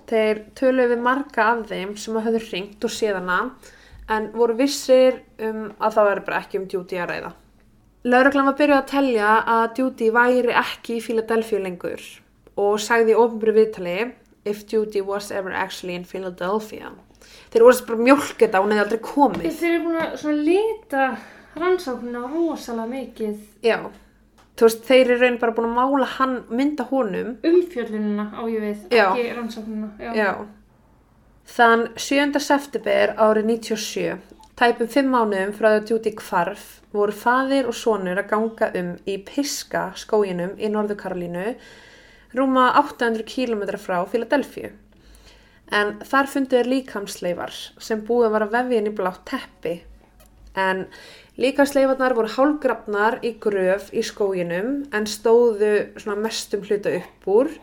Þeir 0.08 0.40
töluðu 0.56 0.94
við 0.94 1.04
marga 1.04 1.50
af 1.52 1.66
þeim 1.68 1.96
sem 2.00 2.16
að 2.16 2.30
höfðu 2.30 2.44
ringt 2.46 2.88
og 2.88 2.94
séð 2.94 3.20
hana 3.20 3.38
en 4.08 4.30
voru 4.32 4.56
vissir 4.56 5.20
um 5.44 5.68
að 5.76 5.98
það 5.98 6.08
væri 6.10 6.24
bara 6.30 6.40
ekki 6.40 6.62
um 6.62 6.68
Judy 6.72 7.02
að 7.02 7.12
ræða. 7.12 7.34
Lauruglan 8.08 8.46
var 8.48 8.56
byrjuð 8.58 8.78
að 8.78 8.88
telja 8.92 9.30
að 9.54 9.78
Judy 9.80 10.08
væri 10.14 10.54
ekki 10.56 10.96
í 10.98 11.02
Philadelphia 11.04 11.60
lengur 11.64 12.02
og 12.58 12.78
sagði 12.82 13.14
í 13.14 13.18
ofnbyrju 13.18 13.54
viðtali 13.58 13.96
if 14.48 14.64
Judy 14.72 15.02
was 15.04 15.30
ever 15.34 15.52
actually 15.52 15.94
in 15.98 16.06
Philadelphia. 16.08 16.92
Þeir 17.52 17.64
voru 17.66 17.86
bara 17.88 18.04
mjólk 18.06 18.36
þetta, 18.40 18.60
hún 18.62 18.72
hefði 18.72 18.84
aldrei 18.84 19.00
komið. 19.04 19.48
Þeir 19.58 19.72
eru 19.74 19.82
búin 19.84 19.98
að 20.02 20.14
svona 20.22 20.44
lita 20.46 21.08
rannsóknina 21.58 22.22
rosalega 22.32 22.86
mikið 22.92 23.66
Já, 23.66 23.78
þú 24.58 24.66
veist, 24.68 24.84
þeir 24.88 25.02
eru 25.04 25.18
raun 25.24 25.38
bara 25.42 25.56
búin 25.58 25.68
að 25.68 25.76
mála 25.80 26.08
hann, 26.14 26.36
mynda 26.50 26.86
honum. 26.92 27.34
umfjöllunina 27.44 28.28
á 28.38 28.42
ég 28.48 28.62
við, 28.62 28.86
Já. 28.94 29.04
ekki 29.10 29.26
rannsóknina. 29.36 29.90
Já. 29.98 30.12
Já. 30.14 30.30
Þann 31.48 31.86
7. 31.96 32.40
september 32.44 33.14
árið 33.16 33.46
97, 33.48 34.18
tæpum 34.58 34.88
fimm 34.90 35.12
mánuðum 35.14 35.52
frá 35.54 35.68
því 35.70 35.78
að 35.78 35.90
Judy 35.92 36.12
hvarf, 36.18 36.64
voru 36.94 37.14
faðir 37.14 37.68
og 37.70 37.76
sonur 37.78 38.18
að 38.18 38.30
ganga 38.32 38.70
um 38.80 38.90
í 39.06 39.14
Piska 39.28 39.92
skóginum 39.98 40.56
í 40.58 40.70
Norður 40.72 40.98
Karolínu, 41.02 41.52
rúma 42.34 42.72
800 42.80 43.22
km 43.28 43.62
frá 43.78 44.00
Philadelphia. 44.10 44.72
En 45.70 45.98
þar 46.00 46.30
fundu 46.32 46.56
þeir 46.56 46.72
líkamsleifar 46.72 47.54
sem 47.78 48.02
búið 48.08 48.34
var 48.34 48.46
að 48.46 48.54
vefja 48.56 48.80
inn 48.80 48.90
í 48.90 48.94
blátt 48.96 49.24
teppi. 49.28 49.74
En 50.58 50.86
líkamsleifarnar 51.38 52.16
voru 52.16 52.32
hálfgrafnar 52.34 53.18
í 53.22 53.34
gröf 53.38 53.92
í 53.94 54.02
skóginum 54.02 54.86
en 54.96 55.06
stóðu 55.06 55.72
mestum 56.18 56.64
hluta 56.66 56.96
upp 56.98 57.28
úr 57.28 57.58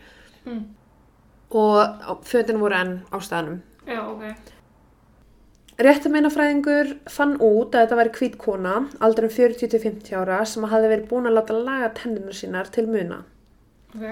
Mm. 0.46 0.62
og 1.50 2.22
fötin 2.22 2.60
voru 2.62 2.74
enn 2.78 3.00
á 3.10 3.18
staðnum. 3.18 3.62
Já, 3.86 3.98
ok. 4.06 4.55
Réttameinafræðingur 5.76 6.94
fann 7.12 7.34
út 7.36 7.74
að 7.76 7.82
þetta 7.82 7.96
væri 7.98 8.12
hvít 8.16 8.36
kona, 8.40 8.76
aldrei 9.04 9.26
um 9.28 9.34
40-50 9.34 10.14
ára, 10.16 10.38
sem 10.48 10.64
hafði 10.64 10.92
verið 10.94 11.08
búin 11.10 11.28
að 11.28 11.36
láta 11.36 11.56
laga 11.56 11.90
tenninar 11.98 12.38
sínar 12.38 12.70
til 12.72 12.86
muna. 12.88 13.18
Ok. 13.92 14.06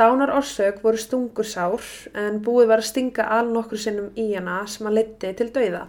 Dánar 0.00 0.32
orsök 0.32 0.80
voru 0.80 0.96
stungursár 0.96 1.84
en 2.16 2.38
búið 2.40 2.70
var 2.70 2.80
að 2.80 2.88
stinga 2.88 3.26
al 3.36 3.50
nokkur 3.52 3.80
sinnum 3.82 4.14
í 4.16 4.30
hana 4.32 4.62
sem 4.70 4.88
að 4.88 4.96
leiti 4.96 5.34
til 5.36 5.50
dauða. 5.52 5.82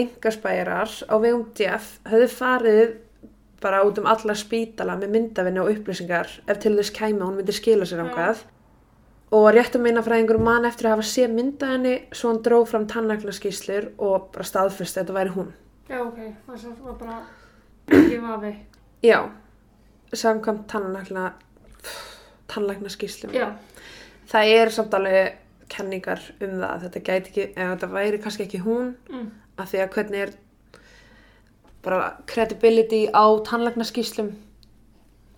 Engaspæjarar 0.00 0.90
á 1.06 1.14
vegum 1.22 1.46
Jeff 1.54 2.00
höfðu 2.10 2.28
farið 2.34 2.96
bara 3.62 3.84
út 3.86 4.00
um 4.02 4.08
alla 4.10 4.34
spítala 4.34 4.96
með 4.98 5.14
myndafinni 5.14 5.62
og 5.62 5.70
upplýsingar 5.76 6.32
ef 6.48 6.58
til 6.58 6.74
þess 6.78 6.94
kæmi 6.96 7.20
að 7.20 7.26
hún 7.28 7.38
myndi 7.38 7.54
skila 7.54 7.86
sér 7.86 8.02
ángað. 8.02 8.42
Og 9.30 9.46
réttameinafræðingur 9.54 10.40
man 10.42 10.64
eftir 10.66 10.88
að 10.88 10.96
hafa 10.96 11.06
séð 11.06 11.34
myndaðinni 11.36 11.92
svo 12.12 12.32
hann 12.32 12.40
dróð 12.42 12.64
fram 12.72 12.86
tannlæknaskíslur 12.90 13.92
og 14.02 14.30
bara 14.34 14.46
staðfyrst 14.48 14.96
að 14.98 15.04
þetta 15.04 15.14
væri 15.18 15.34
hún. 15.36 15.52
Já, 15.90 16.00
ok. 16.02 16.18
Það 16.46 16.80
var 16.86 16.96
bara 16.98 17.18
ekki 18.00 18.18
vafi. 18.24 18.52
Já, 19.06 19.18
samkvæmt 20.12 20.66
tannlækna, 20.72 21.28
tannlæknaskíslum. 22.50 23.32
Já. 23.34 23.52
Það 24.30 24.52
er 24.56 24.70
samt 24.74 24.94
alveg 24.98 25.38
kenningar 25.70 26.20
um 26.42 26.56
það 26.58 26.68
að 26.74 26.84
þetta 26.84 27.02
gæti 27.06 27.30
ekki, 27.30 27.46
ef 27.54 27.72
þetta 27.74 27.88
væri 27.94 28.18
kannski 28.22 28.46
ekki 28.48 28.62
hún, 28.66 28.94
Mm. 29.10 29.30
af 29.58 29.70
því 29.72 29.78
að 29.84 29.92
hvernig 29.94 30.22
er 30.26 30.30
bara 31.82 32.16
credibility 32.26 33.06
á 33.14 33.24
tannlæknaskíslum 33.46 34.32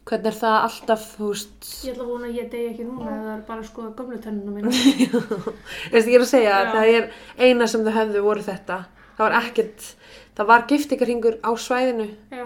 hvernig 0.08 0.26
er 0.32 0.36
það 0.38 0.56
alltaf, 0.66 1.04
þú 1.16 1.28
veist, 1.30 1.68
Ég 1.86 1.92
ætla 1.94 2.04
að 2.04 2.10
vona 2.10 2.28
að 2.30 2.38
ég 2.40 2.48
degi 2.52 2.70
ekki 2.72 2.86
núna 2.88 3.12
það 3.12 3.28
er 3.36 3.42
bara 3.46 3.62
að 3.62 3.68
skoða 3.68 3.92
gömlu 4.00 4.18
tennuna 4.24 4.54
mína. 4.56 4.72
veist 5.92 6.10
ég 6.10 6.16
er 6.18 6.24
að 6.24 6.30
segja 6.32 6.56
að 6.58 6.64
Já. 6.66 6.72
það 6.74 6.90
er 6.96 7.06
eina 7.46 7.68
sem 7.70 7.84
þau 7.86 7.92
hefðu 7.98 8.22
voru 8.26 8.44
þetta. 8.48 8.78
Það 9.12 9.24
var 9.28 9.36
ekkert, 9.38 9.86
það 10.38 10.48
var 10.50 10.64
giftingarhingur 10.72 11.36
á 11.44 11.50
svæðinu 11.66 12.08
Já, 12.32 12.44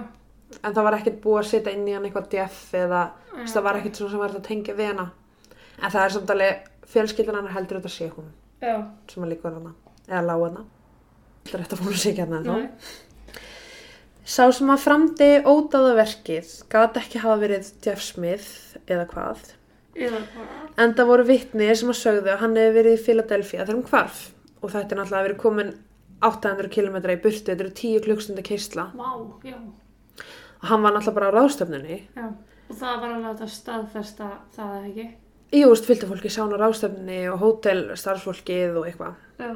en 0.60 0.74
það 0.76 0.82
var 0.88 0.96
ekkert 0.98 1.20
búið 1.24 1.40
að 1.40 1.48
setja 1.52 1.72
inn 1.76 1.86
í 1.88 1.94
hann 1.96 2.04
eitthvað 2.08 2.28
djeff 2.34 2.74
eða 2.76 3.02
þú 3.32 3.44
Já. 3.46 3.52
það 3.54 3.66
var 3.68 3.78
ekkert 3.80 4.00
svona 4.00 4.12
sem 4.16 4.24
var 4.26 4.34
að 4.36 4.46
tengja 4.50 4.76
við 4.76 4.90
hana. 4.92 5.08
En 5.76 5.92
það 5.92 6.02
er 6.04 6.14
samt 6.16 6.30
alveg, 6.36 6.68
fjölskyldan 6.92 7.40
hann 7.40 7.52
heldur 7.56 7.80
þetta 7.80 7.92
sé 7.96 8.10
hún 8.12 8.28
já, 8.64 8.76
sem 9.12 9.24
að 9.24 9.32
líka 9.34 9.50
hana, 9.52 9.72
eða 10.08 10.22
lág 10.28 10.44
hana. 10.50 10.62
Það 11.46 11.54
er 11.56 11.62
rétt 11.62 11.74
að 11.76 11.82
fóna 11.84 11.98
sig 12.02 12.12
ekki 12.12 12.24
hana 12.26 12.38
þá. 12.42 12.52
nei, 12.56 12.68
Sá 14.26 14.48
sem 14.50 14.70
að 14.74 14.80
framdi 14.82 15.28
ódáða 15.46 15.92
verkið 16.00 16.48
gat 16.72 16.96
ekki 16.98 17.20
hafa 17.22 17.36
verið 17.44 17.68
Jeff 17.84 18.02
Smith 18.02 18.48
eða 18.90 19.04
hvað. 19.12 19.52
eða 19.94 20.18
bara, 20.34 20.56
En 20.82 20.94
það 20.98 21.06
voru 21.12 21.24
vitni 21.28 21.68
sem 21.78 21.88
að 21.92 22.00
sögðu 22.00 22.32
að 22.34 22.40
hann 22.42 22.56
hefði 22.58 22.74
verið 22.78 22.96
í 22.98 23.02
Philadelphia 23.04 23.60
þegar 23.64 23.74
hann 23.76 23.86
hvarf. 23.90 24.18
Og 24.62 24.70
þetta 24.72 24.92
er 24.96 24.98
náttúrulega 25.00 25.26
verið 25.28 25.38
komin 25.44 25.70
800 26.26 26.68
km 26.74 26.96
í 26.96 27.16
burtu, 27.22 27.44
þetta 27.52 27.64
eru 27.64 27.70
10 27.70 28.02
klukkstunda 28.04 28.42
keisla. 28.42 28.90
vá, 28.96 29.10
já, 29.44 29.56
Og 30.62 30.68
hann 30.70 30.82
var 30.82 30.92
náttúrulega 30.92 31.14
bara 31.14 31.30
á 31.30 31.36
ráðstöfnunni. 31.38 32.00
já. 32.16 32.26
Og 32.68 32.76
það 32.76 33.00
var 33.00 33.10
alveg 33.14 33.40
að 33.46 33.48
staðfesta 33.48 34.30
það 34.56 34.76
eða 34.76 34.86
ekki. 34.90 35.06
Jú, 35.52 35.68
veist, 35.70 35.84
fylgta 35.86 36.06
fólki 36.10 36.28
sá 36.34 36.42
hann 36.42 36.56
á 36.58 36.62
ráðstöfnunni 36.64 37.20
og 37.32 37.38
hótel 37.38 37.94
starfsfólkið 37.94 38.76
og 38.80 38.86
eitthvað. 38.90 39.14
Já. 39.38 39.54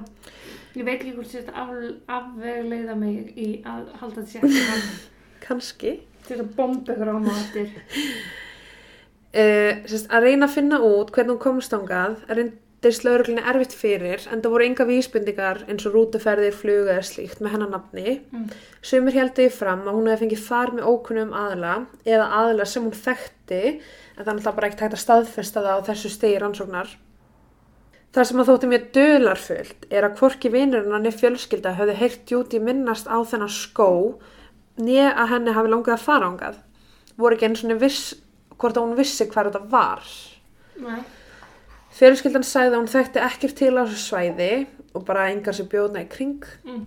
Ég 0.78 0.84
veit 0.86 1.00
ekki 1.00 1.12
hvort 1.16 1.32
þetta 1.34 1.52
af, 1.58 1.70
afvegleiða 2.20 2.94
mig 2.98 3.32
í 3.36 3.48
að 3.66 3.88
halda 4.00 4.22
þetta 4.22 4.46
sér 4.46 4.88
Kanski. 5.46 5.96
til 6.28 6.38
að 6.44 6.50
bomba 6.56 6.94
ykkur 6.94 7.10
á 7.10 7.16
matur. 7.18 7.70
Uh, 9.30 9.78
sérst, 9.86 10.08
að 10.10 10.24
reyna 10.26 10.46
að 10.48 10.54
finna 10.56 10.78
út 10.82 11.10
hvernig 11.14 11.36
hún 11.36 11.42
komst 11.42 11.74
ángað 11.76 12.16
reyndist 12.34 13.04
lauruglinni 13.06 13.44
erfitt 13.46 13.74
fyrir 13.78 14.24
en 14.26 14.40
það 14.42 14.50
voru 14.54 14.66
enga 14.66 14.86
vísbendingar 14.88 15.60
eins 15.70 15.86
og 15.86 15.94
rútuferðir, 15.94 16.54
flug 16.58 16.88
eða 16.90 17.04
slíkt 17.06 17.42
með 17.44 17.54
hennar 17.54 17.70
nafni 17.76 18.16
Mm. 18.32 18.48
sumir 18.82 19.14
heldur 19.14 19.44
því 19.46 19.52
fram 19.54 19.84
að 19.86 19.94
hún 20.00 20.10
hefði 20.10 20.24
fengið 20.24 20.42
far 20.48 20.72
með 20.74 20.88
ókunnum 20.90 21.30
aðla 21.44 21.74
eða 22.06 22.26
aðla 22.40 22.66
sem 22.66 22.82
hún 22.88 22.96
þekkti 22.98 23.62
en 23.70 23.78
það 24.24 24.26
er 24.26 24.34
náttúrulega 24.34 24.56
bara 24.58 24.70
ekkert 24.72 24.84
hægt 24.88 24.98
að 24.98 25.04
staðfesta 25.04 25.62
það 25.66 25.78
á 25.78 25.86
þessu 25.90 26.10
stegi 26.16 26.38
rannsóknar 26.42 26.92
Það 28.10 28.26
sem 28.26 28.42
að 28.42 28.48
þótti 28.50 28.70
mér 28.70 28.86
dölarfullt 28.94 29.86
er 29.90 30.06
að 30.06 30.16
hvorki 30.18 30.50
vinurinn 30.50 30.96
hann 30.96 31.06
er 31.06 31.14
fjölskylda 31.14 31.76
höfðu 31.78 31.94
heyrt 32.00 32.32
Júti 32.32 32.58
minnast 32.62 33.06
á 33.06 33.22
þennan 33.22 33.52
skó 33.54 34.18
nýja 34.80 35.12
að 35.14 35.36
henni 35.36 35.54
hafi 35.54 35.70
langað 35.70 35.94
að 35.94 36.06
fara 36.08 36.30
ángað 36.32 36.58
voru 37.20 37.36
ekki 37.36 37.50
eins 37.50 37.62
og 37.64 37.80
viss 37.80 38.14
hvort 38.60 38.78
hún 38.80 38.96
vissi 38.98 39.26
hvað 39.30 39.50
þetta 39.50 39.70
var. 39.72 40.04
Nei, 40.80 41.00
Fjölskyldan 41.96 42.46
sagði 42.46 42.74
að 42.74 42.78
hún 42.78 42.90
þekkti 42.92 43.22
ekkert 43.24 43.56
til 43.58 43.72
á 43.74 43.82
þessu 43.82 44.00
svæði 44.04 44.50
og 44.94 45.04
bara 45.08 45.28
engar 45.32 45.56
sem 45.56 45.68
bjóðna 45.70 46.04
í 46.04 46.10
kring. 46.10 46.44
mm. 46.64 46.86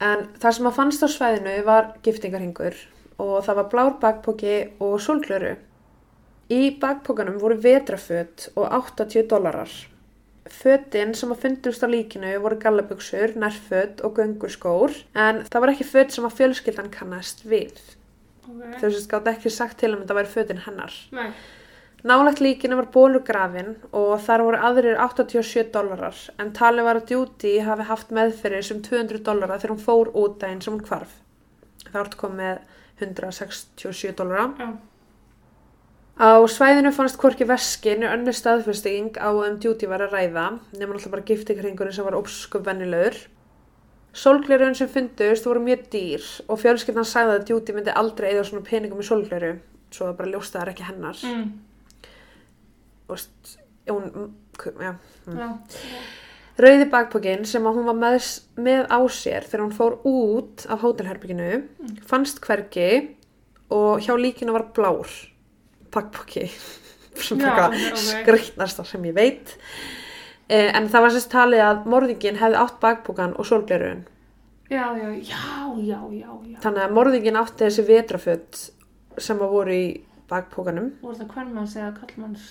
En 0.00 0.22
það 0.40 0.54
sem 0.56 0.66
að 0.70 0.76
fannst 0.78 1.02
á 1.04 1.08
svæðinu 1.12 1.54
var 1.66 1.90
giftingarhingur 2.04 2.76
og 3.20 3.34
það 3.44 3.58
var 3.58 3.66
blár 3.74 3.98
bakpoki 4.00 4.54
og 4.80 4.94
sólglöru. 5.04 5.58
Í 6.50 6.78
bakpokanum 6.80 7.36
voru 7.42 7.58
vetraföt 7.60 8.48
og 8.54 8.70
80 8.72 9.26
dólarar. 9.28 9.68
Fötin 10.50 11.14
sem 11.16 11.30
að 11.32 11.44
fundust 11.44 11.84
á 11.84 11.88
líkinu 11.88 12.32
voru 12.42 12.58
gallabuxur, 12.60 13.36
nærföt 13.38 14.02
og 14.04 14.18
göngurskór 14.18 14.96
en 15.14 15.44
það 15.46 15.64
var 15.64 15.72
ekki 15.74 15.86
föt 15.88 16.12
sem 16.16 16.26
að 16.26 16.36
fjölskyldan 16.40 16.90
kannast 16.92 17.44
við. 17.46 17.78
ok. 18.48 18.76
Þau 18.82 18.90
sem 18.90 19.08
gátt 19.14 19.30
ekki 19.32 19.50
sagt 19.54 19.78
til 19.80 19.94
um 19.94 20.02
þetta 20.02 20.18
væri 20.18 20.34
fötin 20.34 20.62
hennar. 20.66 20.92
Nei, 21.16 21.30
Nálægt 22.02 22.40
líkinu 22.40 22.76
var 22.78 22.86
bólur 22.94 23.20
grafin 23.20 23.74
og 23.92 24.14
þar 24.24 24.42
voru 24.46 24.60
aðrir 24.64 24.96
87 24.96 25.66
dólarar 25.74 26.16
en 26.40 26.52
talið 26.56 26.86
var 26.86 26.96
að 26.96 27.10
Judy 27.12 27.58
hafi 27.60 27.84
haft 27.90 28.14
meðferðir 28.16 28.64
sem 28.64 28.80
200 28.86 29.20
dólarar 29.26 29.60
þegar 29.60 29.74
hún 29.74 29.82
fór 29.84 30.08
út 30.16 30.38
daginn 30.40 30.62
sem 30.64 30.72
hún 30.72 30.86
hvarf. 30.88 31.12
Það 31.90 31.98
vart 31.98 32.16
kom 32.16 32.38
með 32.40 32.62
167 33.04 34.14
dólara. 34.16 34.46
já, 34.58 34.70
Á 36.20 36.36
svæðinu 36.52 36.90
fannst 36.92 37.16
hvorki 37.20 37.46
veskin 37.48 38.02
og 38.04 38.12
önnur 38.12 38.36
staðfesting 38.36 39.14
á 39.16 39.30
að 39.32 39.38
um 39.46 39.58
Judy 39.64 39.88
var 39.88 40.02
að 40.04 40.12
ræða 40.18 40.46
nema 40.76 40.92
náttúrulega 40.92 41.12
bara 41.14 41.24
giftikringurinn 41.30 41.96
sem 41.96 42.04
var 42.04 42.18
óskup 42.18 42.66
vennilegur. 42.66 43.16
Sólglerun 44.12 44.74
sem 44.76 44.90
fundust 44.90 45.46
voru 45.48 45.62
mjög 45.64 45.86
dýr 45.94 46.26
og 46.50 46.58
fjölskyldan 46.60 47.06
sagði 47.08 47.38
að 47.38 47.52
Judy 47.54 47.76
myndi 47.76 47.94
aldrei 47.96 48.32
eða 48.34 48.44
svona 48.50 48.66
peningum 48.66 49.00
í 49.00 49.06
sólgleru 49.06 49.54
svo 49.90 50.10
það 50.10 50.16
bara 50.18 50.32
ljósta 50.34 50.58
það 50.58 50.64
er 50.66 50.72
ekki 50.74 50.88
hennar. 50.90 51.20
mm. 51.24 51.46
og 53.10 53.18
st- 53.18 53.56
hún, 53.90 54.34
já, 54.82 54.92
já, 55.26 55.48
rauði 56.60 56.86
bakpokinn 56.92 57.46
sem 57.48 57.64
að 57.66 57.78
hún 57.80 57.88
var 57.88 57.96
með, 57.98 58.28
með 58.60 58.84
á 58.92 59.00
sér 59.10 59.46
þegar 59.48 59.64
hún 59.64 59.74
fór 59.74 59.96
út 60.06 60.66
af 60.70 60.84
hótelherbygginu 60.84 61.62
fannst 62.06 62.38
hvergi 62.44 63.16
og 63.70 64.04
hjá 64.04 64.14
líkinu 64.20 64.54
var 64.54 64.68
blár 64.76 65.10
bakpokki 65.94 66.46
sem 67.26 67.40
Já, 67.40 67.46
eitthvað 67.50 67.74
ok, 67.74 67.86
ok. 67.90 68.02
skrýtnasta 68.04 68.84
sem 68.88 69.04
ég 69.10 69.16
veit 69.16 69.54
eh, 70.48 70.70
en 70.76 70.88
það 70.92 71.04
var 71.06 71.14
sérst 71.16 71.32
talið 71.32 71.64
að 71.66 71.86
morðingin 71.92 72.40
hefði 72.40 72.60
átt 72.62 72.78
bakpokan 72.82 73.34
og 73.36 73.48
sólglerun 73.48 74.04
já, 74.70 74.84
já, 74.96 75.08
já, 75.26 75.98
já, 76.14 76.30
þannig 76.62 76.84
að 76.84 76.94
morðingin 76.98 77.40
átti 77.40 77.66
þessi 77.66 77.86
vetraföt 77.88 78.62
sem 79.20 79.42
að 79.42 79.56
voru 79.56 79.74
í 79.74 79.86
bakpokanum 80.30 80.92
Voru 81.02 81.18
það 81.18 81.32
hvernmanns 81.34 81.76
eða 81.80 81.92
kallmanns 81.98 82.48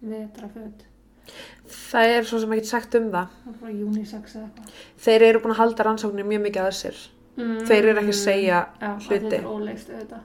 vetraföt? 0.00 0.86
það 1.90 2.12
er 2.16 2.26
svo 2.26 2.40
sem 2.42 2.52
ekki 2.56 2.70
sagt 2.70 2.94
um 2.98 3.10
það 3.12 3.34
þeir 5.04 5.26
eru 5.28 5.42
búin 5.42 5.54
að 5.54 5.60
halda 5.64 5.86
rannsóknir 5.86 6.26
mjög 6.26 6.46
mikið 6.48 6.68
að 6.68 6.76
sér 6.82 7.08
Mm. 7.40 7.60
Þeir 7.64 7.86
eru 7.86 8.00
ekki 8.02 8.12
að 8.12 8.18
segja 8.18 8.56
Já, 8.80 8.88
að 8.90 9.04
hluti. 9.06 9.18
þetta 9.22 9.36
er 9.38 9.44
óleist 9.48 9.90
auðvitað. 9.94 10.22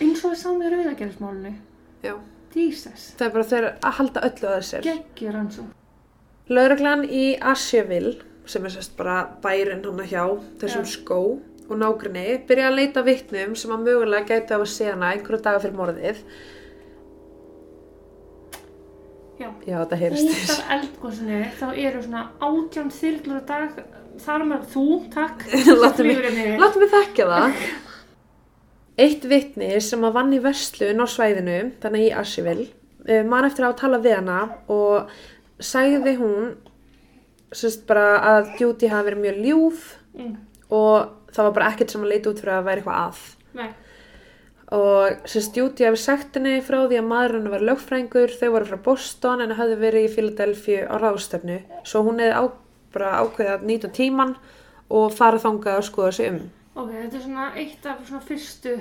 Eins 0.00 0.24
og 0.24 0.32
við 0.34 0.40
sáum 0.42 0.62
í 0.62 0.70
rauðagerðismálunni. 0.74 1.54
já 2.04 2.14
Jesus. 2.56 3.10
Það 3.18 3.26
er 3.26 3.32
bara 3.34 3.44
þeir 3.50 3.64
að 3.68 3.92
halda 3.98 4.20
öllu 4.30 4.48
að 4.48 4.62
sér. 4.64 4.84
Geggjur 4.86 5.34
hans 5.36 5.58
og. 5.60 5.66
Lauruglan 6.48 7.02
í 7.04 7.24
Asjaville, 7.42 8.14
sem 8.48 8.64
er 8.64 8.72
sérst 8.72 8.94
bara 8.96 9.16
bærin 9.42 9.82
hann 9.84 10.00
hjá 10.08 10.22
þessum 10.62 10.86
Já. 10.86 10.92
skó 10.94 11.18
og 11.68 11.76
nágrinni, 11.80 12.38
byrja 12.48 12.68
að 12.70 12.76
leita 12.78 13.02
vitnum 13.02 13.56
sem 13.58 13.72
að 13.74 13.82
mögulega 13.88 14.28
gæti 14.30 14.54
að 14.54 14.64
sé 14.70 14.86
hana 14.92 15.10
einhverju 15.16 15.42
daga 15.42 15.60
fyrir 15.64 15.76
morðið. 15.76 16.20
Já. 19.36 19.50
Já, 19.66 19.76
þetta 19.82 19.98
heyrist 20.00 20.30
Út 20.30 20.52
af 20.54 20.70
eldgóðsunu 20.78 21.40
þá 21.60 21.66
eru 21.76 22.02
svona 22.06 22.22
átján 22.40 22.92
þyrlur 22.94 23.40
að 23.42 23.48
dag. 23.50 23.82
Þar 24.16 24.44
með 24.48 24.62
þú, 24.72 24.84
takk. 25.12 25.42
Láttu 25.82 26.06
mig- 26.06 26.16
Flýgur 26.16 26.30
henni. 26.30 26.54
Láttu 26.62 26.80
mig 26.80 26.94
þekkja 26.94 27.26
það. 27.34 27.58
Eitt 28.96 29.24
vitni 29.28 29.74
sem 29.84 30.04
að 30.08 30.14
vann 30.16 30.32
í 30.32 30.40
verslun 30.40 31.02
á 31.02 31.06
svæðinu, 31.10 31.58
þannig 31.82 32.06
í 32.06 32.14
Asjaville, 32.16 32.68
uh, 33.08 33.22
man 33.28 33.44
eftir 33.44 33.66
að 33.68 33.76
talað 33.82 34.06
við 34.06 34.16
hana 34.16 34.38
og 34.72 35.10
sagði 35.60 36.16
hún 36.20 36.54
sérst 37.56 37.84
bara 37.88 38.16
að 38.34 38.54
Judy 38.60 38.88
hafi 38.90 39.10
verið 39.10 39.24
mjög 39.26 39.42
ljúf 39.44 39.86
Mm. 40.16 40.36
og 40.72 41.10
það 41.28 41.44
var 41.44 41.52
bara 41.52 41.66
ekkert 41.70 41.90
sem 41.92 42.00
að 42.00 42.08
leita 42.08 42.30
út 42.30 42.38
fyrir 42.40 42.54
að 42.56 42.64
væri 42.64 42.80
eitthvað 42.80 43.00
að. 43.02 43.18
Nei. 43.58 43.66
Og 44.72 45.28
sérst 45.28 45.58
Judy 45.60 45.84
hafi 45.84 46.00
sagt 46.00 46.38
henni 46.38 46.54
frá 46.64 46.78
því 46.88 46.96
að 46.98 47.06
maður 47.10 47.34
henni 47.36 47.52
var 47.52 47.64
lögfrængur, 47.68 48.32
þau 48.32 48.48
voru 48.54 48.64
frá 48.70 48.78
Boston 48.82 49.44
en 49.44 49.52
hafði 49.58 49.76
verið 49.82 50.06
í 50.08 50.12
Philadelphia 50.14 50.86
á 50.88 50.96
ráðstefnu. 50.98 51.58
Svo 51.84 52.02
hún 52.08 52.18
hefði 52.24 52.32
á, 52.32 52.44
bara 52.96 53.12
ákveðið 53.20 53.52
að 53.52 53.66
nýta 53.68 53.92
tíman 53.92 54.32
og 54.88 55.12
fara 55.12 55.38
þangað 55.38 55.82
og 55.82 55.84
skoða 55.84 56.12
sig 56.16 56.32
um. 56.32 56.40
Ok, 56.76 56.90
þetta 56.92 57.16
er 57.16 57.24
svona 57.24 57.50
eitt 57.56 57.86
af 57.88 58.00
svona 58.04 58.22
fyrstu 58.24 58.76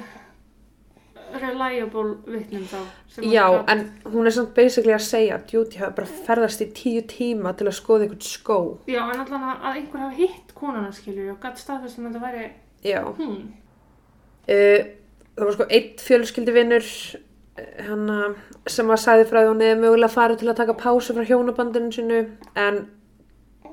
reliable 1.42 2.18
vitnum 2.28 2.66
þá. 2.70 2.80
sem 3.10 3.28
Já, 3.32 3.46
en 3.72 3.86
hún 4.14 4.28
er 4.28 4.36
samt 4.36 4.54
basically 4.56 4.94
að 4.94 5.06
segja 5.08 5.38
að 5.38 5.54
Judy 5.54 5.80
hafi 5.82 5.96
bara 5.98 6.20
ferðast 6.28 6.62
í 6.62 6.68
tíu 6.76 7.04
tíma 7.10 7.56
til 7.58 7.68
að 7.70 7.78
skoða 7.80 8.06
einhvern 8.06 8.26
skó. 8.26 8.60
Já, 8.92 9.02
en 9.04 9.24
allan 9.24 9.48
að, 9.52 9.62
að 9.62 9.80
einhver 9.80 10.04
hafi 10.06 10.26
hitt 10.26 10.54
konuna 10.58 10.92
skilur 10.96 11.32
og 11.34 11.40
gætt 11.44 11.62
staðfest 11.64 12.00
um 12.00 12.10
að 12.10 12.18
þetta 12.18 12.26
væri 12.28 12.50
Já. 12.86 13.02
hún. 13.18 13.40
Uh, 14.46 14.82
það 15.36 15.48
var 15.48 15.56
sko 15.58 15.70
eitt 15.80 16.04
fjölskyldivinnur 16.06 16.92
hana, 17.88 18.36
sem 18.68 18.92
að 18.92 19.02
sagði 19.02 19.30
frá 19.30 19.40
því 19.40 19.48
hún 19.54 19.64
hefði 19.64 19.80
mögulega 19.82 20.12
farið 20.12 20.42
til 20.42 20.52
að 20.52 20.60
taka 20.60 20.76
pásu 20.80 21.16
frá 21.16 21.24
hjónabandinu 21.30 21.96
sinu 21.96 22.20
en 22.60 22.82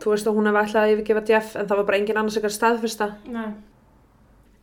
þú 0.02 0.14
veist 0.14 0.30
að 0.30 0.38
hún 0.38 0.48
hefði 0.48 0.62
ætlað 0.62 0.86
að 0.86 0.94
yfirgefa 0.94 1.24
Jeff 1.28 1.56
en 1.56 1.68
það 1.68 1.80
var 1.80 1.88
bara 1.90 1.98
engin 1.98 2.20
annars 2.20 2.38
eitthvað 2.38 2.54
staðfesta 2.56 3.08
Nei. 3.26 3.50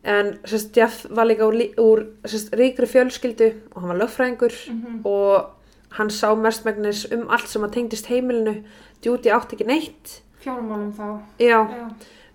En 0.04 0.38
sérst, 0.48 0.72
Jeff 0.76 1.06
var 1.10 1.26
líka 1.28 1.44
úr, 1.46 1.56
úr 1.78 2.04
sérst, 2.24 2.54
ríkri 2.56 2.86
fjölskyldu 2.88 3.50
og 3.74 3.82
hann 3.82 3.90
var 3.92 3.98
lögfræðingur 4.04 4.54
Mm 4.70 5.00
og 5.04 5.50
hann 5.98 6.08
sá 6.10 6.30
mestmægnis 6.38 7.04
um 7.12 7.26
allt 7.28 7.48
sem 7.48 7.62
að 7.66 7.72
tengdist 7.74 8.06
heimilinu 8.06 8.62
Judy 9.04 9.28
átti 9.34 9.56
ekki 9.56 9.66
neitt 9.66 10.20
Fjármálum 10.44 10.92
þá. 10.96 11.20
já, 11.38 11.58
Já. 11.68 11.88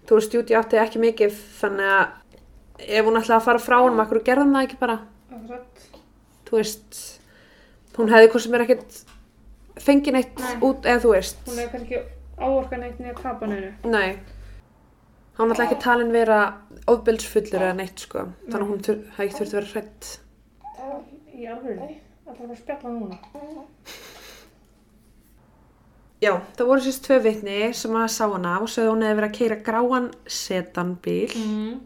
þú 0.05 0.15
veist 0.19 0.33
Judy 0.33 0.53
átti 0.59 0.77
ekki 0.77 0.99
mikið 0.99 1.37
þannig 1.61 1.91
að 1.95 2.07
ef 2.99 3.05
hún 3.05 3.17
ætlaði 3.21 3.39
að 3.39 3.45
fara 3.45 3.59
frá 3.63 3.77
hann, 3.81 4.21
gerði 4.23 4.41
hann 4.43 4.53
það 4.53 4.63
ekki 4.67 4.79
bara 4.79 4.97
þú 6.45 6.57
veist 6.59 7.19
hún 7.97 8.11
hefði 8.11 8.29
hvort 8.33 8.43
sem 8.43 8.53
er 8.57 8.65
ekkert 8.65 8.97
fengið 9.85 10.13
neitt 10.17 10.39
Nei. 10.39 10.55
út 10.61 10.85
eða 10.85 11.01
þú 11.05 11.13
veist 11.15 11.37
Hún 11.47 11.59
hefur 11.61 11.71
kannski 11.77 12.01
áorkan 12.37 12.83
eitt 12.83 12.99
niður 12.99 13.15
krabaninu. 13.21 13.71
nei 13.85 14.19
hann 15.37 15.49
er 15.49 15.53
alltaf 15.55 15.65
ekki 15.69 15.79
talin 15.83 16.11
vera 16.15 16.39
ofbildsfullur 16.87 17.61
eða 17.65 17.75
neitt 17.79 17.99
sko 18.05 18.25
þannig 18.45 18.61
að 18.61 18.69
hún 18.71 18.83
þur, 18.87 18.99
hefði 19.17 19.25
ekki 19.27 19.37
þurft 19.39 19.53
að 19.53 19.59
vera 19.59 19.73
hrætt 19.73 20.11
Í 21.35 21.47
alveg. 21.51 21.95
Það 22.25 22.43
er 22.45 22.51
að 22.53 22.59
spjalla 22.61 22.91
núna. 22.95 23.17
já, 26.23 26.31
það 26.55 26.69
voru 26.69 26.83
sérst 26.85 27.03
tvö 27.05 27.17
vitni 27.25 27.57
sem 27.75 27.97
að 27.99 28.07
sá 28.13 28.23
hana 28.31 28.53
og 28.63 28.69
sögðu 28.71 28.93
hún 28.93 29.03
hefði 29.03 29.17
verið 29.19 29.29
að 29.29 29.35
keira 29.39 29.57
gráan 29.67 30.07
setanbíl 30.25 31.35
Mm. 31.35 31.81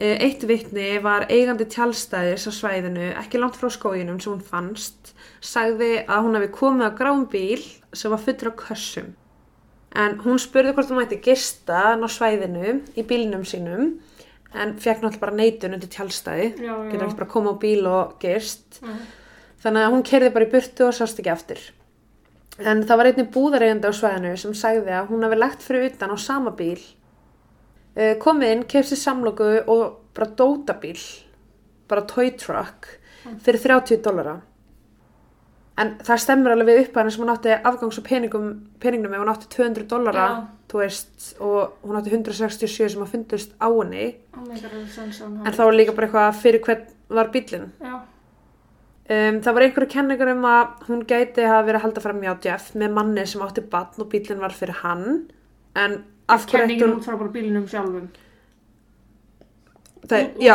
Eh, 0.00 0.16
Eitt 0.24 0.42
vitni 0.48 0.94
var 1.04 1.26
eigandi 1.28 1.66
tjálstæðis 1.68 2.46
á 2.48 2.52
svæðinu, 2.56 3.10
ekki 3.20 3.36
langt 3.38 3.58
frá 3.60 3.68
skóginum 3.68 4.16
sem 4.18 4.32
hún 4.32 4.40
fannst, 4.40 5.10
sagði 5.44 6.06
að 6.08 6.22
hún 6.24 6.38
hefði 6.38 6.48
komið 6.56 6.86
á 6.88 6.96
gráum 6.96 7.26
bíl 7.28 7.60
sem 7.92 8.10
var 8.10 8.22
fullur 8.24 8.48
á 8.48 8.60
kössum. 8.64 9.10
En 9.98 10.20
hún 10.22 10.38
spurði 10.38 10.74
hvort 10.76 10.90
hún 10.92 11.00
mætti 11.00 11.18
gista 11.24 11.96
á 11.98 12.06
svæðinu 12.06 12.76
í 12.94 13.02
bílnum 13.02 13.42
sínum, 13.48 13.96
en 14.54 14.76
fekk 14.78 15.02
náttúrulega 15.02 15.24
bara 15.24 15.34
neitun 15.38 15.74
undir 15.74 15.90
tjálstæði, 15.90 16.46
Já, 16.58 16.70
já. 16.70 16.90
getur 16.92 17.06
ekki 17.08 17.18
bara 17.18 17.32
koma 17.32 17.54
á 17.54 17.62
bíl 17.62 17.86
og 17.90 18.14
gist. 18.22 18.80
Já. 18.82 18.94
Þannig 19.64 19.84
að 19.86 19.92
hún 19.96 20.06
kerði 20.06 20.30
bara 20.34 20.46
í 20.46 20.52
burtu 20.54 20.86
og 20.86 20.94
sást 20.96 21.18
ekki 21.20 21.32
aftur. 21.32 21.60
En 22.60 22.84
það 22.86 23.00
var 23.00 23.10
einnig 23.10 23.28
búðareigandi 23.34 23.90
á 23.90 23.92
svæðinu 23.96 24.36
sem 24.40 24.54
sagði 24.54 24.94
að 24.94 25.10
hún 25.10 25.24
hefði 25.26 25.38
lagt 25.40 25.62
fyrir 25.64 25.90
utan 25.90 26.14
á 26.14 26.16
sama 26.20 26.52
bíl 26.56 26.78
uh, 27.96 28.14
komið 28.22 28.54
inn, 28.54 28.64
kefti 28.70 28.98
samloku 28.98 29.50
og 29.70 29.98
bara 30.16 30.30
dótabíl, 30.38 31.00
bara 31.90 32.06
toy 32.06 32.30
truck, 32.38 32.88
fyrir 33.44 33.62
30 33.62 34.02
dollara. 34.04 34.38
En 35.80 35.94
það 36.04 36.20
stemmer 36.20 36.52
alveg 36.52 36.68
við 36.68 36.80
upp 36.82 36.96
að 36.96 37.00
henni 37.00 37.14
sem 37.14 37.22
hún 37.24 37.32
átti 37.32 37.52
afgangs 37.56 37.98
og 38.00 38.04
peningum, 38.04 38.48
peningnum 38.82 39.14
ef 39.16 39.22
hún 39.22 39.32
átti 39.32 39.48
200 39.54 39.86
dollara, 39.88 40.26
veist, 40.74 41.30
og 41.40 41.80
hún 41.86 41.96
átti 41.96 42.12
167 42.12 42.90
sem 42.94 43.04
að 43.04 43.12
fundust 43.14 43.54
á 43.56 43.68
henni. 43.68 44.10
Oh 44.36 44.44
En 44.50 45.54
þá 45.56 45.62
var 45.64 45.76
líka 45.76 45.96
bara 45.96 46.10
eitthvað 46.10 46.40
fyrir 46.42 46.64
hvern 46.66 46.86
var 47.20 47.32
bílinn. 47.32 47.70
Um, 49.10 49.40
það 49.42 49.54
var 49.56 49.64
einhverju 49.66 49.90
kenningar 49.90 50.30
um 50.30 50.44
að 50.46 50.84
hún 50.86 51.00
gæti 51.08 51.42
að 51.48 51.72
halda 51.82 52.02
fram 52.04 52.20
hjá 52.22 52.34
Jeff 52.44 52.74
með 52.78 52.92
manni 52.98 53.24
sem 53.26 53.42
átti 53.42 53.64
batn 53.72 54.04
og 54.04 54.10
bílinn 54.12 54.42
var 54.42 54.54
fyrir 54.54 54.82
hann. 54.84 55.06
En 55.74 56.02
af 56.28 56.44
hverju 56.44 56.66
Kenningin 56.66 56.92
hún... 56.92 56.98
út 57.00 57.08
frá 57.08 57.16
bara 57.16 57.32
bílinum 57.34 57.66
sjálfum. 57.70 58.10
Það, 60.08 60.30
já, 60.40 60.54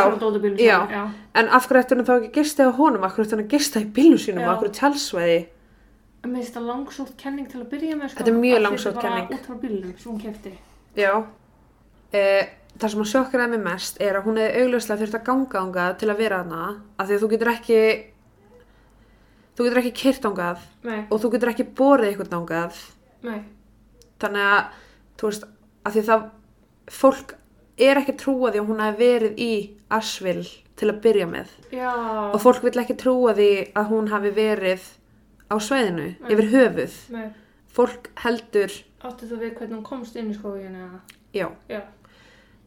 já. 0.58 0.78
Já. 0.90 1.02
En 1.38 1.48
af 1.54 1.66
hverju 1.68 1.82
ætti 1.84 1.94
hún 1.94 2.06
þá 2.06 2.14
ekki 2.16 2.32
gistið 2.40 2.70
á 2.70 2.72
honum? 2.76 3.04
Af 3.06 3.14
hverju 3.14 3.26
ætti 3.28 3.36
hún 3.36 3.44
að 3.44 3.52
gista 3.54 3.80
í 3.80 3.86
bílnum 3.96 4.18
sínum? 4.20 4.42
Af 4.50 4.58
hverju 4.60 4.74
tjálsvæði? 4.74 5.38
En 6.26 6.34
finnst 6.34 6.56
það 6.56 6.66
langsótt 6.72 7.12
kenning 7.20 7.46
til 7.50 7.60
að 7.62 7.68
byrja 7.70 7.96
með. 7.96 8.10
Sko, 8.10 8.18
Þetta 8.18 8.32
er 8.32 8.38
mjög 8.42 8.56
Að 8.58 8.64
langsótt 8.66 8.96
þetta 8.96 9.06
kenning. 9.06 9.28
Út 9.36 9.46
frá 9.46 9.58
bílinum 9.62 9.94
sem 10.00 10.10
hún 10.10 10.20
kefti. 10.24 10.52
Já. 10.98 11.12
Eh, 12.16 12.48
það 12.76 12.92
sem 12.92 13.04
að 13.04 13.10
sjokkar 13.12 13.48
mig 13.52 13.62
mest 13.62 14.00
er 14.02 14.18
að 14.18 14.26
hún 14.26 14.40
hefði 14.42 14.64
augljóslega 14.64 15.00
þurft 15.04 15.18
að 15.20 15.26
ganga 15.30 15.62
ángað 15.62 15.96
til 16.02 16.10
að 16.10 16.20
vera 16.24 16.42
hana. 16.42 16.62
Af 16.98 17.06
því 17.08 17.16
að 17.16 17.22
þú 17.24 17.30
getur 17.36 17.52
ekki... 17.54 17.80
Þú 19.56 19.64
getur 19.68 19.80
ekki 19.80 19.94
kyrt 20.02 20.26
ángað 20.28 20.64
og 21.08 21.20
þú 21.22 21.30
getur 21.32 21.52
ekki 21.54 21.68
borið 21.78 22.10
eitthvað 22.10 22.34
ángað. 22.40 22.80
nei. 23.24 23.38
Þannig 24.20 24.48
að, 24.50 24.58
þú 25.20 25.30
veist, 25.30 25.46
að 25.86 25.94
því 25.94 26.02
það... 26.10 26.26
Fólk 26.96 27.32
er 27.78 27.96
ekki 28.00 28.14
trúa 28.16 28.50
því 28.52 28.60
að 28.62 28.68
hún 28.70 28.80
hefði 28.84 28.98
verið 29.06 29.40
í 29.42 29.50
Asheville 29.90 30.48
til 30.76 30.88
að 30.92 31.00
byrja 31.04 31.26
með. 31.30 31.48
Já. 31.72 31.92
Og 32.32 32.40
fólk 32.40 32.62
vil 32.64 32.72
ekki 32.82 32.96
trúa 33.00 33.34
því 33.36 33.50
að 33.76 33.90
hún 33.92 34.08
hafi 34.12 34.30
verið 34.36 34.82
á 35.52 35.56
sveðinu, 35.62 36.08
yfir 36.28 36.48
höfuð. 36.52 36.96
Nei. 37.14 37.28
Fólk 37.76 38.08
heldur, 38.24 38.72
Áttu 39.06 39.26
þú 39.28 39.36
við 39.38 39.52
hvernig 39.58 39.76
hún 39.76 39.84
komst 39.84 40.16
inn 40.16 40.30
í 40.32 40.34
skóginu 40.34 40.80
eða? 40.80 41.00
já, 41.36 41.46
Já. 41.68 41.80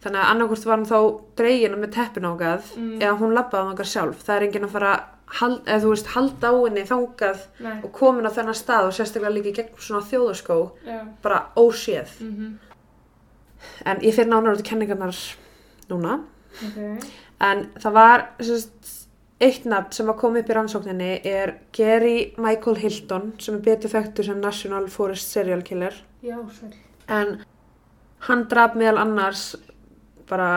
þannig 0.03 0.19
að 0.21 0.29
annarkvort 0.31 0.65
var 0.69 0.77
hún 0.77 0.85
þá 0.87 0.99
dreginu 1.35 1.77
með 1.81 1.91
teppin 1.95 2.27
ágað 2.29 2.63
Mm. 2.77 2.99
eða 3.01 3.17
hún 3.19 3.33
labbaði 3.33 3.73
ágað 3.73 3.89
sjálf. 3.89 4.21
Það 4.23 4.35
er 4.37 4.45
enginn 4.47 4.63
að 4.67 4.69
fara, 4.75 4.91
hald, 5.25 5.65
eða 5.65 5.81
þú 5.83 5.89
veist, 5.89 6.07
halda 6.13 6.47
á 6.47 6.55
henni 6.63 6.83
þangað 6.87 7.39
Nei. 7.59 7.79
og 7.83 7.91
komin 7.91 8.25
á 8.29 8.31
þennan 8.31 8.55
stað 8.55 8.85
og 8.87 8.93
sérstaklega 8.93 9.33
líka 9.33 9.49
í 9.49 9.55
gegn 9.57 9.75
svona 9.77 10.05
þjóðaskó, 10.05 10.71
Já. 10.85 10.99
bara 11.21 11.41
óséð. 11.57 12.07
Mhm. 12.21 12.59
En 13.85 14.01
ég 14.05 14.15
fyrir 14.15 14.29
nánar 14.31 14.57
út 14.57 14.63
í 14.63 14.69
kenningarnar 14.69 15.15
núna. 15.89 16.19
Ok. 16.67 17.09
En 17.49 17.67
það 17.79 17.95
var 17.95 18.25
sérst, 18.43 18.95
eitt 19.39 19.65
nafn 19.69 19.93
sem 19.95 20.09
að 20.11 20.19
koma 20.19 20.41
upp 20.41 20.49
í 20.51 20.55
rannsókninni 20.57 21.11
er 21.27 21.53
Gary 21.75 22.33
Michael 22.41 22.79
Hilton 22.81 23.31
sem 23.39 23.55
er 23.55 23.63
betur 23.69 23.93
þekktur 23.93 24.27
sem 24.27 24.41
National 24.43 24.89
Forest 24.91 25.31
Serial 25.31 25.63
Killer. 25.63 25.95
Já. 26.25 26.37
En 27.07 27.37
hann 28.27 28.45
draf 28.51 28.75
meðal 28.75 28.99
annars 29.05 29.53
bara 30.29 30.49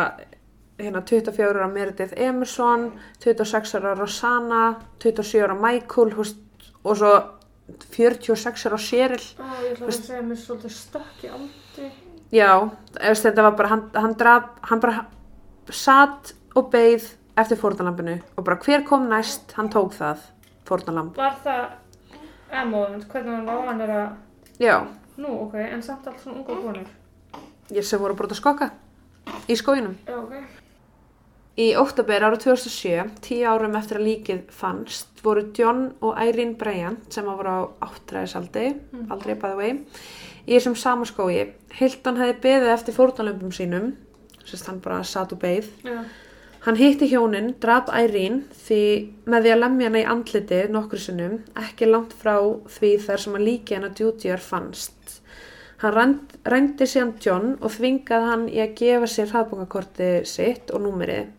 hérna 0.82 1.04
24 1.06 1.52
ára 1.54 1.68
Meredith 1.70 2.16
Emerson, 2.16 2.90
26 3.22 3.76
ára 3.78 3.94
Rosanna, 3.94 4.64
27 4.98 5.44
ára 5.46 5.54
Michael 5.54 6.16
húst, 6.16 6.42
og 6.82 6.98
svo 6.98 7.12
46 7.94 8.66
ára 8.66 8.78
Cheryl. 8.78 9.22
Ó, 9.38 9.46
ég 9.62 9.76
ætla 9.76 9.92
að 9.92 9.98
segja 10.00 10.24
mér 10.26 10.40
svolítið 10.42 10.74
stökk 10.74 11.22
í 11.22 11.30
aldri. 11.30 11.90
Já, 12.32 12.70
þetta 12.96 13.44
var 13.44 13.56
bara, 13.58 13.72
hann, 13.74 13.82
hann 13.94 14.14
draf, 14.16 14.48
hann 14.70 14.80
bara 14.80 15.04
satt 15.72 16.32
og 16.56 16.70
beið 16.72 17.10
eftir 17.40 17.60
fórnalampinu 17.60 18.18
og 18.36 18.46
bara 18.46 18.56
hver 18.64 18.86
kom 18.88 19.04
næst, 19.10 19.52
hann 19.56 19.68
tók 19.72 19.92
það, 19.98 20.24
fórnalamp. 20.68 21.16
Var 21.16 21.36
það 21.44 22.58
emóðan, 22.62 23.04
hvernig 23.12 23.36
hann 23.36 23.46
var 23.48 23.68
hann 23.68 23.84
er 23.84 23.94
að... 23.98 24.10
Já, 24.62 24.76
Nú, 25.20 25.28
ok, 25.44 25.58
en 25.60 25.82
samt 25.84 26.06
allt 26.08 26.22
svona 26.22 26.40
unga 26.40 26.54
konur. 26.56 26.88
ég 27.72 27.84
sem 27.84 28.00
voru 28.00 28.14
að 28.14 28.20
brota 28.22 28.36
skokka 28.36 28.70
í 29.48 29.56
skóginum. 29.60 29.98
Já, 30.08 30.16
ok. 30.16 30.60
Í 31.60 31.66
óttabér 31.76 32.24
ára 32.24 32.38
2007, 32.40 33.10
tíu 33.20 33.44
árum 33.44 33.76
eftir 33.76 33.98
að 34.00 34.06
líkið 34.08 34.38
fannst, 34.56 35.10
voru 35.20 35.44
John 35.52 35.90
og 36.00 36.16
Irene 36.16 36.56
Bryant 36.56 37.12
sem 37.12 37.28
voru 37.28 37.52
á 37.52 37.60
áttræðisaldi, 37.90 38.70
aldrei 39.12 39.34
by 39.36 39.52
the 39.52 39.58
way, 39.58 39.74
í 40.46 40.56
þessum 40.56 40.76
sama 40.78 41.06
skógi. 41.08 41.46
Hilton 41.78 42.20
hefði 42.20 42.40
beðið 42.44 42.74
eftir 42.74 42.96
fórnalömpum 42.96 43.54
sínum, 43.54 43.94
sérst 44.44 44.68
hann 44.70 44.82
bara 44.84 45.02
satt 45.06 45.34
og 45.34 45.42
beið. 45.42 45.70
Já. 45.86 46.02
Hann 46.62 46.78
hitti 46.78 47.08
hjónin, 47.10 47.56
drap 47.58 47.88
Irene 47.90 48.44
því 48.54 48.82
með 49.26 49.46
því 49.46 49.52
að 49.54 49.62
lemja 49.64 49.88
hana 49.88 49.98
í 49.98 50.04
andliti 50.12 50.60
nokkur 50.70 51.00
sinnum, 51.02 51.40
ekki 51.58 51.88
langt 51.88 52.12
frá 52.14 52.36
því 52.70 52.92
þar 53.02 53.22
sem 53.24 53.38
að 53.38 53.46
líki 53.48 53.74
hana 53.74 53.90
djúdjör 53.90 54.44
fannst. 54.44 55.16
Hann 55.82 56.20
rændi 56.46 56.86
síðan 56.86 57.16
John 57.18 57.56
og 57.58 57.72
þvingaði 57.74 58.28
hann 58.28 58.44
í 58.46 58.60
að 58.62 58.76
gefa 58.78 59.08
sér 59.10 59.32
hraðbókakorti 59.32 60.10
sitt 60.30 60.70
og 60.70 60.84
númerið. 60.84 61.32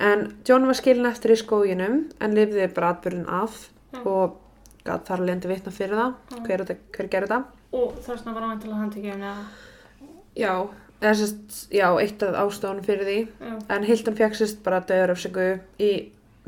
En 0.00 0.26
John 0.48 0.68
var 0.68 0.76
skilin 0.76 1.08
eftir 1.08 1.32
í 1.32 1.40
skóginum 1.40 2.02
en 2.20 2.36
lifði 2.36 2.68
bara 2.76 2.92
atbyrðin 2.92 3.24
af 3.40 3.56
Já. 3.94 4.02
og 4.04 4.36
gæt 4.84 5.08
þar 5.08 5.18
alveg 5.20 5.34
endi 5.36 5.50
vitna 5.50 5.72
fyrir 5.74 5.98
það, 6.00 6.14
hver, 6.46 6.64
þetta- 6.64 6.94
hver 6.96 7.08
gerði 7.14 7.32
það. 7.34 7.44
Og 7.72 7.92
þess 8.02 8.22
vegna 8.24 8.34
var 8.38 8.46
hann 8.48 8.60
til 8.62 8.70
að 8.72 8.80
handtekja 8.80 9.16
eða... 9.18 9.34
Já, 10.40 10.54
eða 11.02 11.14
sérst, 11.20 11.58
já, 11.74 11.86
eitt 12.00 12.22
af 12.26 12.38
ástofunum 12.44 12.86
fyrir 12.86 13.04
því. 13.08 13.18
Já. 13.40 13.52
En 13.76 13.84
Hilton 13.86 14.16
fekk 14.18 14.38
sérst 14.38 14.62
bara 14.66 14.80
döðaröfsingu 14.88 15.48
í 15.82 15.90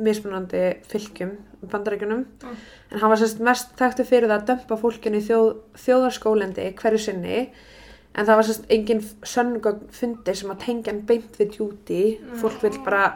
mismunandi 0.03 0.63
fylgjum 0.89 1.35
bandarækjunum. 1.71 2.25
Já. 2.43 2.49
En 2.93 2.99
hann 3.03 3.13
var 3.13 3.21
sérst 3.21 3.43
mest 3.45 3.75
þekktu 3.79 4.07
fyrir 4.09 4.29
það 4.31 4.41
að 4.41 4.49
dömpa 4.53 4.79
fólkinu 4.81 5.21
í 5.21 5.27
þjóð, 5.29 5.53
þjóðarskólendi 5.85 6.67
hverju 6.81 7.03
sinni. 7.07 7.43
En 8.13 8.27
það 8.29 8.39
var 8.41 8.49
sérst 8.49 8.67
engin 8.73 9.05
sönnugögn 9.25 9.87
fundi 9.95 10.35
sem 10.37 10.51
að 10.53 10.65
tengja 10.67 10.93
hann 10.93 11.05
beint 11.09 11.39
við 11.41 11.59
Judy. 11.61 12.03
Fólk 12.41 12.59
vil 12.65 12.75
bara, 12.85 13.07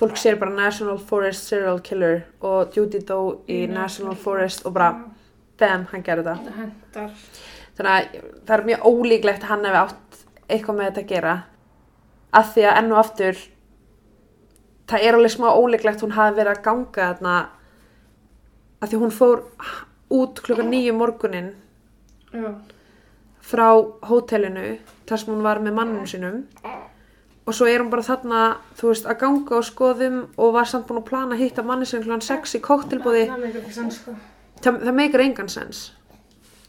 fólk 0.00 0.16
sér 0.16 0.38
bara 0.40 0.54
National 0.56 0.98
Forest 0.98 1.50
Serial 1.50 1.80
Killer 1.84 2.22
og 2.40 2.76
Judy 2.76 3.02
dó 3.04 3.18
í 3.44 3.64
Í 3.64 3.68
National 3.68 4.16
Forest 4.16 4.64
og 4.64 4.74
bara, 4.76 4.94
bam, 5.60 5.84
hann 5.92 6.04
gerði 6.06 6.30
það. 6.30 6.50
Þetta. 6.56 7.06
Þannig 7.76 7.92
að 7.92 8.28
það 8.48 8.54
er 8.56 8.66
mjög 8.70 8.86
ólíklegt 8.88 9.44
að 9.44 9.52
hann 9.52 9.66
hefði 9.68 9.82
átt 9.84 10.20
eitthvað 10.48 10.78
með 10.78 10.88
þetta 10.88 11.02
að 11.04 11.12
gera. 11.12 11.34
Af 12.40 12.52
því 12.54 12.66
að 12.70 12.78
enn 12.80 12.92
og 12.94 13.00
aftur, 13.02 13.44
það 14.90 15.06
er 15.06 15.18
alveg 15.18 15.34
smá 15.34 15.48
ólíklegt 15.50 16.04
hún 16.04 16.16
hafi 16.16 16.36
verið 16.38 16.52
að 16.54 16.64
ganga 16.66 17.08
þarna. 17.10 17.36
Af 18.80 18.90
því 18.90 19.02
hún 19.04 19.14
fór 19.14 19.44
út 20.10 20.40
klukkan 20.44 20.70
nýju 20.72 20.96
morgunin 20.96 21.52
frá 23.50 23.66
hótelinu, 24.06 24.78
þar 25.08 25.20
sem 25.20 25.32
hún 25.34 25.44
var 25.44 25.60
með 25.60 25.76
mannum 25.76 26.08
sínum. 26.08 26.44
Og 27.48 27.56
svo 27.56 27.66
er 27.66 27.80
hún 27.80 27.90
bara 27.90 28.04
þarna, 28.04 28.40
þú 28.78 28.90
veist, 28.90 29.06
að 29.08 29.20
ganga 29.22 29.56
og 29.56 29.64
skoðum 29.66 30.18
og 30.36 30.52
var 30.54 30.68
samt 30.68 30.86
búin 30.88 31.00
að 31.00 31.08
plana 31.08 31.34
að 31.36 31.44
hitta 31.46 31.64
manni 31.66 31.88
sem 31.88 32.02
klukkan 32.02 32.22
6 32.22 32.58
í. 32.58 32.60
Það 32.60 33.72
sann, 33.74 33.90
sko. 33.94 34.14
Það, 34.60 34.90
meikar 34.94 35.24
engan 35.24 35.48
sens. 35.48 35.92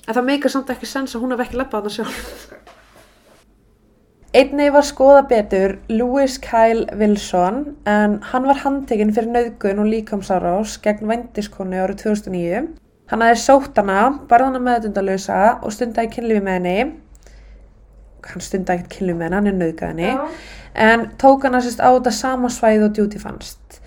En 0.08 0.16
það 0.16 0.28
meikar 0.30 0.54
samt 0.54 0.72
ekki 0.74 0.88
sens 0.90 1.16
að 1.16 1.26
hún 1.26 1.36
hef 1.36 1.44
ekki 1.46 1.60
leppað 1.60 1.90
þarna 1.90 1.96
sjálf. 1.98 2.46
Einnig 4.32 4.72
var 4.72 4.86
skoða 4.88 5.26
betur 5.28 5.74
Louis 5.92 6.38
Kyle 6.40 6.86
Wilson 6.96 7.66
en 7.84 8.14
hann 8.32 8.46
var 8.48 8.62
handtekinn 8.62 9.12
fyrir 9.12 9.28
nauðgun 9.28 9.82
og 9.84 9.90
líkamsárás 9.92 10.78
gegn 10.86 11.10
vendiskonu 11.10 11.82
árið 11.84 12.06
2009. 12.06 12.62
Hann 13.12 13.26
aðeins 13.26 13.44
sótt 13.44 13.76
hana, 13.76 14.06
barða 14.32 14.54
hana 14.54 14.62
meðutundalösa 14.64 15.42
og 15.60 15.76
stundaði 15.76 16.14
kynlífi 16.16 16.46
með 16.46 16.58
henni. 16.62 16.78
Hann 18.32 18.46
stundaði 18.46 18.86
ekkert 18.86 18.96
kynlífi 18.96 19.20
með 19.20 19.36
henni, 19.42 19.70
hann 19.84 20.00
er. 20.00 20.16
Já. 20.16 20.61
En 20.76 21.10
tók 21.20 21.44
hana 21.44 21.62
sérst 21.62 21.82
á 21.84 21.90
þetta 21.92 22.14
sama 22.16 22.50
svæði 22.50 22.88
og 22.88 22.96
Duty 22.96 23.20
fannst. 23.20 23.82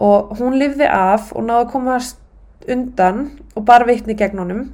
Og 0.00 0.36
hún 0.38 0.58
lifði 0.60 0.88
af 0.90 1.32
og 1.32 1.46
náði 1.46 1.64
að 1.64 1.70
komast 1.72 2.18
undan 2.68 3.22
og 3.54 3.64
bara 3.64 3.86
vitni 3.88 4.16
gegn 4.18 4.42
honum. 4.42 4.66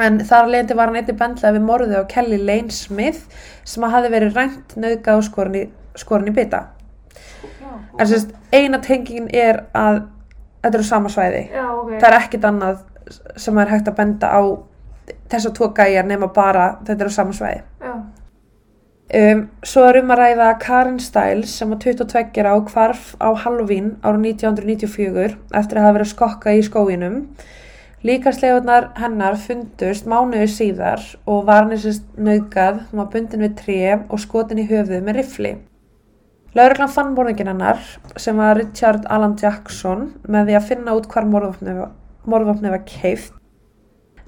En 0.00 0.18
þar 0.24 0.48
leðandi 0.48 0.76
var 0.76 0.88
hann 0.88 0.98
einnig 1.02 1.18
bendlaði 1.18 1.58
við 1.58 1.66
morðið 1.68 1.98
á 2.00 2.10
Kelly 2.10 2.38
Lane 2.40 2.72
Smith 2.72 3.26
sem 3.68 3.84
að 3.84 3.94
hafi 3.96 4.12
verið 4.14 4.38
rænt, 4.38 4.76
í, 4.76 5.66
skorin 6.00 6.32
í 6.32 6.34
bita. 6.34 6.62
En 7.98 8.08
sérst 8.08 8.32
eina 8.52 8.80
tengingin 8.80 9.28
er 9.28 9.66
að 9.76 10.06
þetta 10.62 10.78
eru 10.78 10.86
sama 10.88 11.12
svæði. 11.12 11.42
Já, 11.52 11.66
ok. 11.76 11.92
Það 11.98 12.08
er 12.08 12.18
ekkit 12.18 12.46
annað 12.48 12.82
sem 13.36 13.58
er 13.58 13.72
hægt 13.72 13.90
að 13.90 13.98
benda 13.98 14.30
á 14.32 14.40
þessa 15.32 15.52
tvo 15.52 15.68
gæjar 15.76 16.06
nema 16.08 16.30
bara 16.32 16.78
þetta 16.86 17.04
eru 17.04 17.12
sama 17.12 17.36
svæði. 17.36 17.62
Já. 17.82 17.91
Um, 19.12 19.42
svo 19.60 19.82
er 19.84 19.98
um 20.00 20.12
að 20.14 20.22
ræða 20.22 20.52
Karen 20.62 20.96
Stiles 21.02 21.52
sem 21.58 21.68
var 21.68 21.82
22 21.82 22.46
á 22.48 22.56
hvarf 22.56 23.10
á 23.20 23.28
Halloween 23.42 23.98
ára 24.00 24.16
1994 24.16 25.34
eftir 25.52 25.80
að 25.80 25.84
hafa 25.84 25.96
verið 25.98 26.10
skokka 26.14 26.54
í 26.56 26.62
skóginum. 26.64 27.18
Líkaslegunar 28.08 28.88
hennar 28.96 29.36
fundust 29.36 30.08
mánuðu 30.08 30.48
síðar 30.48 31.04
og 31.28 31.44
var 31.50 31.66
hann 31.66 31.76
sérst 31.84 32.08
nauðgað, 32.16 32.80
hún 32.88 33.02
var 33.02 33.12
bundin 33.12 33.44
við 33.44 33.54
tré 33.60 33.78
og 34.00 34.24
skotin 34.24 34.64
í 34.64 34.66
höfuð 34.72 35.04
með 35.04 35.20
rifli. 35.20 35.52
Lauruglan 36.56 36.96
fann 36.96 37.12
morðingin 37.12 37.52
hennar 37.52 37.84
sem 38.16 38.40
var 38.40 38.56
Richard 38.56 39.04
Alan 39.12 39.36
Jackson 39.36 40.08
með 40.24 40.48
því 40.48 40.58
að 40.58 40.68
finna 40.72 40.96
út 40.96 41.12
hvar 41.12 41.28
morðvopnið 41.28 41.84
var, 42.72 42.84
keift 42.88 43.36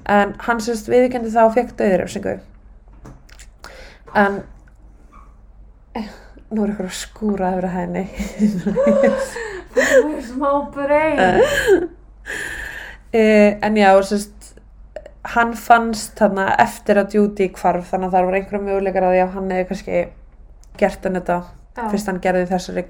en 0.05 0.35
hann 0.45 0.61
sérst 0.61 0.91
viðkendi 0.93 1.33
það 1.33 1.49
og 1.49 1.55
fekk 1.57 1.79
döðuröfsingu. 1.79 2.35
En 4.15 4.43
nú 6.55 6.65
er 6.65 6.73
ykkur 6.75 6.89
að 6.89 6.97
skúra 6.99 7.53
yfir 7.55 7.69
að 7.69 7.77
henni. 7.79 8.05
Þú 9.75 10.01
er 10.15 10.25
smá 10.27 10.51
breyn. 10.75 11.89
Uh, 13.15 13.51
en 13.63 13.79
já, 13.79 13.91
sérst, 14.09 14.55
hann 15.35 15.55
fannst 15.59 16.19
þarna 16.19 16.49
eftir 16.63 16.99
að 17.01 17.17
Judy 17.19 17.49
hvarf 17.55 17.93
þannig 17.93 18.11
að 18.11 18.17
það 18.17 18.29
var 18.29 18.39
einhverja 18.39 18.67
möguleikar 18.67 19.09
að 19.09 19.19
að 19.23 19.35
hann 19.37 19.53
hefði 19.55 19.69
kannski 19.71 20.01
gert 20.81 21.07
hann 21.07 21.19
þetta 21.21 21.39
Já. 21.75 21.85
fyrst 21.93 22.11
hann 22.11 22.23
gerði 22.23 22.49
þessari 22.51 22.85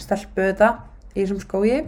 stelpu 0.00 0.44
þetta 0.44 0.68
í 1.14 1.22
þessum 1.22 1.40
skógi. 1.42 1.78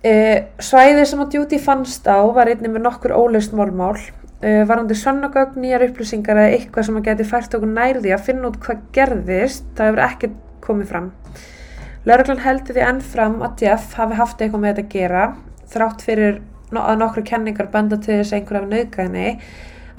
Uh, 0.00 0.38
svæði 0.64 1.04
sem 1.08 1.20
að 1.20 1.36
Judy 1.36 1.60
fannst 1.60 2.08
á 2.08 2.24
var 2.32 2.48
einnig 2.48 2.72
með 2.72 2.86
nokkur 2.86 3.12
óleist 3.16 3.52
málmál 3.56 3.98
uh, 4.44 4.62
varandi 4.68 4.96
sönnagögn, 4.98 5.60
nýjar 5.62 5.86
upplýsingar 5.88 6.40
eða 6.42 6.58
eitthvað 6.58 6.88
sem 6.88 7.00
að 7.00 7.08
geti 7.08 7.28
fært 7.30 7.56
okkur 7.58 7.72
nærði 7.72 8.14
að 8.16 8.26
finna 8.28 8.50
út 8.50 8.60
hvað 8.64 8.84
gerðist, 8.96 9.66
það 9.78 9.90
hefur 9.90 10.04
ekkert 10.06 10.38
komið 10.64 10.92
fram. 10.92 11.10
Lörglann 12.08 12.40
heldur 12.44 12.76
því 12.76 12.84
enn 12.86 13.02
fram 13.04 13.40
að 13.44 13.66
Jeff 13.66 13.96
hafi 13.98 14.16
haft 14.16 14.40
eitthvað 14.40 14.62
með 14.62 14.72
þetta 14.72 14.86
að 14.86 14.94
gera 14.94 15.24
þrátt 15.70 16.04
fyrir 16.06 16.40
no 16.72 16.84
að 16.86 17.02
nokkru 17.02 17.24
kenningar 17.26 17.68
benda 17.72 17.98
til 18.00 18.16
þess 18.20 18.32
að 18.32 18.38
einhver 18.38 18.58
hafi 18.60 18.70
nauðgæðinni 18.70 19.28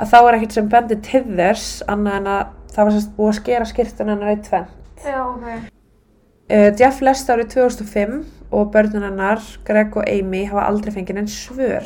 að 0.02 0.12
þá 0.14 0.18
er 0.22 0.38
ekkert 0.38 0.58
sem 0.58 0.70
bendi 0.72 0.98
til 1.06 1.24
þess 1.28 1.82
annað 1.92 2.18
en 2.18 2.30
að 2.32 2.44
það 2.72 2.88
var 2.88 2.96
sérst 2.96 3.16
búið 3.18 3.32
að 3.32 3.40
skera 3.42 3.70
skýrtun 3.70 4.12
hennar 4.14 4.34
í 4.34 4.40
tvenn. 4.48 4.70
Já, 5.06 5.20
ok. 5.28 5.72
Uh, 6.52 6.70
Jeff 6.80 7.04
lest 7.06 7.30
árið 7.32 7.52
2005 7.54 8.16
og 8.52 8.72
börnun 8.74 9.06
hennar, 9.08 9.44
Greg 9.68 9.94
og 9.96 10.08
Amy 10.10 10.46
hafa 10.50 10.66
aldrei 10.68 10.96
fengið 10.96 11.22
einn 11.22 11.30
svör. 11.32 11.86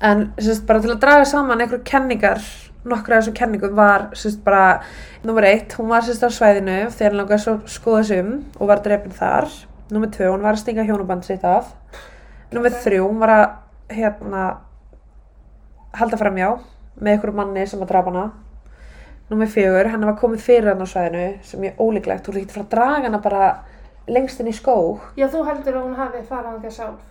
En 0.00 0.28
sérst 0.38 0.66
bara 0.66 0.82
til 0.82 0.92
að 0.94 1.00
draga 1.02 1.24
saman 1.26 1.58
einhverju 1.64 1.82
kenningar, 1.86 2.42
nokkru 2.86 3.16
af 3.16 3.24
þessum 3.24 3.34
kenningum 3.34 3.74
var 3.74 4.04
sérst 4.14 4.44
bara, 4.44 4.80
nummer 5.26 5.46
eitt, 5.48 5.74
hún 5.74 5.90
var 5.90 6.06
sérst 6.06 6.22
á 6.22 6.30
svæðinu 6.30 6.76
þegar 6.92 7.10
hann 7.10 7.18
langaði 7.18 7.42
svo 7.42 7.56
skoða 7.66 8.04
sig 8.06 8.22
um 8.22 8.36
og 8.60 8.70
var 8.70 8.84
drefin 8.84 9.16
þar. 9.18 9.50
Nummer 9.90 10.12
tvö, 10.14 10.30
hún 10.30 10.44
var 10.44 10.54
að 10.54 10.62
stinga 10.62 10.86
hjónuband 10.86 11.26
sitt 11.26 11.44
af. 11.48 11.72
Númer 12.54 12.76
þrjú, 12.78 13.08
hún 13.08 13.18
var 13.18 13.34
að 13.34 13.46
hérna 13.98 14.44
halda 15.98 16.20
framjá 16.20 16.52
með 17.00 17.12
einhverju 17.16 17.36
manni 17.40 17.66
sem 17.66 17.82
að 17.82 17.90
drapa 17.90 18.12
hana. 18.12 18.26
Númer 19.28 19.50
fjögur, 19.52 19.90
henni 19.92 20.06
var 20.08 20.16
komið 20.20 20.44
fyrir 20.46 20.70
hann 20.70 20.84
á 20.84 20.88
svæðinu 20.88 21.26
sem 21.44 21.64
er 21.66 21.80
ólíklegt. 21.82 22.22
Þú 22.24 22.32
er 22.32 22.40
ekki 22.44 22.54
að 22.54 22.62
að 22.62 22.70
draga 22.76 23.04
hana 23.08 23.20
bara 23.24 23.48
lengst 24.08 24.40
inn 24.40 24.48
í 24.48 24.56
skóg. 24.56 25.02
Já, 25.18 25.26
þú 25.28 25.42
heldur 25.50 25.76
að 25.76 25.84
hún 25.88 25.98
hafi 25.98 26.22
farað 26.28 26.52
hann 26.52 26.62
þess 26.62 26.80
sjálf. 26.80 27.02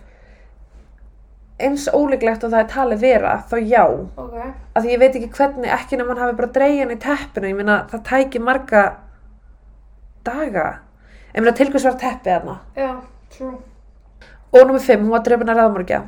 Eins 1.58 1.88
ólíklegt 1.90 2.44
og 2.46 2.52
það 2.52 2.60
er 2.60 2.68
talið 2.70 3.00
vera, 3.02 3.32
þá 3.50 3.56
já. 3.66 3.84
Ok. 4.22 4.34
Af 4.74 4.84
því 4.84 4.92
ég 4.92 5.00
veit 5.02 5.16
ekki 5.18 5.30
hvernig, 5.34 5.70
ekki 5.74 5.98
nema 5.98 6.14
hann 6.14 6.22
hafi 6.22 6.36
bara 6.38 6.68
hann 6.78 6.94
í 6.94 6.98
teppinu. 7.02 7.50
Ég 7.50 7.58
meina, 7.58 7.78
það 7.90 8.04
tæki 8.10 8.42
marga 8.42 8.82
daga. 10.24 10.68
Ég 11.34 11.42
meina, 11.42 11.56
til 11.58 11.72
hvers 11.72 11.88
var 11.88 11.98
teppið. 11.98 12.52
Já, 12.78 12.92
true. 13.34 13.58
Og 14.52 14.62
númer 14.68 14.80
fimm, 14.80 15.02
hún 15.04 15.16
var 15.16 15.26
drefin 15.26 15.50
að 15.50 15.60
raðmörgja. 15.62 16.02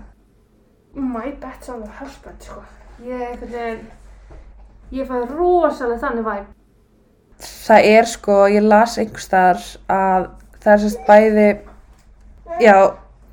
My 0.94 1.34
bet 1.42 1.68
on 1.68 1.82
the 1.82 1.90
husband, 1.98 2.40
sko. 2.46 2.62
Ég, 3.04 3.42
ég 4.92 5.06
fæði 5.08 5.26
rosalega 5.34 6.00
þannig 6.06 6.26
væp. 6.30 6.48
það 7.40 7.86
er 7.88 8.08
sko, 8.08 8.36
ég 8.52 8.64
las 8.66 8.98
einhvers 9.00 9.26
staðar 9.28 9.62
að 9.88 10.26
það 10.60 10.72
er 10.72 10.82
sérst 10.82 11.06
bæði 11.08 11.46
já, 12.60 12.74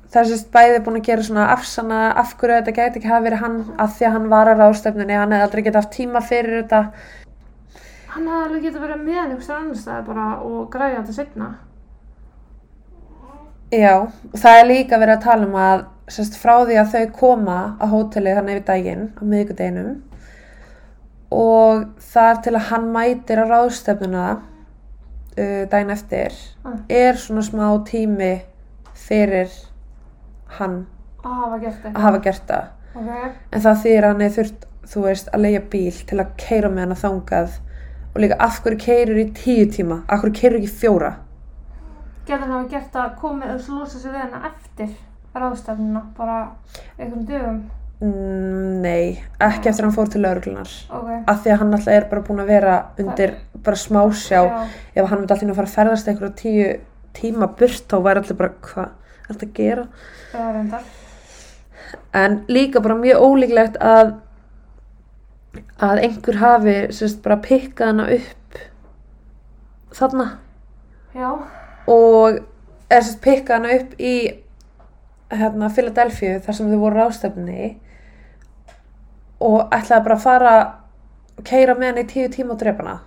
það 0.08 0.20
er 0.22 0.28
sérst 0.30 0.50
bæði 0.54 0.80
búin 0.86 0.98
að 1.00 1.06
gera 1.10 1.22
svona 1.26 1.46
afsana 1.52 2.00
af 2.16 2.34
hverju 2.40 2.58
þetta 2.58 2.76
gæti 2.78 3.00
ekki 3.00 3.10
hafa 3.12 3.24
verið 3.26 3.42
hann 3.44 3.56
að 3.76 3.94
því 3.98 4.06
að 4.08 4.14
hann 4.16 4.28
var 4.32 4.48
að 4.52 4.62
ráðstefnunni, 4.62 5.16
hann 5.20 5.32
hefði 5.36 5.46
aldrei 5.48 5.62
getað 5.66 5.82
haft 5.82 5.96
tíma 5.98 6.22
fyrir 6.24 6.62
þetta 6.62 6.82
Hann 8.08 8.24
hefði 8.26 8.44
alveg 8.46 8.62
getað 8.64 8.84
verið 8.86 9.02
með 9.04 9.18
einhvers 9.22 9.50
annars 9.52 9.82
staði 9.84 10.06
bara 10.08 10.26
og 10.42 10.70
græja 10.72 11.02
þetta 11.02 11.16
setna. 11.18 11.48
já, 13.70 13.94
það 14.32 14.58
er 14.62 14.66
líka 14.70 14.98
verið 14.98 15.14
að 15.18 15.24
tala 15.26 15.46
um 15.46 15.56
að 15.60 15.84
sérst 16.08 16.38
frá 16.40 16.54
því 16.64 16.78
að 16.80 16.92
þau 16.94 17.06
koma 17.18 17.58
á 17.76 17.84
hótelið 17.92 18.38
hann 18.38 18.48
yfir 18.48 18.64
daginn 18.70 19.02
á 19.12 19.22
miðvikudeginum 19.28 19.90
og 21.36 21.82
þar 22.00 22.38
til 22.46 22.54
að 22.56 22.68
hann 22.70 22.86
mætir 22.94 23.42
á 23.44 23.50
ráðstefnuna 23.50 24.26
uh, 24.38 25.64
daginn 25.68 25.92
eftir 25.92 26.32
Ah. 26.64 26.80
er 26.88 27.20
svona 27.20 27.44
smá 27.44 27.66
tími 27.84 28.38
fyrir 28.96 29.52
hann 30.58 30.86
Að 31.24 31.34
hafa 31.42 31.58
gert 31.58 31.78
þetta. 31.82 31.94
að 31.98 32.02
hafa 32.02 32.18
gert 32.24 32.42
það 32.48 32.64
Ok. 32.98 33.32
en 33.52 33.60
það 33.60 33.80
þýr 33.84 34.06
hann 34.08 34.20
er 34.22 34.30
þurft 34.36 34.66
þú 34.88 35.02
veist 35.04 35.28
að 35.34 35.40
leia 35.44 35.60
bíl 35.70 35.96
til 36.08 36.18
að 36.22 36.30
keira 36.40 36.68
með 36.72 36.78
hann 36.86 36.92
að 36.96 37.02
þangað 37.04 37.56
og 38.14 38.20
líka 38.22 38.36
af 38.40 38.60
hverju 38.64 38.78
keirir 38.84 39.18
í 39.20 39.26
tíu 39.36 39.66
tíma 39.70 40.02
af 40.08 40.20
hverju 40.22 40.34
keirir 40.40 40.58
ekki 40.62 40.74
fjóra 40.82 41.10
Getur 42.28 42.40
hann 42.44 42.52
hafa 42.52 42.68
gert 42.68 42.96
að 43.00 43.16
komið 43.20 43.54
og 43.54 43.68
losa 43.78 43.98
sig 43.98 44.12
við 44.12 44.20
hana 44.20 44.40
eftir 44.50 44.88
ráðstefnuna, 45.38 46.02
bara 46.16 46.38
einhvern 46.98 47.26
dögum. 47.28 47.58
mm, 48.00 48.80
nei, 48.82 49.18
ekki 49.40 49.68
eftir 49.70 49.84
að 49.84 49.88
hann 49.88 49.94
fór 49.96 50.10
til 50.12 50.22
lauruglunar 50.24 50.72
Ok. 50.90 51.10
af 51.28 51.42
því 51.44 51.52
að 51.52 51.58
hann 51.58 51.74
alltaf 51.74 51.94
er 51.94 52.08
bara 52.10 52.22
búin 52.22 52.40
að 52.42 52.46
vera 52.52 52.76
undir 52.98 53.34
bara 53.64 53.76
smásjá 53.76 54.40
Já. 54.44 54.66
ef 54.94 55.08
hann 55.10 55.18
myndi 55.20 55.32
alltaf 55.34 55.48
að 55.50 55.54
fara 55.60 55.68
að 55.68 55.76
ferðast 55.76 56.08
einhverju 56.08 56.34
tíu 56.42 56.80
tíma 57.14 57.46
burt 57.58 57.84
þá 57.88 57.96
væri 58.02 58.22
allir 58.22 58.36
bara 58.38 58.52
hvað 58.62 58.88
þetta 59.28 59.46
að 59.46 59.52
gera 59.58 59.84
er 60.34 60.52
reyndar. 60.56 60.82
en 62.14 62.38
líka 62.48 62.80
bara 62.84 62.94
mjög 63.00 63.22
ólíklegt 63.28 63.76
að 63.80 64.14
að 65.82 66.02
einhver 66.04 66.36
hafi 66.42 66.76
sérst 66.92 67.22
bara 67.24 67.36
pikkað 67.42 67.86
hana 67.92 68.08
upp 68.16 68.58
þarna 69.98 70.26
Já. 71.14 71.30
og 71.88 72.38
er 72.90 73.02
sérst 73.02 73.22
pikkað 73.24 73.56
hana 73.60 73.76
upp 73.80 73.94
í 74.00 74.14
hérna 75.30 75.68
Philadelphia 75.74 76.38
þar 76.44 76.54
sem 76.56 76.70
þau 76.72 76.78
voru 76.82 76.96
ráðstefni 77.02 77.76
og 79.44 79.68
ætlaði 79.74 80.04
bara 80.06 80.16
að 80.18 80.22
fara 80.24 80.52
og 81.38 81.44
keira 81.46 81.74
með 81.78 81.92
hann 81.92 82.02
í 82.02 82.06
tíu 82.10 82.28
tíma 82.32 82.54
og 82.56 82.60
drepa 82.62 82.84
hana 82.84 82.98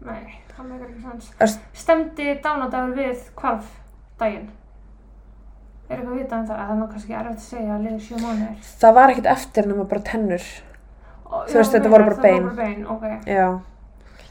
Nei, 0.00 0.38
það 0.56 0.64
meikar 0.70 0.86
ekki 0.88 1.02
sans. 1.04 1.30
Erst- 1.44 1.64
Stemdi 1.76 2.30
dánadagur 2.44 2.94
við 2.96 3.18
hvarf 3.36 3.66
daginn? 4.20 4.46
Er 5.90 5.96
eitthvað 5.98 6.18
vitað 6.20 6.38
um 6.40 6.46
það? 6.46 6.58
Það 6.60 6.82
er 6.84 6.90
kannski 6.92 7.14
erfitt 7.18 7.40
að 7.40 7.46
segja 7.50 7.74
að 7.74 7.84
liði 7.86 8.00
sjö 8.06 8.18
mánuðir. 8.22 8.68
það 8.80 8.94
var 8.94 9.10
ekkert 9.14 9.30
eftir 9.34 9.66
nema 9.66 9.84
bara 9.90 10.00
tennur 10.10 10.44
Ó, 11.30 11.34
Þú 11.46 11.56
veist, 11.60 11.72
þetta 11.74 11.90
voru 11.92 12.04
bara 12.06 12.16
það 12.16 12.22
bein. 12.22 12.44
voru 12.44 12.56
bara 12.56 12.66
bein, 12.66 12.86
ok. 12.86 13.04
já 13.26 13.48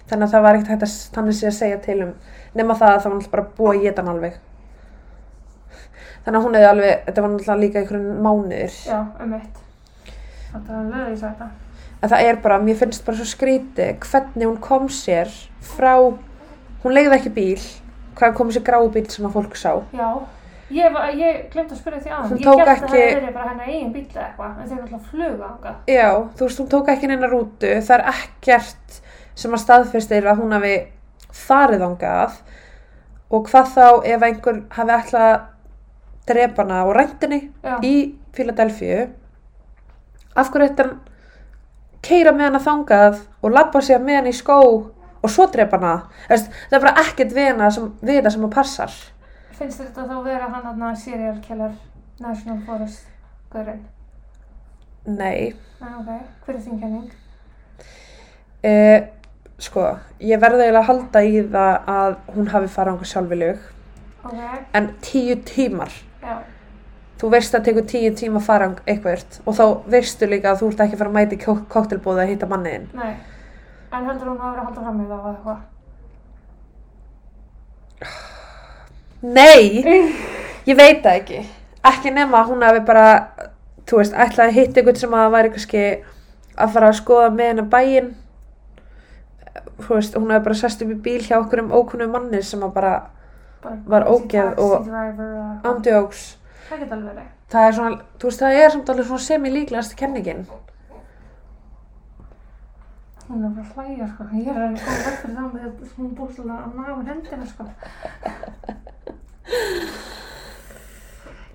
þannig 0.10 0.26
að 0.26 0.32
það 0.34 0.42
var 0.46 0.56
ekkert 0.58 0.72
hægt 0.74 0.86
að 0.88 0.94
þannig 1.16 1.36
sé 1.40 1.48
að 1.50 1.58
segja 1.60 1.78
til 1.86 1.98
um 2.06 2.14
nema 2.58 2.76
það 2.80 2.94
að 2.94 3.02
það 3.04 3.10
var 3.10 3.18
náttúrulega 3.20 3.34
bara 3.36 3.48
búið 3.60 3.78
að 3.78 3.84
geta 3.84 4.02
hann 4.02 4.14
alveg 4.16 4.38
þannig 6.26 6.40
að 6.40 6.46
hún 6.46 6.56
hefði 6.58 6.70
alveg 6.70 7.04
þetta 7.06 7.22
var 7.26 7.32
náttúrulega 7.34 7.62
líka 7.64 7.80
einhverjum 7.84 8.22
mánuðir 8.26 8.78
Já, 8.88 9.00
um 9.24 9.34
eitt. 9.38 9.60
Þetta 10.50 10.74
var 10.74 10.88
lögðis 10.96 11.24
þetta. 11.28 11.50
en 12.02 12.10
það 12.14 12.26
er 12.32 12.40
bara, 12.48 12.58
mér 12.64 12.80
finnst 12.80 13.06
bara 13.06 13.20
svo 13.20 13.28
skríti 13.30 13.88
hvernig 14.08 14.48
hún 14.50 14.60
kom 14.64 14.90
sér 14.90 15.32
frá, 15.76 15.94
hún 16.84 16.96
ekki 20.70 20.80
ég, 20.80 21.20
ég 21.20 21.50
glemt 21.54 21.72
að 21.74 21.80
spyrja 21.82 22.00
því 22.04 22.12
aðan. 22.16 22.38
Ég 22.38 22.46
tók 22.46 22.60
hélt 22.60 22.68
að 22.70 22.76
ekki- 22.76 22.90
það 22.94 23.16
verið 23.20 23.34
bara 23.34 23.50
hennar 23.50 23.68
eigin 23.68 23.94
bíl 23.94 24.06
eða 24.06 24.26
eitthvað, 24.28 24.60
en 24.62 24.68
þeir 24.70 24.80
náttúrulega 24.80 25.10
fluga 25.10 25.50
ánga. 25.50 25.76
Já, 25.88 26.10
þú 26.38 26.46
veist, 26.48 26.60
hún 26.60 26.70
tók 26.70 26.88
ekki 26.94 27.08
neina 27.08 27.28
rútu, 27.32 27.72
það 27.82 27.96
er 28.00 28.06
ekkert 28.14 29.00
sem 29.36 29.52
að 29.52 29.64
staðfestir 29.66 30.24
að 30.30 30.38
hún 30.44 30.52
hafi 30.58 30.76
farið 31.34 31.82
ángað 31.90 32.32
og 33.32 33.48
hvað 33.50 33.68
þá 33.76 34.06
ef 34.06 34.22
einhver 34.24 34.64
hafi 34.70 34.92
ætlað 34.92 35.28
að 35.30 35.42
drepa 36.30 36.64
hana 36.64 36.80
og 36.86 36.96
ræntinni 36.98 37.42
í 37.86 37.96
Philadelphia 38.34 39.08
af 40.36 40.50
hverju 40.52 40.76
hann 40.78 41.00
keira 42.06 42.32
með 42.32 42.46
hana 42.50 42.60
þangað 42.64 43.20
og 43.44 43.52
labba 43.54 43.82
sér 43.82 44.00
með 44.04 44.16
hana 44.22 44.30
í 44.34 44.38
skó 44.38 44.58
og 45.22 45.30
svo 45.30 45.46
drepa 45.52 45.78
hana? 45.80 45.94
Það 46.30 46.74
er 46.78 46.80
bara 46.84 46.96
ekkert 47.04 47.34
við 47.36 47.50
hana 47.54 47.72
sem, 47.72 47.90
við 48.02 48.22
það 48.24 48.32
sem 48.36 48.46
að 48.46 48.54
passar 48.56 48.92
finnst 49.60 49.82
þetta 49.84 50.08
þá 50.10 50.18
vera 50.26 50.50
hann 50.54 50.82
hann 50.82 50.98
serial 50.98 51.40
killer 51.46 51.74
National 52.20 52.60
Forest 52.68 53.08
gaurinn? 53.54 53.86
Nei, 55.06 55.56
Nei, 55.80 55.94
ok, 56.02 56.10
hver 56.46 56.56
er 56.56 56.62
þín 56.66 56.80
kenning? 56.82 57.10
uh, 58.64 59.00
sko 59.60 59.86
ég 60.24 60.40
verði 60.42 60.66
eiginlega 60.66 60.84
að 60.84 60.90
halda 60.90 61.24
í 61.24 61.42
það 61.54 61.74
að 61.96 62.16
hún 62.36 62.48
hafi 62.54 62.72
farið 62.76 62.94
ánga 62.96 63.10
sjálfileg 63.14 63.60
Ok, 64.20 64.40
en 64.76 64.90
tíu 65.04 65.36
tímar 65.48 65.94
já, 66.22 66.34
þú 67.22 67.30
veist 67.32 67.56
að 67.56 67.66
tekur 67.70 67.86
tíu 67.88 68.12
tíma 68.20 68.40
að 68.42 68.48
fara 68.50 68.68
eitthvað 68.86 69.40
og 69.46 69.54
þá 69.56 69.66
veistu 69.96 70.28
líka 70.28 70.52
að 70.52 70.60
þú 70.62 70.72
ert 70.74 70.84
ekki 70.86 70.96
að 70.98 71.02
fara 71.04 71.12
að 71.14 71.18
mæti 71.20 71.36
koktelbóði 71.76 72.26
að 72.26 72.32
hitta 72.34 72.52
manniðin 72.52 72.88
nei. 73.00 73.14
En 73.90 74.06
heldur 74.06 74.28
hún 74.30 74.42
hafa 74.44 74.52
verið 74.52 74.62
að 74.62 74.68
halda 74.68 74.82
fram 74.86 75.00
í 75.00 75.08
það 75.10 75.20
eða 75.20 75.30
eitthvað? 75.34 75.60
Nei, 79.22 79.84
ég 80.70 80.78
veit 80.80 81.02
það 81.04 81.18
ekki. 81.20 81.42
Ekki 81.90 82.12
nema 82.16 82.42
að 82.42 82.52
hún 82.54 82.64
hafi 82.68 82.82
bara 82.88 83.06
þú 83.90 84.00
veist, 84.02 84.14
ætlaði 84.14 84.50
að 84.52 84.58
hitta 84.60 84.80
einhvern 84.82 85.00
sem 85.02 85.14
að 85.18 85.32
væri 85.36 85.52
kannski 85.56 85.84
að 86.60 86.74
fara 86.76 86.90
að 86.92 86.98
skoða 87.00 87.30
með 87.36 87.52
hennar 87.54 87.70
bæinn. 87.72 88.10
Þú 89.80 89.96
veist, 89.96 90.16
hún 90.20 90.32
hafi 90.34 90.46
bara 90.50 90.60
sest 90.60 90.84
upp 90.86 90.92
í 90.94 91.00
bíl 91.08 91.22
hjá 91.26 91.38
okkur 91.40 91.64
um 91.66 91.72
ókunnum 91.80 92.12
manni 92.16 92.42
sem 92.44 92.64
að 92.68 92.74
bara 92.80 92.94
Var 93.92 94.06
ógeð 94.08 94.56
og- 94.64 94.86
andjóks 95.68 96.22
það 97.52 97.66
er 97.68 97.74
svona, 97.76 97.98
þú 98.22 98.30
veist, 98.30 98.40
það 98.40 98.60
er 98.64 98.70
samt 98.72 98.90
alveg 98.94 99.06
svona 99.10 99.26
semi-líklegast 99.26 99.96
kenningin 100.00 100.46
Hún 103.30 103.44
er 103.46 103.52
bara 103.54 103.66
að 103.66 103.74
hlæja, 103.78 104.06
sko. 104.10 104.24
Ég 104.34 104.48
er 104.50 104.58
að 104.58 104.70
að 104.70 104.84
koma 104.84 105.00
vekk 105.06 105.20
fyrir 105.22 105.36
það 105.38 105.50
með 105.54 105.60
því 105.62 105.68
að 105.70 105.96
hún 105.98 106.14
búið 106.18 106.32
svolítið 106.36 106.56
að 106.58 106.72
naga 106.80 106.94
mér 106.98 107.10
hendina, 107.14 107.46
sko. 107.50 107.64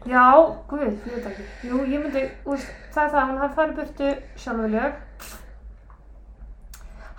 Já, 0.04 0.26
guð, 0.68 0.84
ég 0.84 1.14
veit 1.16 1.26
ekki. 1.30 1.44
Jú, 1.64 1.76
ég 1.88 2.04
myndi, 2.04 2.22
veist, 2.44 2.68
það 2.92 3.04
er 3.06 3.10
það, 3.14 3.24
hann 3.30 3.40
hafi 3.42 3.58
farið 3.58 3.78
burtu 3.80 4.08
sjálfurleg. 4.42 4.92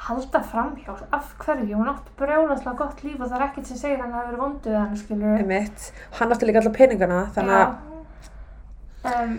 Halda 0.05 0.41
framhjá, 0.51 0.93
af 1.17 1.31
hverju? 1.41 1.73
Hún 1.79 1.89
átt 1.89 2.11
brjóðaslega 2.19 2.77
gott 2.77 2.99
líf 3.03 3.17
og 3.17 3.25
það 3.31 3.39
er 3.39 3.45
ekkert 3.47 3.67
sem 3.71 3.79
segir 3.81 4.03
hann 4.03 4.13
hafi 4.13 4.29
verið 4.29 4.43
vonduð 4.43 4.77
hann, 4.77 4.97
skilur. 5.01 5.33
einmitt, 5.41 5.87
hann 6.19 6.31
átti 6.35 6.45
líka 6.45 6.61
alla 6.61 6.75
peningana 6.77 7.19
þannig 7.35 7.59
að, 7.63 7.75
Um, 9.05 9.35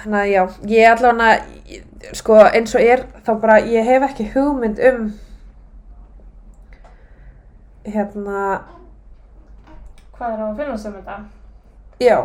þannig 0.00 0.18
að 0.20 0.30
já, 0.32 0.42
ég 0.72 0.90
allavega 0.90 2.14
sko 2.18 2.38
eins 2.44 2.74
og 2.76 2.84
er 2.84 3.04
þá 3.26 3.32
bara, 3.42 3.58
ég 3.68 3.86
hef 3.86 4.06
ekki 4.08 4.28
hugmynd 4.34 4.80
um 4.90 5.10
hérna 7.86 8.44
hvað 10.16 10.32
er 10.32 10.40
á 10.40 10.46
að 10.46 10.56
finnast 10.62 10.88
um 10.88 10.96
þetta? 11.00 11.18
Já 12.02 12.18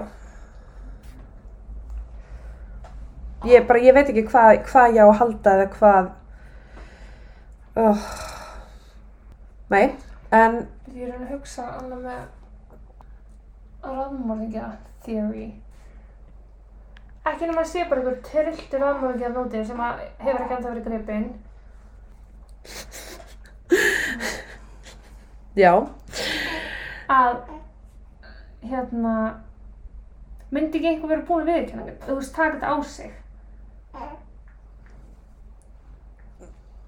Ég 3.45 3.67
bara, 3.69 3.79
ég 3.79 3.93
veit 3.93 4.07
ekki 4.09 4.25
hvað, 4.31 4.63
hvað 4.65 4.95
ég 4.97 5.05
á 5.05 5.07
að 5.07 5.19
halda 5.19 5.51
eða 5.53 5.67
hvað 5.75 6.07
oh. 7.83 8.07
Nei, 9.69 9.93
en 10.33 10.63
Ég 10.97 11.11
er 11.11 11.19
að 11.19 11.31
hugsa 11.35 11.63
annað 11.77 12.05
með 12.07 12.21
raðmörðingja 13.85 14.67
theory. 15.05 15.47
Ekki 17.27 17.47
nema 17.49 17.61
að 17.63 17.69
sé 17.71 17.83
bara 17.89 17.99
einhver 18.01 18.17
trilltur 18.25 18.79
raðmörðingja 18.83 19.29
nóti 19.33 19.63
sem 19.67 19.79
að 19.83 19.93
hefur 20.23 20.41
ekki 20.43 20.55
enda 20.57 20.69
verið 20.71 20.87
gripinn. 20.87 21.27
já 25.63 25.73
Að, 27.07 27.35
hérna, 28.67 29.13
myndi 30.51 30.79
ekki 30.79 30.89
einhver 30.91 31.11
verið 31.13 31.27
búin 31.29 31.43
að 31.45 31.51
viðkjanna 31.53 31.85
mig? 31.87 31.97
Þú 32.05 32.13
veist, 32.19 32.33
taka 32.35 32.53
þetta 32.57 32.67
á 32.67 32.77
sig. 32.83 33.11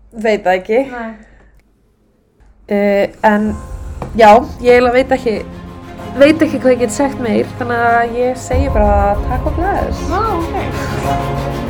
Veit 0.10 0.44
það 0.44 0.56
ekki 0.58 0.80
Nei. 0.90 1.12
uh, 2.74 3.06
En 3.30 3.44
já, 4.18 4.32
ég 4.64 4.74
eiginlega 4.74 4.96
veit 4.96 5.12
ekki 5.20 5.36
Veit 6.18 6.42
ekki 6.42 6.58
hvað 6.60 6.74
ég 6.74 6.84
get 6.86 6.96
sagt 6.96 7.22
meir 7.24 7.50
Þannig 7.60 7.86
að 7.86 8.18
ég 8.18 8.40
segi 8.42 8.70
bara 8.74 9.16
takk 9.28 9.50
og 9.52 9.60
glæðis 9.60 10.06
Ná, 10.10 10.22
ok. 10.40 11.69